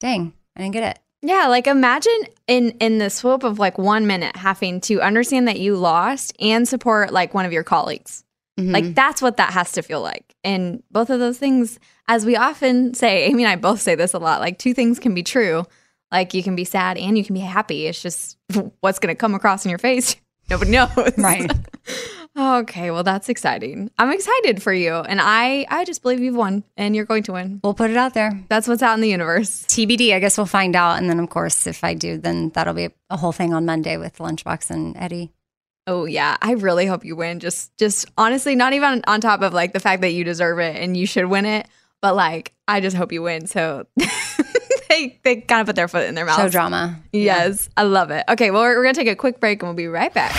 dang, 0.00 0.32
I 0.56 0.62
didn't 0.62 0.72
get 0.72 0.96
it. 0.96 0.98
Yeah, 1.24 1.46
like 1.46 1.68
imagine 1.68 2.24
in 2.48 2.70
in 2.80 2.98
the 2.98 3.08
swoop 3.08 3.44
of 3.44 3.60
like 3.60 3.78
one 3.78 4.08
minute 4.08 4.34
having 4.34 4.80
to 4.82 5.00
understand 5.00 5.46
that 5.46 5.60
you 5.60 5.76
lost 5.76 6.34
and 6.40 6.66
support 6.66 7.12
like 7.12 7.32
one 7.32 7.46
of 7.46 7.52
your 7.52 7.62
colleagues. 7.62 8.24
Mm-hmm. 8.58 8.72
Like 8.72 8.94
that's 8.96 9.22
what 9.22 9.36
that 9.36 9.52
has 9.52 9.70
to 9.72 9.82
feel 9.82 10.02
like. 10.02 10.34
And 10.42 10.82
both 10.90 11.10
of 11.10 11.20
those 11.20 11.38
things, 11.38 11.78
as 12.08 12.26
we 12.26 12.36
often 12.36 12.94
say, 12.94 13.24
Amy 13.28 13.44
and 13.44 13.52
I 13.52 13.56
both 13.56 13.80
say 13.80 13.94
this 13.94 14.14
a 14.14 14.18
lot. 14.18 14.40
Like 14.40 14.58
two 14.58 14.74
things 14.74 14.98
can 14.98 15.14
be 15.14 15.22
true. 15.22 15.64
Like 16.10 16.34
you 16.34 16.42
can 16.42 16.56
be 16.56 16.64
sad 16.64 16.98
and 16.98 17.16
you 17.16 17.24
can 17.24 17.34
be 17.34 17.40
happy. 17.40 17.86
It's 17.86 18.02
just 18.02 18.36
what's 18.80 18.98
going 18.98 19.14
to 19.14 19.18
come 19.18 19.34
across 19.34 19.64
in 19.64 19.70
your 19.70 19.78
face. 19.78 20.16
Nobody 20.50 20.72
knows. 20.72 20.90
Right. 21.16 21.50
okay, 22.38 22.90
well 22.90 23.04
that's 23.04 23.28
exciting. 23.28 23.90
I'm 23.96 24.10
excited 24.10 24.62
for 24.62 24.72
you, 24.72 24.94
and 24.94 25.20
I 25.22 25.66
I 25.70 25.84
just 25.84 26.02
believe 26.02 26.20
you've 26.20 26.34
won, 26.34 26.64
and 26.76 26.96
you're 26.96 27.04
going 27.04 27.22
to 27.24 27.32
win. 27.32 27.60
We'll 27.62 27.74
put 27.74 27.90
it 27.90 27.96
out 27.96 28.12
there. 28.12 28.38
That's 28.48 28.66
what's 28.66 28.82
out 28.82 28.94
in 28.94 29.00
the 29.00 29.08
universe. 29.08 29.62
TBD, 29.68 30.12
I 30.12 30.18
guess 30.18 30.36
we'll 30.36 30.46
find 30.46 30.74
out. 30.74 30.98
And 30.98 31.08
then, 31.08 31.20
of 31.20 31.30
course, 31.30 31.66
if 31.66 31.84
I 31.84 31.94
do, 31.94 32.18
then 32.18 32.50
that'll 32.50 32.74
be 32.74 32.88
a 33.08 33.16
whole 33.16 33.32
thing 33.32 33.54
on 33.54 33.64
Monday 33.64 33.96
with 33.96 34.18
Lunchbox 34.18 34.70
and 34.70 34.96
Eddie. 34.96 35.32
Oh 35.86 36.04
yeah, 36.04 36.36
I 36.40 36.52
really 36.52 36.86
hope 36.86 37.04
you 37.04 37.16
win. 37.16 37.40
Just 37.40 37.76
just 37.76 38.06
honestly, 38.18 38.54
not 38.54 38.72
even 38.72 38.88
on, 38.88 39.02
on 39.06 39.20
top 39.20 39.42
of 39.42 39.52
like 39.52 39.72
the 39.72 39.80
fact 39.80 40.02
that 40.02 40.12
you 40.12 40.24
deserve 40.24 40.58
it 40.58 40.76
and 40.76 40.96
you 40.96 41.06
should 41.06 41.26
win 41.26 41.44
it, 41.46 41.68
but 42.02 42.14
like 42.14 42.52
I 42.68 42.80
just 42.80 42.96
hope 42.96 43.12
you 43.12 43.22
win. 43.22 43.46
So 43.46 43.86
they 44.90 45.18
they 45.24 45.36
kind 45.36 45.62
of 45.62 45.66
put 45.66 45.76
their 45.76 45.88
foot 45.88 46.06
in 46.06 46.14
their 46.14 46.26
mouth. 46.26 46.36
Show 46.36 46.50
drama. 46.50 47.00
Yes, 47.12 47.70
I 47.78 47.84
love 47.84 48.10
it. 48.10 48.24
Okay, 48.28 48.50
well 48.50 48.60
we're, 48.62 48.76
we're 48.76 48.82
gonna 48.82 48.94
take 48.94 49.08
a 49.08 49.16
quick 49.16 49.40
break 49.40 49.62
and 49.62 49.68
we'll 49.68 49.76
be 49.76 49.86
right 49.86 50.12
back. 50.12 50.34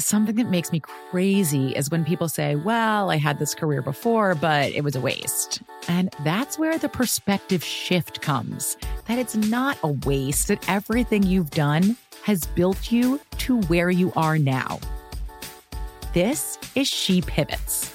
Something 0.00 0.36
that 0.36 0.48
makes 0.48 0.70
me 0.70 0.80
crazy 0.80 1.70
is 1.72 1.90
when 1.90 2.04
people 2.04 2.28
say, 2.28 2.54
Well, 2.54 3.10
I 3.10 3.16
had 3.16 3.38
this 3.40 3.54
career 3.54 3.82
before, 3.82 4.34
but 4.36 4.70
it 4.72 4.84
was 4.84 4.94
a 4.94 5.00
waste. 5.00 5.60
And 5.88 6.14
that's 6.22 6.58
where 6.58 6.78
the 6.78 6.88
perspective 6.88 7.64
shift 7.64 8.20
comes 8.20 8.76
that 9.06 9.18
it's 9.18 9.34
not 9.34 9.76
a 9.82 9.88
waste, 9.88 10.48
that 10.48 10.68
everything 10.68 11.22
you've 11.24 11.50
done 11.50 11.96
has 12.22 12.44
built 12.46 12.92
you 12.92 13.20
to 13.38 13.60
where 13.62 13.90
you 13.90 14.12
are 14.14 14.38
now. 14.38 14.78
This 16.14 16.58
is 16.74 16.86
She 16.86 17.20
Pivots, 17.20 17.94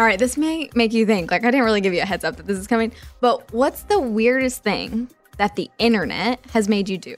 All 0.00 0.06
right, 0.06 0.18
this 0.18 0.38
may 0.38 0.70
make 0.74 0.94
you 0.94 1.04
think. 1.04 1.30
Like, 1.30 1.44
I 1.44 1.50
didn't 1.50 1.66
really 1.66 1.82
give 1.82 1.92
you 1.92 2.00
a 2.00 2.06
heads 2.06 2.24
up 2.24 2.36
that 2.36 2.46
this 2.46 2.56
is 2.56 2.66
coming, 2.66 2.90
but 3.20 3.52
what's 3.52 3.82
the 3.82 4.00
weirdest 4.00 4.62
thing 4.62 5.10
that 5.36 5.56
the 5.56 5.70
internet 5.78 6.42
has 6.54 6.70
made 6.70 6.88
you 6.88 6.96
do? 6.96 7.16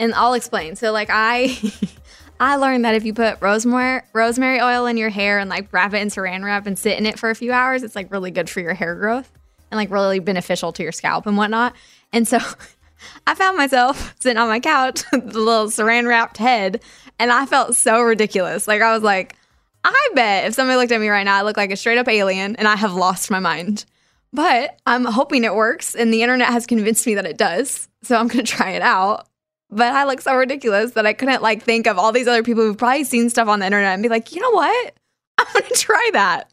And 0.00 0.12
I'll 0.14 0.34
explain. 0.34 0.74
So, 0.74 0.90
like, 0.90 1.10
I. 1.12 1.56
I 2.40 2.56
learned 2.56 2.84
that 2.84 2.96
if 2.96 3.04
you 3.04 3.14
put 3.14 3.40
rosemary 3.40 4.02
rosemary 4.12 4.60
oil 4.60 4.86
in 4.86 4.96
your 4.96 5.10
hair 5.10 5.38
and 5.38 5.48
like 5.48 5.72
wrap 5.72 5.94
it 5.94 6.02
in 6.02 6.08
saran 6.08 6.42
wrap 6.42 6.66
and 6.66 6.76
sit 6.76 6.98
in 6.98 7.06
it 7.06 7.16
for 7.16 7.30
a 7.30 7.36
few 7.36 7.52
hours, 7.52 7.84
it's 7.84 7.94
like 7.94 8.10
really 8.10 8.32
good 8.32 8.50
for 8.50 8.58
your 8.58 8.74
hair 8.74 8.96
growth 8.96 9.30
and 9.70 9.76
like 9.76 9.92
really 9.92 10.18
beneficial 10.18 10.72
to 10.72 10.82
your 10.82 10.90
scalp 10.90 11.26
and 11.26 11.36
whatnot. 11.36 11.76
And 12.12 12.26
so 12.26 12.40
I 13.28 13.36
found 13.36 13.56
myself 13.56 14.16
sitting 14.18 14.38
on 14.38 14.48
my 14.48 14.58
couch 14.58 15.04
with 15.12 15.32
the 15.32 15.38
little 15.38 15.66
saran 15.66 16.08
wrapped 16.08 16.38
head, 16.38 16.82
and 17.20 17.30
I 17.30 17.46
felt 17.46 17.76
so 17.76 18.00
ridiculous. 18.02 18.66
Like 18.66 18.82
I 18.82 18.92
was 18.92 19.04
like, 19.04 19.36
I 19.84 20.08
bet 20.14 20.46
if 20.46 20.54
somebody 20.54 20.76
looked 20.76 20.92
at 20.92 21.00
me 21.00 21.08
right 21.08 21.24
now, 21.24 21.38
I 21.38 21.42
look 21.42 21.56
like 21.56 21.72
a 21.72 21.76
straight 21.76 21.98
up 21.98 22.08
alien, 22.08 22.56
and 22.56 22.68
I 22.68 22.76
have 22.76 22.94
lost 22.94 23.30
my 23.30 23.40
mind. 23.40 23.84
But 24.32 24.80
I'm 24.86 25.04
hoping 25.04 25.44
it 25.44 25.54
works, 25.54 25.94
and 25.94 26.12
the 26.12 26.22
internet 26.22 26.48
has 26.48 26.66
convinced 26.66 27.06
me 27.06 27.14
that 27.16 27.26
it 27.26 27.36
does. 27.36 27.88
So 28.02 28.16
I'm 28.16 28.28
gonna 28.28 28.42
try 28.44 28.70
it 28.70 28.82
out. 28.82 29.26
But 29.70 29.92
I 29.92 30.04
look 30.04 30.20
so 30.20 30.36
ridiculous 30.36 30.92
that 30.92 31.06
I 31.06 31.14
couldn't 31.14 31.42
like 31.42 31.62
think 31.62 31.86
of 31.86 31.98
all 31.98 32.12
these 32.12 32.28
other 32.28 32.42
people 32.42 32.62
who've 32.62 32.76
probably 32.76 33.04
seen 33.04 33.30
stuff 33.30 33.48
on 33.48 33.60
the 33.60 33.66
internet 33.66 33.94
and 33.94 34.02
be 34.02 34.08
like, 34.08 34.32
you 34.32 34.40
know 34.40 34.50
what? 34.50 34.94
I'm 35.38 35.46
gonna 35.52 35.74
try 35.74 36.10
that. 36.12 36.52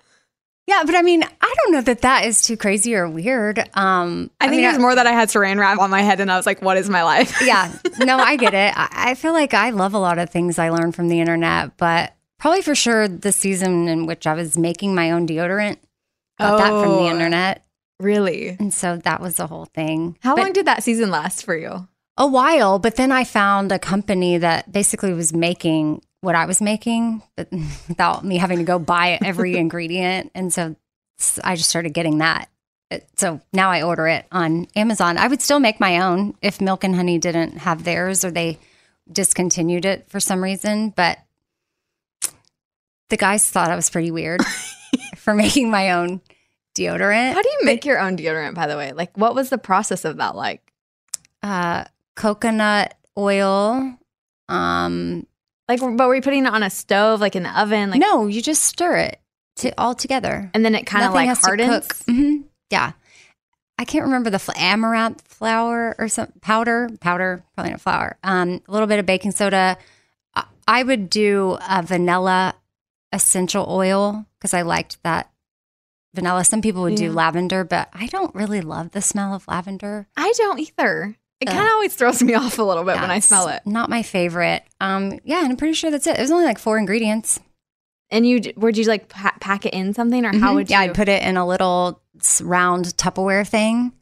Yeah, 0.67 0.83
but 0.85 0.93
I 0.93 1.01
mean, 1.01 1.23
I 1.23 1.55
don't 1.57 1.71
know 1.71 1.81
that 1.81 2.01
that 2.01 2.25
is 2.25 2.43
too 2.43 2.55
crazy 2.55 2.93
or 2.93 3.09
weird. 3.09 3.57
Um, 3.73 4.29
I, 4.39 4.45
think 4.45 4.57
mean, 4.57 4.65
it 4.65 4.73
was 4.73 4.77
more 4.77 4.93
that 4.93 5.07
I 5.07 5.13
had 5.13 5.29
saran 5.29 5.57
wrap 5.57 5.79
on 5.79 5.89
my 5.89 6.03
head 6.03 6.19
and 6.19 6.31
I 6.31 6.37
was 6.37 6.45
like, 6.45 6.61
what 6.61 6.77
is 6.77 6.87
my 6.87 7.03
life? 7.03 7.41
yeah, 7.41 7.75
no, 7.99 8.17
I 8.17 8.35
get 8.35 8.53
it. 8.53 8.77
I, 8.77 8.89
I 8.91 9.15
feel 9.15 9.33
like 9.33 9.55
I 9.55 9.71
love 9.71 9.95
a 9.95 9.99
lot 9.99 10.19
of 10.19 10.29
things 10.29 10.59
I 10.59 10.69
learned 10.69 10.93
from 10.93 11.07
the 11.07 11.19
internet, 11.19 11.75
but 11.77 12.13
probably 12.39 12.61
for 12.61 12.73
sure 12.75 13.07
the 13.07 13.31
season 13.31 13.87
in 13.87 14.05
which 14.05 14.25
I 14.25 14.33
was 14.33 14.57
making 14.57 14.95
my 14.95 15.11
own 15.11 15.27
deodorant, 15.27 15.77
got 16.39 16.57
that 16.57 16.69
from 16.69 16.89
the 16.89 16.99
Oh, 16.99 17.09
internet. 17.11 17.63
Really? 17.99 18.55
And 18.59 18.73
so 18.73 18.97
that 18.97 19.19
was 19.21 19.35
the 19.35 19.47
whole 19.47 19.65
thing. 19.65 20.17
How 20.21 20.35
But- 20.35 20.43
long 20.43 20.53
did 20.53 20.65
that 20.65 20.83
season 20.83 21.11
last 21.11 21.43
for 21.45 21.55
you? 21.55 21.87
a 22.17 22.27
while, 22.27 22.79
but 22.79 22.97
then 22.97 23.13
I 23.13 23.23
found 23.23 23.71
a 23.71 23.79
company 23.79 24.37
that 24.37 24.69
basically 24.73 25.13
was 25.13 25.33
making 25.33 26.01
what 26.19 26.35
I 26.35 26.45
was 26.45 26.61
making, 26.61 27.21
but 27.37 27.47
without 27.87 28.25
me 28.25 28.35
having 28.37 28.57
to 28.57 28.65
go 28.65 28.77
buy 28.77 29.17
every 29.23 29.55
ingredient. 29.63 30.29
And 30.35 30.51
so 30.51 30.75
I 31.45 31.55
just 31.55 31.69
started 31.69 31.93
getting 31.93 32.17
that. 32.17 32.49
So 33.15 33.39
now 33.53 33.69
I 33.71 33.83
order 33.83 34.07
it 34.07 34.25
on 34.33 34.67
Amazon. 34.75 35.17
I 35.17 35.29
would 35.29 35.41
still 35.41 35.59
make 35.61 35.79
my 35.79 35.99
own 35.99 36.35
if 36.41 36.59
Milk 36.59 36.83
and 36.83 36.93
Honey 36.95 37.19
didn't 37.19 37.59
have 37.59 37.85
theirs 37.85 38.25
or 38.25 38.31
they 38.31 38.57
discontinued 39.09 39.85
it 39.85 40.05
for 40.09 40.19
some 40.19 40.43
reason. 40.43 40.89
But 40.89 41.19
the 43.09 43.17
guys 43.17 43.49
thought 43.49 43.69
I 43.71 43.75
was 43.75 43.89
pretty 43.89 44.11
weird 44.11 44.41
for 45.17 45.33
making 45.33 45.69
my 45.71 45.91
own 45.91 46.21
deodorant. 46.77 47.33
How 47.33 47.41
do 47.41 47.49
you 47.49 47.59
make 47.65 47.85
your 47.85 47.99
own 47.99 48.15
deodorant, 48.17 48.55
by 48.55 48.67
the 48.67 48.77
way? 48.77 48.91
Like, 48.93 49.17
what 49.17 49.35
was 49.35 49.49
the 49.49 49.57
process 49.57 50.05
of 50.05 50.17
that 50.17 50.35
like? 50.35 50.61
uh, 51.43 51.85
coconut 52.15 52.95
oil. 53.17 53.97
Um, 54.49 55.25
Like, 55.67 55.79
but 55.79 56.07
were 56.07 56.15
you 56.15 56.21
putting 56.21 56.45
it 56.45 56.53
on 56.53 56.63
a 56.63 56.69
stove, 56.69 57.21
like 57.21 57.35
in 57.35 57.43
the 57.43 57.59
oven? 57.61 57.91
Like, 57.91 57.99
no, 58.01 58.27
you 58.27 58.41
just 58.41 58.63
stir 58.63 58.97
it 58.97 59.21
to, 59.57 59.71
all 59.79 59.95
together. 59.95 60.49
and 60.53 60.65
then 60.65 60.75
it 60.75 60.85
kind 60.85 61.05
of 61.05 61.13
like 61.13 61.29
hardens. 61.37 61.87
Mhm. 62.07 62.43
Yeah. 62.69 62.91
I 63.77 63.85
can't 63.85 64.03
remember 64.05 64.29
the 64.29 64.39
fl- 64.39 64.51
amaranth 64.57 65.21
flour 65.27 65.95
or 65.97 66.09
some 66.09 66.33
powder, 66.41 66.89
powder, 66.99 67.43
probably 67.55 67.71
not 67.71 67.81
flour. 67.81 68.17
Um, 68.23 68.61
a 68.67 68.71
little 68.71 68.87
bit 68.87 68.99
of 68.99 69.05
baking 69.05 69.31
soda. 69.31 69.77
I- 70.35 70.43
I 70.67 70.83
would 70.83 71.09
do 71.09 71.57
a 71.69 71.81
vanilla 71.81 72.55
essential 73.11 73.65
oil 73.69 74.25
because 74.39 74.53
I 74.53 74.61
liked 74.61 75.01
that 75.03 75.31
vanilla. 76.13 76.43
Some 76.43 76.61
people 76.61 76.81
would 76.83 76.95
do 76.95 77.11
lavender, 77.11 77.63
but 77.63 77.89
I 77.93 78.07
don't 78.07 78.33
really 78.35 78.61
love 78.61 78.91
the 78.91 79.01
smell 79.01 79.33
of 79.33 79.47
lavender. 79.47 80.07
I 80.17 80.33
don't 80.37 80.59
either. 80.59 81.15
It 81.39 81.45
kind 81.47 81.61
of 81.65 81.71
always 81.71 81.95
throws 81.95 82.21
me 82.21 82.33
off 82.33 82.59
a 82.59 82.63
little 82.63 82.83
bit 82.83 82.95
Yeah, 82.95 83.01
when 83.01 83.11
I 83.11 83.19
smell 83.19 83.47
it. 83.47 83.61
Not 83.65 83.89
my 83.89 84.03
favorite. 84.03 84.63
Um, 84.81 85.19
yeah, 85.23 85.39
and 85.41 85.51
I'm 85.51 85.57
pretty 85.57 85.73
sure 85.73 85.89
that's 85.89 86.05
it. 86.05 86.17
It 86.17 86.21
was 86.21 86.31
only 86.31 86.43
like 86.45 86.59
four 86.59 86.77
ingredients. 86.77 87.39
And 88.11 88.27
you, 88.27 88.41
would 88.57 88.75
you 88.77 88.83
like 88.85 89.07
pa- 89.07 89.37
pack 89.39 89.65
it 89.65 89.73
in 89.73 89.93
something, 89.93 90.25
or 90.25 90.37
how 90.37 90.51
Mhm. 90.51 90.55
would 90.55 90.69
you? 90.69 90.73
Yeah, 90.73 90.81
I'd 90.81 90.95
put 90.95 91.07
it 91.07 91.21
in 91.23 91.37
a 91.37 91.45
little 91.47 92.01
round 92.41 92.85
Tupperware 92.97 93.47
thing, 93.47 93.93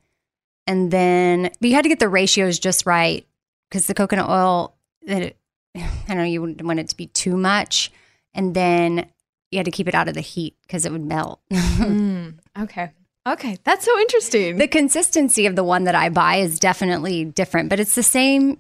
and 0.66 0.90
then 0.92 1.44
but 1.60 1.70
you 1.70 1.76
had 1.76 1.84
to 1.84 1.90
get 1.90 2.00
the 2.00 2.08
ratios 2.10 2.58
just 2.58 2.86
right 2.86 3.28
because 3.70 3.86
the 3.86 3.94
coconut 3.94 4.30
oil. 4.30 4.76
It, 5.02 5.38
I 5.76 5.82
don't 6.08 6.18
know 6.18 6.24
you 6.24 6.42
wouldn't 6.42 6.62
want 6.64 6.80
it 6.80 6.88
to 6.90 6.96
be 6.98 7.08
too 7.08 7.36
much, 7.38 7.92
and 8.38 8.56
then 8.56 9.06
you 9.52 9.58
had 9.60 9.66
to 9.66 9.72
keep 9.72 9.88
it 9.90 9.96
out 9.96 10.08
of 10.08 10.14
the 10.14 10.22
heat 10.22 10.56
because 10.62 10.86
it 10.86 10.92
would 10.94 11.04
melt. 11.06 11.42
Mm, 11.78 12.36
okay, 12.60 12.92
okay, 13.28 13.58
that's 13.64 13.86
so 13.86 14.00
interesting. 14.00 14.58
the 14.58 14.68
consistency 14.68 15.46
of 15.46 15.56
the 15.56 15.64
one 15.64 15.84
that 15.84 15.94
I 15.96 16.10
buy 16.10 16.38
is 16.38 16.60
definitely 16.60 17.26
different, 17.26 17.70
but 17.70 17.80
it's 17.80 17.94
the 17.96 18.02
same 18.04 18.58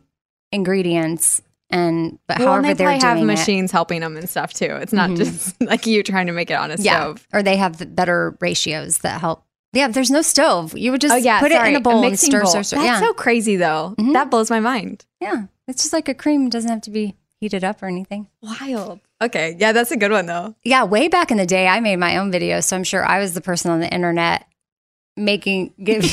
ingredients. 0.52 1.42
And 1.70 2.18
but 2.28 2.40
well, 2.40 2.48
however 2.50 2.68
they 2.68 2.74
they're 2.76 2.88
probably 2.88 3.08
have 3.08 3.18
doing 3.18 3.30
it- 3.30 3.34
machines 3.40 3.72
helping 3.72 4.00
them 4.00 4.16
and 4.16 4.30
stuff 4.30 4.54
too. 4.54 4.66
It's 4.82 4.94
not 4.94 5.10
Mhm. 5.10 5.18
just 5.18 5.62
like 5.72 5.86
you 5.86 6.02
trying 6.04 6.28
to 6.28 6.32
make 6.32 6.50
it 6.50 6.54
on 6.54 6.72
a 6.72 6.76
yeah, 6.78 7.00
stove. 7.02 7.28
or 7.34 7.44
they 7.44 7.58
have 7.58 7.78
the 7.78 7.86
better 7.86 8.38
ratios 8.40 9.00
that 9.00 9.20
help. 9.20 9.44
Yeah, 9.74 9.90
there's 9.90 10.10
no 10.10 10.22
stove. 10.22 10.78
You 10.78 10.92
would 10.92 11.02
just 11.02 11.13
oh 11.13 11.18
yeah, 11.18 11.40
put 11.42 11.52
sorry, 11.52 11.68
it 11.68 11.72
in 11.72 11.76
a 11.76 11.82
bowl 11.82 12.06
and 12.06 12.18
stir, 12.18 12.42
bowl. 12.44 12.50
stir, 12.52 12.63
stir. 12.63 12.78
That's 12.78 12.86
yeah. 12.86 13.00
so 13.02 13.13
crazy 13.13 13.58
though. 13.58 13.96
Mhm. 14.00 14.13
That 14.13 14.32
blows 14.32 14.50
my 14.50 14.62
mind. 14.62 15.06
Yeah, 15.20 15.48
it's 15.68 15.84
just 15.84 15.92
like 15.94 16.08
a 16.08 16.13
cream. 16.13 16.46
It 16.48 16.52
doesn't 16.54 16.70
have 16.70 16.82
to 16.82 16.92
be 16.92 17.16
heated 17.39 17.63
up 17.63 17.82
or 17.82 17.88
anything. 17.88 18.28
Wild. 18.41 19.00
Okay, 19.21 19.56
yeah, 19.58 19.71
that's 19.71 19.91
a 19.91 19.97
good 19.97 20.12
one 20.12 20.26
though. 20.26 20.56
Yeah, 20.63 20.84
way 20.84 21.08
back 21.08 21.32
in 21.32 21.38
the 21.38 21.45
day, 21.45 21.67
I 21.67 21.80
made 21.80 21.97
my 21.97 22.17
own 22.17 22.32
videos, 22.32 22.65
so 22.65 22.76
I'm 22.76 22.84
sure 22.84 23.06
I 23.06 23.19
was 23.19 23.34
the 23.34 23.41
person 23.41 23.71
on 23.71 23.80
the 23.80 23.91
internet 23.91 24.45
making. 25.15 25.73
Give, 25.84 26.04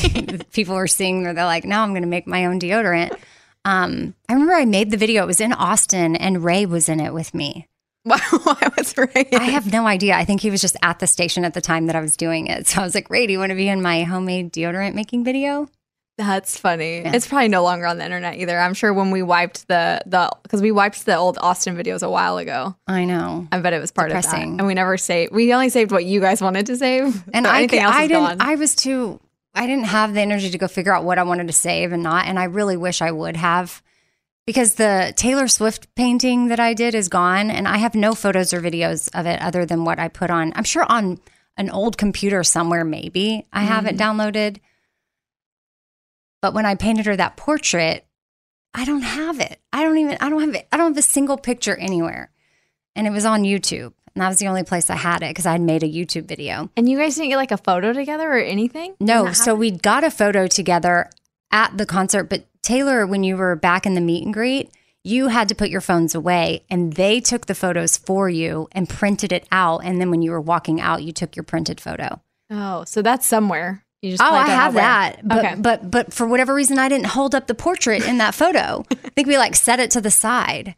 people 0.53 0.75
were 0.75 0.87
seeing 0.87 1.23
where 1.23 1.35
they're 1.35 1.45
like, 1.45 1.65
"Now 1.65 1.83
I'm 1.83 1.91
going 1.91 2.03
to 2.03 2.09
make 2.09 2.27
my 2.27 2.47
own 2.47 2.59
deodorant." 2.59 3.17
Um, 3.65 4.15
I 4.29 4.35
remember 4.35 4.55
I 4.55 4.65
made 4.65 4.91
the 4.91 4.97
video. 4.97 5.23
It 5.23 5.27
was 5.27 5.41
in 5.41 5.53
Austin, 5.53 6.17
and 6.17 6.45
Ray 6.45 6.67
was 6.67 6.89
in 6.89 7.01
it 7.01 7.15
with 7.15 7.35
me. 7.35 7.69
Why, 8.05 8.19
why 8.43 8.71
was 8.77 8.95
Ray? 8.99 9.29
I 9.33 9.45
have 9.45 9.73
no 9.73 9.87
idea. 9.87 10.15
I 10.15 10.27
think 10.27 10.43
he 10.43 10.51
was 10.51 10.61
just 10.61 10.77
at 10.83 10.99
the 10.99 11.07
station 11.07 11.43
at 11.43 11.55
the 11.55 11.63
time 11.63 11.87
that 11.87 11.97
I 11.97 12.03
was 12.03 12.19
doing 12.19 12.49
it. 12.49 12.67
So 12.67 12.83
I 12.83 12.85
was 12.85 12.95
like, 12.95 13.09
"Ray, 13.09 13.27
do 13.27 13.33
you 13.33 13.39
want 13.39 13.49
to 13.49 13.57
be 13.57 13.67
in 13.67 13.81
my 13.81 14.03
homemade 14.03 14.53
deodorant 14.53 14.93
making 14.93 15.25
video?" 15.25 15.71
That's 16.17 16.57
funny. 16.57 17.01
Yeah. 17.01 17.13
It's 17.15 17.27
probably 17.27 17.49
no 17.49 17.65
longer 17.65 17.87
on 17.87 17.99
the 17.99 18.05
internet 18.05 18.39
either. 18.39 18.57
I'm 18.59 18.75
sure 18.75 18.95
when 18.95 19.11
we 19.11 19.23
wiped 19.23 19.67
the 19.67 20.01
the 20.07 20.31
because 20.45 20.63
we 20.63 20.71
wiped 20.71 21.07
the 21.07 21.17
old 21.17 21.39
Austin 21.41 21.77
videos 21.77 22.03
a 22.05 22.11
while 22.11 22.39
ago. 22.39 22.77
I 22.87 23.05
know. 23.05 23.49
I 23.51 23.59
bet 23.59 23.73
it 23.73 23.81
was 23.81 23.91
part 23.91 24.13
of 24.13 24.17
Depressing. 24.23 24.53
that, 24.57 24.61
and 24.61 24.67
we 24.67 24.75
never 24.75 24.97
saved. 24.97 25.33
We 25.33 25.53
only 25.53 25.71
saved 25.71 25.91
what 25.91 26.05
you 26.05 26.21
guys 26.21 26.41
wanted 26.41 26.67
to 26.67 26.77
save, 26.77 27.25
And 27.33 27.47
So 27.47 27.51
I, 27.53 27.67
could- 27.67 27.81
else 27.81 27.95
I 27.97 28.07
didn't. 28.07 28.23
gone. 28.23 28.37
I 28.41 28.55
was 28.55 28.77
too. 28.77 29.21
I 29.57 29.67
didn't 29.67 29.87
have 29.87 30.15
the 30.15 30.21
energy 30.21 30.51
to 30.51 30.59
go 30.59 30.69
figure 30.69 30.93
out 30.93 31.05
what 31.05 31.19
I 31.19 31.23
wanted 31.25 31.47
to 31.47 31.53
save 31.53 31.93
and 31.93 32.03
not. 32.03 32.27
And 32.27 32.39
I 32.41 32.45
really 32.45 32.77
wish 32.77 33.01
I 33.01 33.13
would 33.13 33.37
have, 33.37 33.83
because 34.47 34.75
the 34.75 35.13
Taylor 35.17 35.47
Swift 35.47 35.95
painting 35.95 36.49
that 36.49 36.59
I 36.59 36.75
did 36.75 36.95
is 36.95 37.09
gone, 37.09 37.51
and 37.51 37.67
I 37.69 37.79
have 37.79 37.95
no 37.95 38.15
photos 38.15 38.53
or 38.53 38.61
videos 38.61 39.09
of 39.15 39.27
it 39.27 39.41
other 39.41 39.65
than 39.65 39.85
what 39.85 39.99
I 39.99 40.09
put 40.09 40.31
on. 40.31 40.53
I'm 40.57 40.65
sure 40.65 40.85
on 40.89 41.21
an 41.57 41.71
old 41.71 41.99
computer 41.99 42.43
somewhere. 42.45 42.85
Maybe 42.85 43.47
I 43.53 43.63
have 43.63 43.87
it 43.87 43.97
mm. 43.97 43.99
downloaded. 43.99 44.59
But 46.45 46.53
when 46.53 46.67
I 46.67 46.75
painted 46.75 47.07
her 47.07 47.17
that 47.17 47.39
portrait, 47.39 48.05
I 48.75 48.85
don't 48.85 49.01
have 49.01 49.41
it. 49.41 49.61
I 49.73 49.83
don't 49.83 49.97
even. 49.97 50.19
I 50.21 50.29
don't 50.29 50.43
have 50.43 50.55
it. 50.55 50.69
I 50.71 50.77
don't 50.77 50.91
have 50.91 50.99
a 50.99 51.01
single 51.01 51.39
picture 51.39 51.75
anywhere, 51.75 52.31
and 52.95 53.07
it 53.07 53.15
was 53.15 53.25
on 53.25 53.45
YouTube. 53.45 53.95
And 54.15 54.21
that 54.21 54.29
was 54.29 54.41
the 54.41 54.49
only 54.49 54.63
place 54.63 54.91
I 54.91 54.97
had 54.97 55.23
it 55.23 55.31
because 55.31 55.47
I 55.47 55.53
had 55.53 55.63
made 55.63 55.83
a 55.83 55.91
YouTube 55.91 56.27
video. 56.27 56.69
and 56.77 56.87
you 56.87 56.99
guys 56.99 57.15
didn't 57.15 57.31
get 57.31 57.39
like 57.39 57.51
a 57.51 57.57
photo 57.57 57.95
together 57.95 58.31
or 58.31 58.37
anything? 58.37 58.95
No, 59.01 59.33
so 59.33 59.55
we 59.55 59.71
got 59.71 60.05
a 60.05 60.11
photo 60.11 60.47
together 60.47 61.09
at 61.51 61.79
the 61.79 61.87
concert, 61.87 62.25
but 62.25 62.45
Taylor, 62.61 63.07
when 63.07 63.25
you 63.25 63.39
were 63.39 63.57
back 63.57 63.87
in 63.87 63.95
the 63.95 64.03
meet 64.03 64.27
and 64.27 64.35
greet, 64.35 64.71
you 65.03 65.29
had 65.29 65.49
to 65.49 65.55
put 65.55 65.71
your 65.71 65.81
phones 65.81 66.15
away 66.15 66.63
and 66.69 66.93
they 66.93 67.21
took 67.21 67.47
the 67.47 67.55
photos 67.55 67.97
for 67.97 68.29
you 68.29 68.69
and 68.73 68.87
printed 68.87 69.33
it 69.33 69.49
out. 69.51 69.79
And 69.79 69.99
then 69.99 70.11
when 70.11 70.21
you 70.21 70.31
were 70.31 70.43
walking 70.43 70.79
out, 70.79 71.05
you 71.05 71.13
took 71.13 71.37
your 71.37 71.45
printed 71.45 71.81
photo. 71.81 72.21
Oh, 72.51 72.85
so 72.85 73.01
that's 73.01 73.27
somewhere. 73.27 73.87
You 74.05 74.11
just 74.11 74.23
oh, 74.23 74.35
I 74.35 74.47
have 74.47 74.75
that. 74.75 75.27
But, 75.27 75.39
okay. 75.39 75.55
but 75.59 75.91
but 75.91 76.13
for 76.13 76.27
whatever 76.27 76.55
reason, 76.55 76.79
I 76.79 76.91
didn't 76.91 77.07
hold 77.07 77.35
up 77.35 77.47
the 77.47 77.55
portrait 77.55 78.07
in 78.07 78.19
that 78.19 78.35
photo. 78.35 78.85
I 78.91 78.95
think 79.15 79.27
we 79.27 79.39
like 79.39 79.57
set 79.57 79.81
it 79.81 79.91
to 79.93 80.03
the 80.03 80.11
side. 80.11 80.75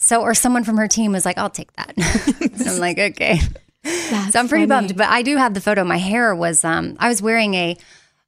So, 0.00 0.22
or 0.22 0.34
someone 0.34 0.64
from 0.64 0.76
her 0.76 0.88
team 0.88 1.12
was 1.12 1.24
like, 1.24 1.38
"I'll 1.38 1.50
take 1.50 1.72
that." 1.74 1.94
so 2.56 2.72
I'm 2.72 2.78
like, 2.80 2.98
"Okay." 2.98 3.38
That's 3.84 4.32
so 4.32 4.40
I'm 4.40 4.48
pretty 4.48 4.66
funny. 4.66 4.88
bummed, 4.88 4.96
but 4.96 5.06
I 5.06 5.22
do 5.22 5.36
have 5.36 5.54
the 5.54 5.60
photo. 5.60 5.84
My 5.84 5.98
hair 5.98 6.34
was 6.34 6.64
um 6.64 6.96
I 6.98 7.08
was 7.08 7.22
wearing 7.22 7.54
a 7.54 7.76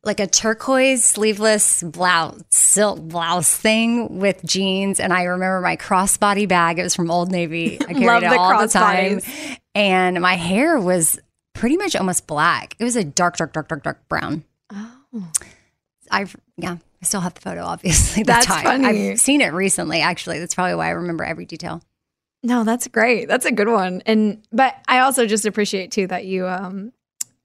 like 0.04 0.20
a 0.20 0.28
turquoise 0.28 1.04
sleeveless 1.04 1.82
blouse, 1.82 2.40
silk 2.50 3.00
blouse 3.00 3.54
thing 3.54 4.20
with 4.20 4.44
jeans, 4.44 5.00
and 5.00 5.12
I 5.12 5.24
remember 5.24 5.60
my 5.60 5.76
crossbody 5.76 6.48
bag. 6.48 6.78
It 6.78 6.84
was 6.84 6.94
from 6.94 7.10
Old 7.10 7.32
Navy. 7.32 7.80
I 7.80 7.84
carried 7.94 8.06
Love 8.06 8.22
it 8.22 8.32
all 8.32 8.60
the 8.60 8.68
time, 8.68 9.18
crossbodies. 9.18 9.58
and 9.74 10.20
my 10.20 10.34
hair 10.34 10.78
was 10.78 11.18
pretty 11.60 11.76
much 11.76 11.94
almost 11.94 12.26
black. 12.26 12.74
It 12.78 12.84
was 12.84 12.96
a 12.96 13.04
dark, 13.04 13.36
dark, 13.36 13.52
dark, 13.52 13.68
dark, 13.68 13.82
dark 13.82 14.08
brown. 14.08 14.44
Oh. 14.72 15.30
I've 16.10 16.34
yeah, 16.56 16.78
I 17.02 17.04
still 17.04 17.20
have 17.20 17.34
the 17.34 17.42
photo. 17.42 17.62
Obviously, 17.62 18.22
That's 18.26 18.46
time 18.46 18.64
funny. 18.64 19.10
I've 19.10 19.20
seen 19.20 19.42
it 19.42 19.52
recently. 19.52 20.00
Actually, 20.00 20.38
that's 20.40 20.54
probably 20.54 20.74
why 20.74 20.86
I 20.86 20.92
remember 20.92 21.22
every 21.22 21.44
detail. 21.44 21.82
No, 22.42 22.64
that's 22.64 22.88
great. 22.88 23.28
That's 23.28 23.44
a 23.44 23.52
good 23.52 23.68
one. 23.68 24.02
And 24.06 24.42
but 24.50 24.74
I 24.88 25.00
also 25.00 25.26
just 25.26 25.44
appreciate 25.44 25.92
too 25.92 26.06
that 26.06 26.24
you 26.24 26.48
um 26.48 26.92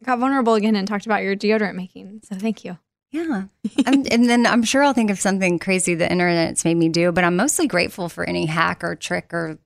got 0.04 0.20
vulnerable 0.20 0.54
again 0.54 0.78
and 0.78 0.88
talked 0.88 1.06
about 1.06 1.22
your 1.22 1.36
deodorant 1.36 1.76
making. 1.76 2.22
So 2.24 2.36
thank 2.36 2.64
you. 2.64 2.78
Yeah. 3.12 3.44
and, 3.86 4.12
and 4.12 4.30
then 4.30 4.46
I'm 4.46 4.64
sure 4.64 4.84
I'll 4.84 4.94
think 4.94 5.10
of 5.10 5.20
something 5.20 5.60
crazy 5.60 5.96
the 5.96 6.10
internet's 6.10 6.66
made 6.66 6.76
me 6.76 6.90
do, 6.90 7.12
but 7.12 7.24
I'm 7.24 7.36
mostly 7.36 7.68
grateful 7.68 8.10
for 8.10 8.24
any 8.24 8.46
hack 8.46 8.84
or 8.84 8.96
trick 8.96 9.34
or 9.34 9.58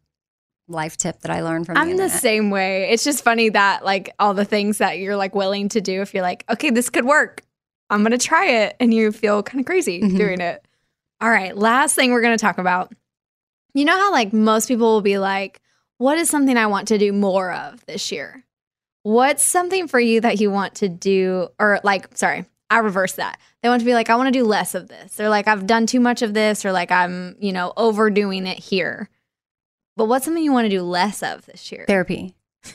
life 0.69 0.95
tip 0.97 1.19
that 1.21 1.31
I 1.31 1.41
learned 1.41 1.65
from 1.65 1.77
I'm 1.77 1.91
the 1.91 2.03
the 2.03 2.09
same 2.09 2.49
way. 2.51 2.89
It's 2.91 3.03
just 3.03 3.23
funny 3.23 3.49
that 3.49 3.83
like 3.83 4.13
all 4.19 4.33
the 4.33 4.45
things 4.45 4.77
that 4.77 4.99
you're 4.99 5.15
like 5.17 5.35
willing 5.35 5.69
to 5.69 5.81
do 5.81 6.01
if 6.01 6.13
you're 6.13 6.23
like, 6.23 6.45
okay, 6.49 6.69
this 6.69 6.89
could 6.89 7.05
work. 7.05 7.41
I'm 7.89 8.01
going 8.03 8.11
to 8.11 8.17
try 8.17 8.45
it 8.47 8.75
and 8.79 8.93
you 8.93 9.11
feel 9.11 9.41
kind 9.43 9.59
of 9.59 9.65
crazy 9.65 10.01
Mhm. 10.01 10.17
doing 10.17 10.41
it. 10.41 10.63
All 11.21 11.29
right, 11.29 11.57
last 11.57 11.95
thing 11.95 12.11
we're 12.11 12.21
going 12.21 12.37
to 12.37 12.41
talk 12.41 12.57
about. 12.59 12.93
You 13.73 13.83
know 13.85 13.97
how 13.97 14.11
like 14.11 14.31
most 14.31 14.67
people 14.67 14.93
will 14.93 15.01
be 15.01 15.17
like, 15.17 15.59
what 15.97 16.17
is 16.17 16.29
something 16.29 16.55
I 16.55 16.67
want 16.67 16.87
to 16.89 16.97
do 16.97 17.11
more 17.11 17.51
of 17.51 17.85
this 17.87 18.11
year? 18.11 18.45
What's 19.03 19.43
something 19.43 19.87
for 19.87 19.99
you 19.99 20.21
that 20.21 20.39
you 20.39 20.51
want 20.51 20.75
to 20.75 20.89
do 20.89 21.49
or 21.59 21.79
like 21.83 22.15
sorry, 22.17 22.45
I 22.69 22.79
reverse 22.79 23.13
that. 23.13 23.39
They 23.63 23.69
want 23.69 23.81
to 23.81 23.85
be 23.85 23.93
like 23.93 24.09
I 24.09 24.15
want 24.15 24.27
to 24.27 24.39
do 24.39 24.45
less 24.45 24.75
of 24.75 24.87
this. 24.87 25.19
Or 25.19 25.29
like 25.29 25.47
I've 25.47 25.65
done 25.65 25.87
too 25.87 25.99
much 25.99 26.21
of 26.21 26.33
this 26.33 26.63
or 26.65 26.71
like 26.71 26.91
I'm, 26.91 27.35
you 27.39 27.51
know, 27.53 27.73
overdoing 27.75 28.45
it 28.45 28.59
here. 28.59 29.09
But 29.99 30.05
what's 30.05 30.23
something 30.23 30.41
you 30.41 30.53
want 30.53 30.63
to 30.63 30.69
do 30.69 30.81
less 30.81 31.21
of 31.21 31.45
this 31.45 31.73
year? 31.73 31.83
Therapy. 31.85 32.33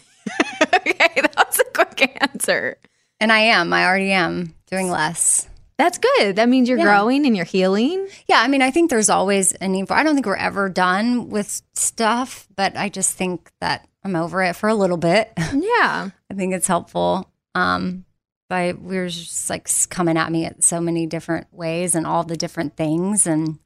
okay, 0.74 1.10
that 1.22 1.34
was 1.36 1.58
a 1.58 1.64
quick 1.72 2.18
answer. 2.20 2.76
And 3.18 3.32
I 3.32 3.38
am. 3.38 3.72
I 3.72 3.86
already 3.86 4.12
am 4.12 4.54
doing 4.70 4.90
less. 4.90 5.48
That's 5.78 5.96
good. 5.96 6.36
That 6.36 6.50
means 6.50 6.68
you're 6.68 6.76
Yeah. 6.76 6.84
growing 6.84 7.24
and 7.24 7.34
you're 7.34 7.46
healing. 7.46 8.06
Yeah, 8.28 8.42
I 8.42 8.48
mean, 8.48 8.60
I 8.60 8.70
think 8.70 8.90
there's 8.90 9.08
always 9.08 9.54
a 9.58 9.66
need 9.68 9.88
for. 9.88 9.94
I 9.94 10.02
don't 10.02 10.12
think 10.14 10.26
we're 10.26 10.36
ever 10.36 10.68
done 10.68 11.30
with 11.30 11.62
stuff, 11.72 12.46
but 12.54 12.76
I 12.76 12.90
just 12.90 13.16
think 13.16 13.50
that 13.62 13.88
I'm 14.04 14.16
over 14.16 14.42
it 14.42 14.54
for 14.54 14.68
a 14.68 14.74
little 14.74 14.98
bit. 14.98 15.32
Yeah. 15.54 16.10
I 16.30 16.34
think 16.34 16.52
it's 16.52 16.66
helpful. 16.66 17.30
Um, 17.54 18.04
by 18.50 18.74
we're 18.78 19.08
just 19.08 19.48
like 19.48 19.66
coming 19.88 20.18
at 20.18 20.30
me 20.30 20.44
at 20.44 20.62
so 20.62 20.78
many 20.78 21.06
different 21.06 21.46
ways 21.52 21.94
and 21.94 22.06
all 22.06 22.22
the 22.22 22.36
different 22.36 22.76
things, 22.76 23.26
and 23.26 23.58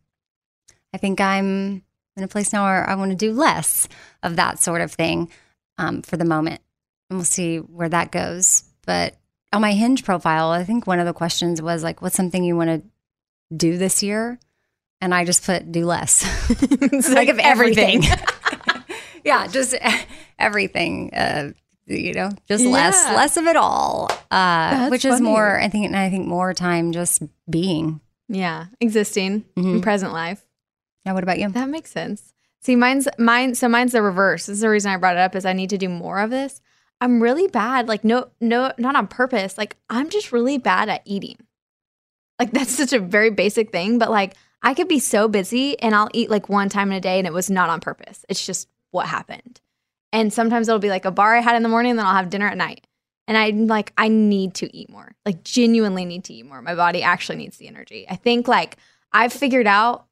I 0.95 0.99
think 0.99 1.21
I'm 1.21 1.83
in 2.19 2.25
a 2.25 2.29
place 2.29 2.53
now 2.53 2.65
where 2.65 2.89
I 2.89 2.95
want 2.97 3.11
to 3.13 3.17
do 3.17 3.33
less 3.33 3.89
of 4.23 4.37
that 4.37 4.59
sort 4.61 4.81
of 4.81 4.93
thing 4.93 5.31
um, 5.79 6.03
for 6.03 6.17
the 6.17 6.25
moment, 6.25 6.61
and 7.09 7.19
we'll 7.19 7.25
see 7.25 7.59
where 7.59 7.89
that 7.89 8.11
goes. 8.13 8.65
But 8.85 9.17
on 9.53 9.61
my 9.63 9.73
Hinge 9.73 10.05
profile, 10.05 10.51
I 10.51 10.65
think 10.65 10.87
one 10.87 10.99
of 10.99 11.07
the 11.07 11.13
questions 11.13 11.63
was 11.63 11.83
like, 11.83 12.03
"What's 12.03 12.17
something 12.17 12.43
you 12.45 12.57
want 12.57 12.71
to 12.71 13.57
do 13.57 13.79
this 13.79 14.03
year?" 14.03 14.39
And 15.01 15.15
I 15.15 15.25
just 15.25 15.45
put 15.45 15.71
do 15.71 15.87
less. 15.87 16.25
It's 16.51 17.09
like 17.13 17.29
of 17.29 17.39
everything. 17.39 18.05
everything. 18.05 18.83
yeah, 19.25 19.47
just 19.47 19.75
everything. 20.39 21.15
Uh, 21.15 21.53
you 21.87 22.13
know, 22.13 22.31
just 22.47 22.65
less, 22.65 22.97
Yeah. 23.07 23.15
less 23.17 23.37
of 23.39 23.47
it 23.47 23.57
all. 23.57 24.11
Uh, 24.31 24.89
which 24.89 25.05
is 25.07 25.21
more. 25.21 25.59
I 25.59 25.69
think, 25.69 25.87
and 25.87 25.97
I 25.97 26.11
think 26.11 26.27
more 26.27 26.53
time 26.53 26.93
just 26.93 27.23
being. 27.49 28.01
Yeah, 28.29 28.67
existing 28.81 29.45
in 29.57 29.65
Mhm. 29.65 29.83
present 29.83 30.13
life. 30.13 30.45
Yeah. 31.09 31.15
What 31.15 31.23
about 31.23 31.39
you? 31.39 31.49
That 31.49 31.71
makes 31.71 31.91
sense. 31.91 32.35
See, 32.61 32.77
mine's 32.77 33.09
mine. 33.19 33.55
So 33.55 33.67
mine's 33.67 33.93
the 33.93 34.03
reverse. 34.03 34.45
This 34.45 34.57
is 34.57 34.61
the 34.61 34.69
reason 34.69 34.93
I 34.93 34.99
brought 34.99 35.17
it 35.17 35.21
up. 35.21 35.35
Is 35.35 35.47
I 35.47 35.55
need 35.55 35.71
to 35.71 35.79
do 35.79 35.89
more 35.89 36.21
of 36.21 36.29
this. 36.29 36.61
I'm 37.01 37.23
really 37.23 37.47
bad. 37.47 37.89
Like 37.89 38.05
no, 38.05 38.29
no, 38.43 38.73
not 38.77 38.95
on 38.95 39.07
purpose. 39.07 39.57
Like 39.57 39.77
I'm 39.89 40.11
just 40.11 40.33
really 40.33 40.59
bad 40.59 40.91
at 40.91 41.01
eating. 41.07 41.39
Like 42.39 42.51
that's 42.53 42.77
such 42.77 42.93
a 42.93 42.99
very 42.99 43.31
basic 43.31 43.73
thing, 43.73 43.99
but 43.99 44.11
like 44.11 44.35
I 44.63 44.75
could 44.75 44.89
be 44.89 44.99
so 44.99 45.29
busy 45.29 45.79
and 45.81 45.95
I'll 45.95 46.11
eat 46.13 46.29
like 46.29 46.51
one 46.51 46.69
time 46.69 46.91
in 46.91 46.99
a 46.99 47.01
day, 47.01 47.19
and 47.19 47.27
it 47.27 47.33
was 47.33 47.49
not 47.49 47.71
on 47.71 47.81
purpose. 47.81 48.27
It's 48.29 48.45
just 48.45 48.69
what 48.91 49.07
happened. 49.07 49.63
And 50.13 50.31
sometimes 50.31 50.69
it'll 50.69 50.79
be 50.79 50.91
like 50.91 51.07
a 51.07 51.11
bar 51.11 51.37
I 51.37 51.41
had 51.41 51.57
in 51.57 51.63
the 51.63 51.71
morning, 51.71 51.91
and 51.91 51.99
then 51.99 52.07
I'll 52.07 52.15
have 52.15 52.29
dinner 52.29 52.49
at 52.49 52.57
night. 52.59 52.87
And 53.27 53.37
I'm 53.37 53.67
like, 53.67 53.95
I 53.97 54.09
need 54.09 54.55
to 54.57 54.77
eat 54.77 54.91
more. 54.91 55.15
Like 55.25 55.43
genuinely 55.43 56.05
need 56.05 56.25
to 56.25 56.35
eat 56.35 56.45
more. 56.45 56.61
My 56.61 56.75
body 56.75 57.03
actually 57.03 57.37
needs 57.37 57.57
the 57.57 57.69
energy. 57.69 58.07
I 58.11 58.17
think 58.17 58.47
like 58.47 58.77
I've 59.11 59.33
figured 59.33 59.67
out 59.67 60.08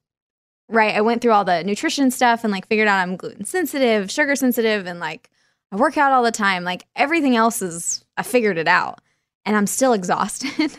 right? 0.69 0.95
I 0.95 1.01
went 1.01 1.23
through 1.23 1.33
all 1.33 1.45
the 1.45 1.62
nutrition 1.64 2.11
stuff 2.11 2.45
and 2.45 2.53
like 2.53 2.67
figured 2.69 2.89
out 2.89 2.99
I'm 2.99 3.17
gluten 3.17 3.45
sensitive, 3.45 4.11
sugar 4.11 4.37
sensitive, 4.37 4.87
and 4.87 5.01
like 5.01 5.31
I 5.73 5.77
work 5.77 5.97
out 5.97 6.12
all 6.12 6.23
the 6.23 6.33
time. 6.33 6.64
Like 6.64 6.85
everything 6.95 7.37
else 7.37 7.62
is, 7.62 8.05
I 8.17 8.23
figured 8.23 8.59
it 8.59 8.69
out, 8.69 9.01
and 9.45 9.57
I'm 9.57 9.67
still 9.67 9.93
exhausted 9.95 10.79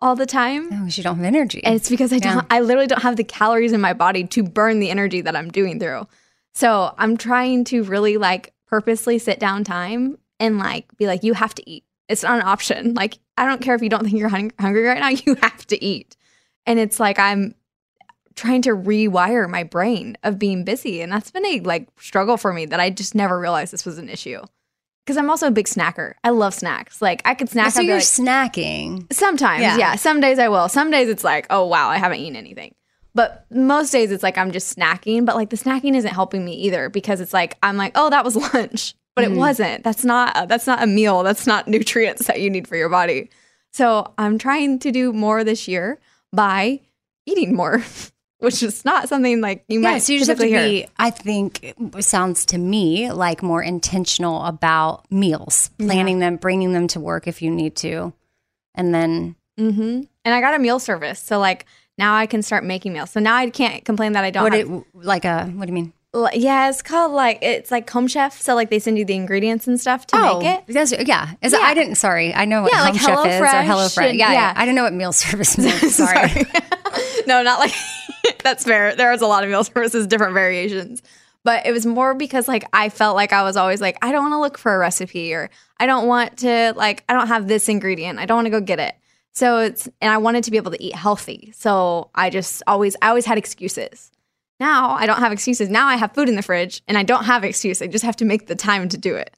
all 0.00 0.16
the 0.16 0.26
time. 0.26 0.68
Oh, 0.72 0.86
you 0.86 1.02
don't 1.02 1.16
have 1.16 1.24
energy. 1.24 1.62
And 1.64 1.74
it's 1.74 1.90
because 1.90 2.12
I 2.12 2.18
don't, 2.18 2.46
I 2.50 2.60
literally 2.60 2.86
don't 2.86 3.02
have 3.02 3.16
the 3.16 3.24
calories 3.24 3.72
in 3.72 3.80
my 3.80 3.92
body 3.92 4.24
to 4.24 4.42
burn 4.42 4.80
the 4.80 4.90
energy 4.90 5.20
that 5.22 5.34
I'm 5.34 5.50
doing 5.50 5.80
through. 5.80 6.06
So 6.54 6.94
I'm 6.98 7.16
trying 7.16 7.64
to 7.64 7.84
really 7.84 8.16
like 8.16 8.52
purposely 8.66 9.18
sit 9.18 9.38
down 9.38 9.64
time 9.64 10.18
and 10.38 10.58
like 10.58 10.96
be 10.96 11.06
like, 11.06 11.24
you 11.24 11.34
have 11.34 11.54
to 11.56 11.70
eat. 11.70 11.84
It's 12.08 12.22
not 12.22 12.40
an 12.40 12.46
option. 12.46 12.94
Like, 12.94 13.18
I 13.36 13.44
don't 13.44 13.60
care 13.60 13.74
if 13.74 13.82
you 13.82 13.88
don't 13.88 14.04
think 14.04 14.16
you're 14.16 14.28
hung- 14.28 14.52
hungry 14.58 14.84
right 14.84 15.00
now, 15.00 15.08
you 15.26 15.34
have 15.36 15.66
to 15.68 15.84
eat. 15.84 16.16
And 16.64 16.78
it's 16.78 17.00
like, 17.00 17.18
I'm 17.18 17.54
trying 18.38 18.62
to 18.62 18.70
rewire 18.70 19.48
my 19.48 19.62
brain 19.64 20.16
of 20.22 20.38
being 20.38 20.64
busy. 20.64 21.02
And 21.02 21.12
that's 21.12 21.30
been 21.30 21.44
a 21.44 21.60
like 21.60 21.88
struggle 22.00 22.36
for 22.36 22.52
me 22.52 22.64
that 22.66 22.80
I 22.80 22.88
just 22.90 23.14
never 23.14 23.38
realized 23.38 23.72
this 23.72 23.84
was 23.84 23.98
an 23.98 24.08
issue. 24.08 24.40
Cause 25.06 25.16
I'm 25.16 25.30
also 25.30 25.46
a 25.46 25.50
big 25.50 25.66
snacker. 25.66 26.12
I 26.22 26.30
love 26.30 26.52
snacks. 26.54 27.00
Like 27.00 27.22
I 27.24 27.34
could 27.34 27.48
snack. 27.48 27.72
so 27.72 27.80
you're 27.80 27.96
like- 27.96 28.04
snacking. 28.04 29.10
Sometimes, 29.12 29.62
Yeah. 29.62 29.76
yeah. 29.78 29.94
Some 29.96 30.20
days 30.20 30.38
I 30.38 30.48
will. 30.48 30.68
Some 30.68 30.90
days 30.90 31.08
it's 31.08 31.24
like, 31.24 31.46
oh 31.50 31.66
wow, 31.66 31.88
I 31.88 31.96
haven't 31.96 32.18
eaten 32.20 32.36
anything. 32.36 32.74
But 33.14 33.46
most 33.50 33.90
days 33.90 34.10
it's 34.12 34.22
like 34.22 34.36
I'm 34.38 34.52
just 34.52 34.76
snacking. 34.76 35.24
But 35.26 35.34
like 35.36 35.50
the 35.50 35.56
snacking 35.56 35.96
isn't 35.96 36.12
helping 36.12 36.44
me 36.44 36.54
either 36.54 36.88
because 36.90 37.20
it's 37.20 37.32
like 37.32 37.56
I'm 37.62 37.76
like, 37.76 37.92
oh, 37.94 38.10
that 38.10 38.24
was 38.24 38.36
lunch, 38.54 38.94
but 39.16 39.24
it 39.24 39.30
Mm. 39.30 39.36
wasn't. 39.38 39.82
That's 39.82 40.04
not. 40.04 40.32
a, 40.36 40.46
That's 40.46 40.66
not 40.66 40.82
a 40.82 40.86
meal. 40.86 41.22
That's 41.22 41.46
not 41.46 41.66
nutrients 41.76 42.26
that 42.26 42.40
you 42.40 42.50
need 42.50 42.68
for 42.68 42.76
your 42.76 42.90
body. 42.90 43.30
So 43.72 44.12
I'm 44.18 44.38
trying 44.38 44.78
to 44.80 44.92
do 44.92 45.12
more 45.12 45.42
this 45.42 45.66
year 45.68 45.98
by 46.32 46.80
eating 47.26 47.54
more, 47.56 47.82
which 48.38 48.62
is 48.62 48.84
not 48.84 49.08
something 49.08 49.40
like 49.40 49.64
you 49.68 49.80
Yeah, 49.80 49.92
might 49.92 49.98
so 49.98 50.12
you 50.12 50.18
just 50.18 50.28
have 50.28 50.38
to 50.38 50.46
hear. 50.46 50.62
be. 50.64 50.86
I 50.96 51.10
think 51.10 51.62
it 51.64 52.04
sounds 52.04 52.46
to 52.46 52.58
me 52.58 53.10
like 53.12 53.42
more 53.42 53.62
intentional 53.62 54.44
about 54.44 55.10
meals, 55.10 55.70
planning 55.78 56.18
them, 56.20 56.36
bringing 56.36 56.72
them 56.72 56.86
to 56.88 57.00
work 57.00 57.26
if 57.26 57.42
you 57.42 57.50
need 57.50 57.76
to, 57.76 58.12
and 58.74 58.94
then 58.94 59.34
Mm-hmm. 59.58 60.02
And 60.24 60.34
I 60.34 60.40
got 60.40 60.54
a 60.54 60.58
meal 60.60 60.78
service, 60.78 61.18
so 61.18 61.40
like 61.40 61.66
now 61.98 62.14
I 62.14 62.26
can 62.26 62.42
start 62.42 62.62
making 62.62 62.92
meals. 62.92 63.10
So 63.10 63.18
now 63.18 63.34
I 63.34 63.50
can't 63.50 63.84
complain 63.84 64.12
that 64.12 64.22
I 64.22 64.30
don't. 64.30 64.44
what 64.44 64.52
have, 64.52 64.68
it 64.70 64.84
like 64.94 65.24
a 65.24 65.46
what 65.46 65.66
do 65.66 65.70
you 65.70 65.74
mean? 65.74 65.92
Yeah, 66.32 66.68
it's 66.70 66.80
called 66.80 67.10
like 67.10 67.40
it's 67.42 67.72
like 67.72 67.90
Home 67.90 68.06
Chef. 68.06 68.40
So 68.40 68.54
like 68.54 68.70
they 68.70 68.78
send 68.78 68.98
you 68.98 69.04
the 69.04 69.14
ingredients 69.16 69.66
and 69.66 69.80
stuff 69.80 70.06
to 70.06 70.16
make 70.16 70.46
it. 70.46 70.64
Oh, 70.68 70.72
That's, 70.72 70.92
yeah. 70.92 71.34
Is 71.42 71.52
Yeah. 71.52 71.58
I 71.60 71.74
didn't. 71.74 71.96
Sorry, 71.96 72.32
I 72.32 72.44
know 72.44 72.62
what 72.62 72.70
Yeah, 72.72 72.84
Home 72.84 72.92
like 72.92 73.00
Chef 73.00 73.26
is 73.26 73.40
or 73.40 73.44
HelloFresh 73.46 73.64
HelloFresh. 73.66 74.08
and- 74.10 74.18
Yeah, 74.18 74.32
yeah. 74.32 74.52
I 74.54 74.64
didn't 74.64 74.76
know 74.76 74.84
what 74.84 74.92
meal 74.92 75.12
service 75.24 75.58
meant. 75.58 75.74
Sorry. 75.90 76.46
no, 77.26 77.42
not 77.42 77.58
like 77.58 77.72
that's 78.42 78.64
fair. 78.64 78.94
There 78.94 79.10
was 79.10 79.22
a 79.22 79.26
lot 79.26 79.44
of 79.44 79.50
meal 79.50 79.64
services, 79.64 80.06
different 80.08 80.34
variations. 80.34 81.02
But 81.44 81.66
it 81.66 81.72
was 81.72 81.86
more 81.86 82.14
because 82.14 82.48
like 82.48 82.64
I 82.72 82.88
felt 82.88 83.16
like 83.16 83.32
I 83.32 83.42
was 83.42 83.56
always 83.56 83.80
like, 83.80 83.96
I 84.02 84.12
don't 84.12 84.22
want 84.22 84.32
to 84.34 84.40
look 84.40 84.58
for 84.58 84.74
a 84.74 84.78
recipe 84.78 85.32
or 85.32 85.50
I 85.78 85.86
don't 85.86 86.06
want 86.06 86.38
to 86.38 86.74
like 86.76 87.04
I 87.08 87.14
don't 87.14 87.28
have 87.28 87.48
this 87.48 87.68
ingredient. 87.68 88.18
I 88.18 88.26
don't 88.26 88.36
want 88.36 88.46
to 88.46 88.50
go 88.50 88.60
get 88.60 88.80
it. 88.80 88.94
So 89.32 89.58
it's 89.58 89.88
and 90.00 90.12
I 90.12 90.18
wanted 90.18 90.44
to 90.44 90.50
be 90.50 90.56
able 90.56 90.72
to 90.72 90.82
eat 90.82 90.94
healthy. 90.94 91.52
So 91.54 92.10
I 92.14 92.28
just 92.28 92.62
always 92.66 92.96
I 93.00 93.08
always 93.08 93.24
had 93.24 93.38
excuses. 93.38 94.10
Now 94.58 94.90
I 94.90 95.06
don't 95.06 95.20
have 95.20 95.32
excuses. 95.32 95.68
Now 95.68 95.86
I 95.86 95.96
have 95.96 96.12
food 96.12 96.28
in 96.28 96.34
the 96.34 96.42
fridge 96.42 96.82
and 96.88 96.98
I 96.98 97.04
don't 97.04 97.24
have 97.24 97.44
excuse. 97.44 97.80
I 97.80 97.86
just 97.86 98.04
have 98.04 98.16
to 98.16 98.24
make 98.24 98.48
the 98.48 98.56
time 98.56 98.88
to 98.88 98.98
do 98.98 99.14
it. 99.14 99.34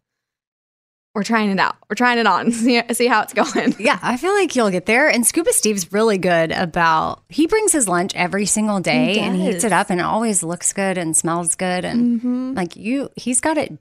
We're 1.15 1.25
trying 1.25 1.51
it 1.51 1.59
out. 1.59 1.77
We're 1.89 1.97
trying 1.97 2.19
it 2.19 2.27
on. 2.27 2.53
See, 2.53 2.81
see 2.93 3.07
how 3.09 3.23
it's 3.23 3.33
going. 3.33 3.75
Yeah, 3.81 3.99
I 4.01 4.17
feel 4.17 4.33
like 4.33 4.55
you'll 4.55 4.71
get 4.71 4.87
there. 4.87 5.09
And 5.09 5.27
Scuba 5.27 5.53
Steve's 5.53 5.93
really 5.93 6.19
good 6.19 6.53
about 6.53 7.25
he 7.29 7.47
brings 7.49 7.73
his 7.73 7.89
lunch 7.89 8.13
every 8.15 8.47
single 8.47 8.79
day 8.81 9.19
and 9.19 9.35
he 9.35 9.47
heats 9.51 9.65
it 9.65 9.73
up 9.73 9.91
and 9.91 9.99
it 10.01 10.05
always 10.05 10.43
looks 10.45 10.73
good 10.73 10.97
and 10.99 11.17
smells 11.17 11.57
good 11.57 11.85
and 11.85 12.21
Mhm. 12.21 12.57
like 12.57 12.77
you 12.77 13.09
he's 13.17 13.41
got 13.41 13.59
it 13.59 13.77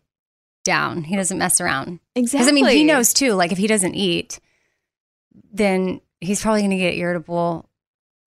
down. 0.64 1.04
He 1.04 1.16
doesn't 1.16 1.38
mess 1.38 1.62
around. 1.62 2.00
Exactly. 2.16 2.40
Because 2.40 2.48
I 2.48 2.52
mean 2.52 2.66
he 2.78 2.84
knows 2.84 3.14
too, 3.14 3.34
like 3.34 3.52
if 3.52 3.58
he 3.60 3.68
doesn't 3.68 3.94
eat, 3.96 4.40
then 5.54 6.02
he's 6.20 6.42
probably 6.42 6.62
gonna 6.64 6.78
get 6.78 6.96
irritable 6.96 7.70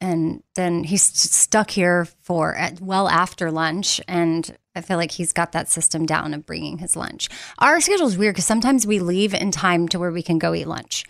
and 0.00 0.42
then 0.54 0.84
he's 0.84 1.02
stuck 1.02 1.70
here 1.70 2.06
for 2.22 2.54
at, 2.54 2.80
well 2.80 3.08
after 3.08 3.50
lunch 3.50 4.00
and 4.08 4.56
i 4.74 4.80
feel 4.80 4.96
like 4.96 5.12
he's 5.12 5.32
got 5.32 5.52
that 5.52 5.68
system 5.68 6.06
down 6.06 6.34
of 6.34 6.46
bringing 6.46 6.78
his 6.78 6.96
lunch 6.96 7.28
our 7.58 7.80
schedule 7.80 8.06
is 8.06 8.18
weird 8.18 8.34
because 8.34 8.46
sometimes 8.46 8.86
we 8.86 8.98
leave 8.98 9.34
in 9.34 9.50
time 9.50 9.88
to 9.88 9.98
where 9.98 10.12
we 10.12 10.22
can 10.22 10.38
go 10.38 10.54
eat 10.54 10.66
lunch 10.66 11.04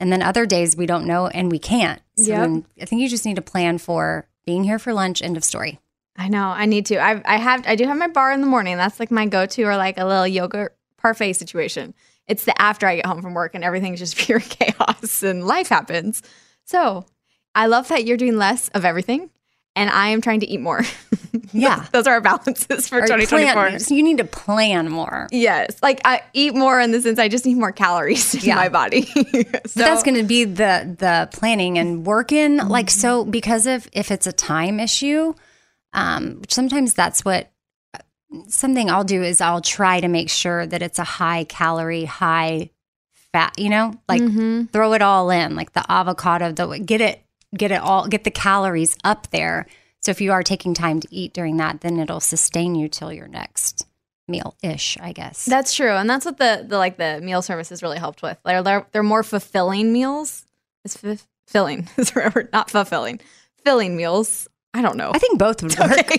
and 0.00 0.12
then 0.12 0.22
other 0.22 0.46
days 0.46 0.76
we 0.76 0.86
don't 0.86 1.06
know 1.06 1.26
and 1.28 1.50
we 1.50 1.58
can't 1.58 2.00
so 2.16 2.24
Yep. 2.30 2.64
i 2.82 2.84
think 2.84 3.02
you 3.02 3.08
just 3.08 3.24
need 3.24 3.36
to 3.36 3.42
plan 3.42 3.78
for 3.78 4.26
being 4.46 4.64
here 4.64 4.78
for 4.78 4.92
lunch 4.92 5.22
end 5.22 5.36
of 5.36 5.44
story 5.44 5.78
I 6.20 6.26
know. 6.26 6.48
I 6.48 6.66
need 6.66 6.86
to. 6.86 6.96
I 6.98 7.22
I 7.24 7.36
have 7.36 7.62
I 7.64 7.76
do 7.76 7.86
have 7.86 7.96
my 7.96 8.08
bar 8.08 8.32
in 8.32 8.40
the 8.40 8.46
morning. 8.48 8.76
That's 8.76 8.98
like 8.98 9.12
my 9.12 9.26
go 9.26 9.46
to 9.46 9.62
or 9.62 9.76
like 9.76 9.98
a 9.98 10.04
little 10.04 10.26
yoga 10.26 10.70
parfait 10.96 11.34
situation. 11.34 11.94
It's 12.26 12.44
the 12.44 12.60
after 12.60 12.88
I 12.88 12.96
get 12.96 13.06
home 13.06 13.22
from 13.22 13.34
work 13.34 13.54
and 13.54 13.62
everything's 13.62 14.00
just 14.00 14.16
pure 14.26 14.40
chaos 14.40 15.22
and 15.22 15.46
life 15.46 15.68
happens. 15.68 16.20
So 16.64 17.06
I 17.54 17.66
love 17.66 17.86
that 17.86 18.04
you're 18.04 18.16
doing 18.16 18.36
less 18.36 18.66
of 18.70 18.84
everything 18.84 19.30
and 19.78 19.88
I 19.90 20.08
am 20.08 20.20
trying 20.20 20.40
to 20.40 20.46
eat 20.46 20.60
more. 20.60 20.82
Yeah. 21.52 21.86
Those 21.92 22.06
are 22.06 22.14
our 22.14 22.20
balances 22.20 22.88
for 22.88 22.98
Or 22.98 23.02
2024. 23.06 23.52
plan- 23.52 23.80
so 23.80 23.94
you 23.94 24.02
need 24.02 24.18
to 24.18 24.24
plan 24.24 24.88
more. 24.90 25.28
Yes. 25.30 25.76
Like 25.82 26.00
I 26.04 26.20
eat 26.34 26.54
more 26.54 26.78
in 26.80 26.90
the 26.90 27.00
sense 27.00 27.18
I 27.18 27.28
just 27.28 27.44
need 27.46 27.56
more 27.56 27.72
calories 27.72 28.34
in 28.38 28.40
Yeah. 28.42 28.56
my 28.56 28.68
body. 28.68 29.08
But 29.14 29.64
that's 29.74 30.02
going 30.02 30.16
to 30.16 30.22
be 30.24 30.44
the 30.44 30.94
the 30.98 31.28
planning 31.32 31.78
and 31.78 32.04
working 32.06 32.58
Mm-hmm. 32.58 32.68
like 32.68 32.90
so 32.90 33.24
because 33.24 33.66
of 33.66 33.88
if 33.92 34.10
it's 34.10 34.26
a 34.26 34.32
time 34.32 34.78
issue 34.80 35.34
um 35.94 36.40
which 36.40 36.52
sometimes 36.52 36.92
that's 36.94 37.24
what 37.24 37.50
something 38.48 38.90
I'll 38.90 39.04
do 39.04 39.22
is 39.22 39.40
I'll 39.40 39.62
try 39.62 40.00
to 40.00 40.08
make 40.08 40.28
sure 40.30 40.66
that 40.66 40.82
it's 40.82 40.98
a 40.98 41.04
high 41.04 41.44
calorie 41.44 42.04
high 42.04 42.70
fat 43.32 43.58
you 43.58 43.68
know 43.70 43.94
like 44.08 44.20
Mm-hmm. 44.22 44.64
throw 44.66 44.92
it 44.94 45.02
all 45.02 45.30
in 45.30 45.56
like 45.56 45.72
the 45.72 45.84
avocado 45.90 46.52
the 46.52 46.78
get 46.78 47.00
it 47.00 47.22
get 47.56 47.70
it 47.72 47.80
all 47.80 48.06
get 48.06 48.24
the 48.24 48.30
calories 48.30 48.96
up 49.04 49.30
there 49.30 49.66
so 50.00 50.10
if 50.10 50.20
you 50.20 50.32
are 50.32 50.42
taking 50.42 50.74
time 50.74 51.00
to 51.00 51.08
eat 51.10 51.32
during 51.32 51.56
that 51.56 51.80
then 51.80 51.98
it'll 51.98 52.20
sustain 52.20 52.74
you 52.74 52.88
till 52.88 53.12
your 53.12 53.28
next 53.28 53.86
meal 54.28 54.54
ish 54.62 54.98
I 55.00 55.12
guess 55.12 55.46
That's 55.46 55.74
true, 55.74 55.92
and 55.92 56.08
that's 56.08 56.26
what 56.26 56.36
the, 56.36 56.64
the 56.68 56.76
like 56.76 56.98
the 56.98 57.20
meal 57.22 57.40
services 57.42 57.82
really 57.82 57.98
helped 57.98 58.22
with. 58.22 58.38
They're 58.44 58.62
they're, 58.62 58.86
they're 58.92 59.02
more 59.02 59.22
fulfilling 59.22 59.92
meals. 59.92 60.44
It's 60.84 61.02
f- 61.02 61.26
filling. 61.46 61.88
It's 61.96 62.10
forever 62.10 62.48
not 62.52 62.70
fulfilling. 62.70 63.20
Filling 63.64 63.96
meals. 63.96 64.46
I 64.74 64.82
don't 64.82 64.96
know. 64.96 65.10
I 65.14 65.18
think 65.18 65.38
both 65.38 65.62
would 65.62 65.78
work 65.78 66.12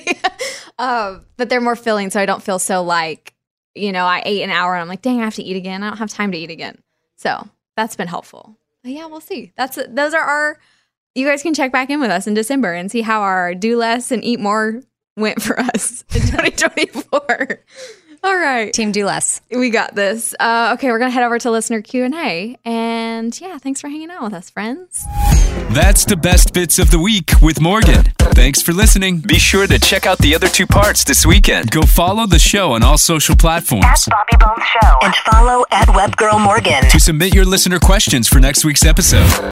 um, 0.80 1.26
but 1.38 1.50
they're 1.50 1.62
more 1.62 1.76
filling, 1.76 2.10
so 2.10 2.20
I 2.20 2.26
don't 2.26 2.42
feel 2.42 2.58
so 2.60 2.82
like 2.82 3.36
you 3.76 3.92
know 3.92 4.06
I 4.06 4.24
ate 4.26 4.42
an 4.42 4.50
hour 4.50 4.74
and 4.74 4.82
I'm 4.82 4.88
like, 4.88 5.04
dang, 5.04 5.22
I 5.22 5.26
have 5.26 5.36
to 5.36 5.44
eat 5.44 5.56
again. 5.56 5.84
I 5.84 5.90
don't 5.90 5.98
have 5.98 6.10
time 6.10 6.32
to 6.32 6.38
eat 6.38 6.50
again. 6.50 6.82
So 7.16 7.48
that's 7.78 7.96
been 7.96 8.08
helpful. 8.08 8.58
But 8.82 8.94
yeah, 8.94 9.06
we'll 9.06 9.22
see. 9.22 9.54
That's 9.56 9.78
those 9.88 10.14
are 10.16 10.24
our. 10.24 10.60
You 11.20 11.28
guys 11.28 11.44
can 11.44 11.54
check 11.54 11.74
back 11.74 11.90
in 11.90 12.00
with 12.00 12.12
us 12.12 12.28
in 12.28 12.34
December 12.34 12.74
and 12.74 12.90
see 12.90 13.02
how 13.02 13.20
our 13.24 13.54
do 13.54 13.76
less 13.78 14.10
and 14.10 14.24
eat 14.24 14.40
more 14.40 14.82
went 15.18 15.42
for 15.42 15.60
us 15.60 16.06
in 16.16 16.22
2024. 16.22 17.60
All 18.24 18.38
right. 18.38 18.74
Team 18.74 18.94
do 18.94 19.06
less. 19.06 19.42
We 19.52 19.70
got 19.70 19.96
this. 19.96 20.34
Uh, 20.40 20.72
okay, 20.76 20.90
we're 20.92 21.00
gonna 21.00 21.12
head 21.12 21.24
over 21.24 21.38
to 21.40 21.52
listener 21.52 21.82
Q 21.82 22.06
and 22.06 22.16
A, 22.16 22.58
and 22.64 23.40
yeah, 23.42 23.58
thanks 23.58 23.82
for 23.82 23.90
hanging 23.90 24.12
out 24.12 24.24
with 24.24 24.34
us, 24.34 24.50
friends. 24.50 25.06
That's 25.72 26.06
the 26.06 26.16
best 26.16 26.54
bits 26.54 26.80
of 26.80 26.90
the 26.90 27.00
week 27.00 27.32
with 27.42 27.60
Morgan. 27.60 28.06
Thanks 28.20 28.62
for 28.62 28.72
listening. 28.72 29.20
Be 29.20 29.40
sure 29.40 29.68
to 29.68 29.78
check 29.78 30.06
out 30.06 30.20
the 30.20 30.36
other 30.36 30.48
two 30.48 30.68
parts 30.68 31.04
this 31.04 31.26
weekend. 31.26 31.72
Go 31.72 31.82
follow 31.82 32.26
the 32.28 32.40
show 32.40 32.72
on 32.74 32.84
all 32.84 32.98
social 32.98 33.36
platforms. 33.36 34.08
Bobby 34.10 34.38
Bones 34.40 34.64
Show. 34.66 34.98
And 35.02 35.16
follow 35.16 35.66
at 35.72 35.90
Webgirl 35.90 36.42
Morgan. 36.44 36.84
To 36.90 37.00
submit 37.00 37.34
your 37.34 37.46
listener 37.46 37.80
questions 37.80 38.28
for 38.30 38.40
next 38.40 38.64
week's 38.64 38.86
episode. 38.86 39.52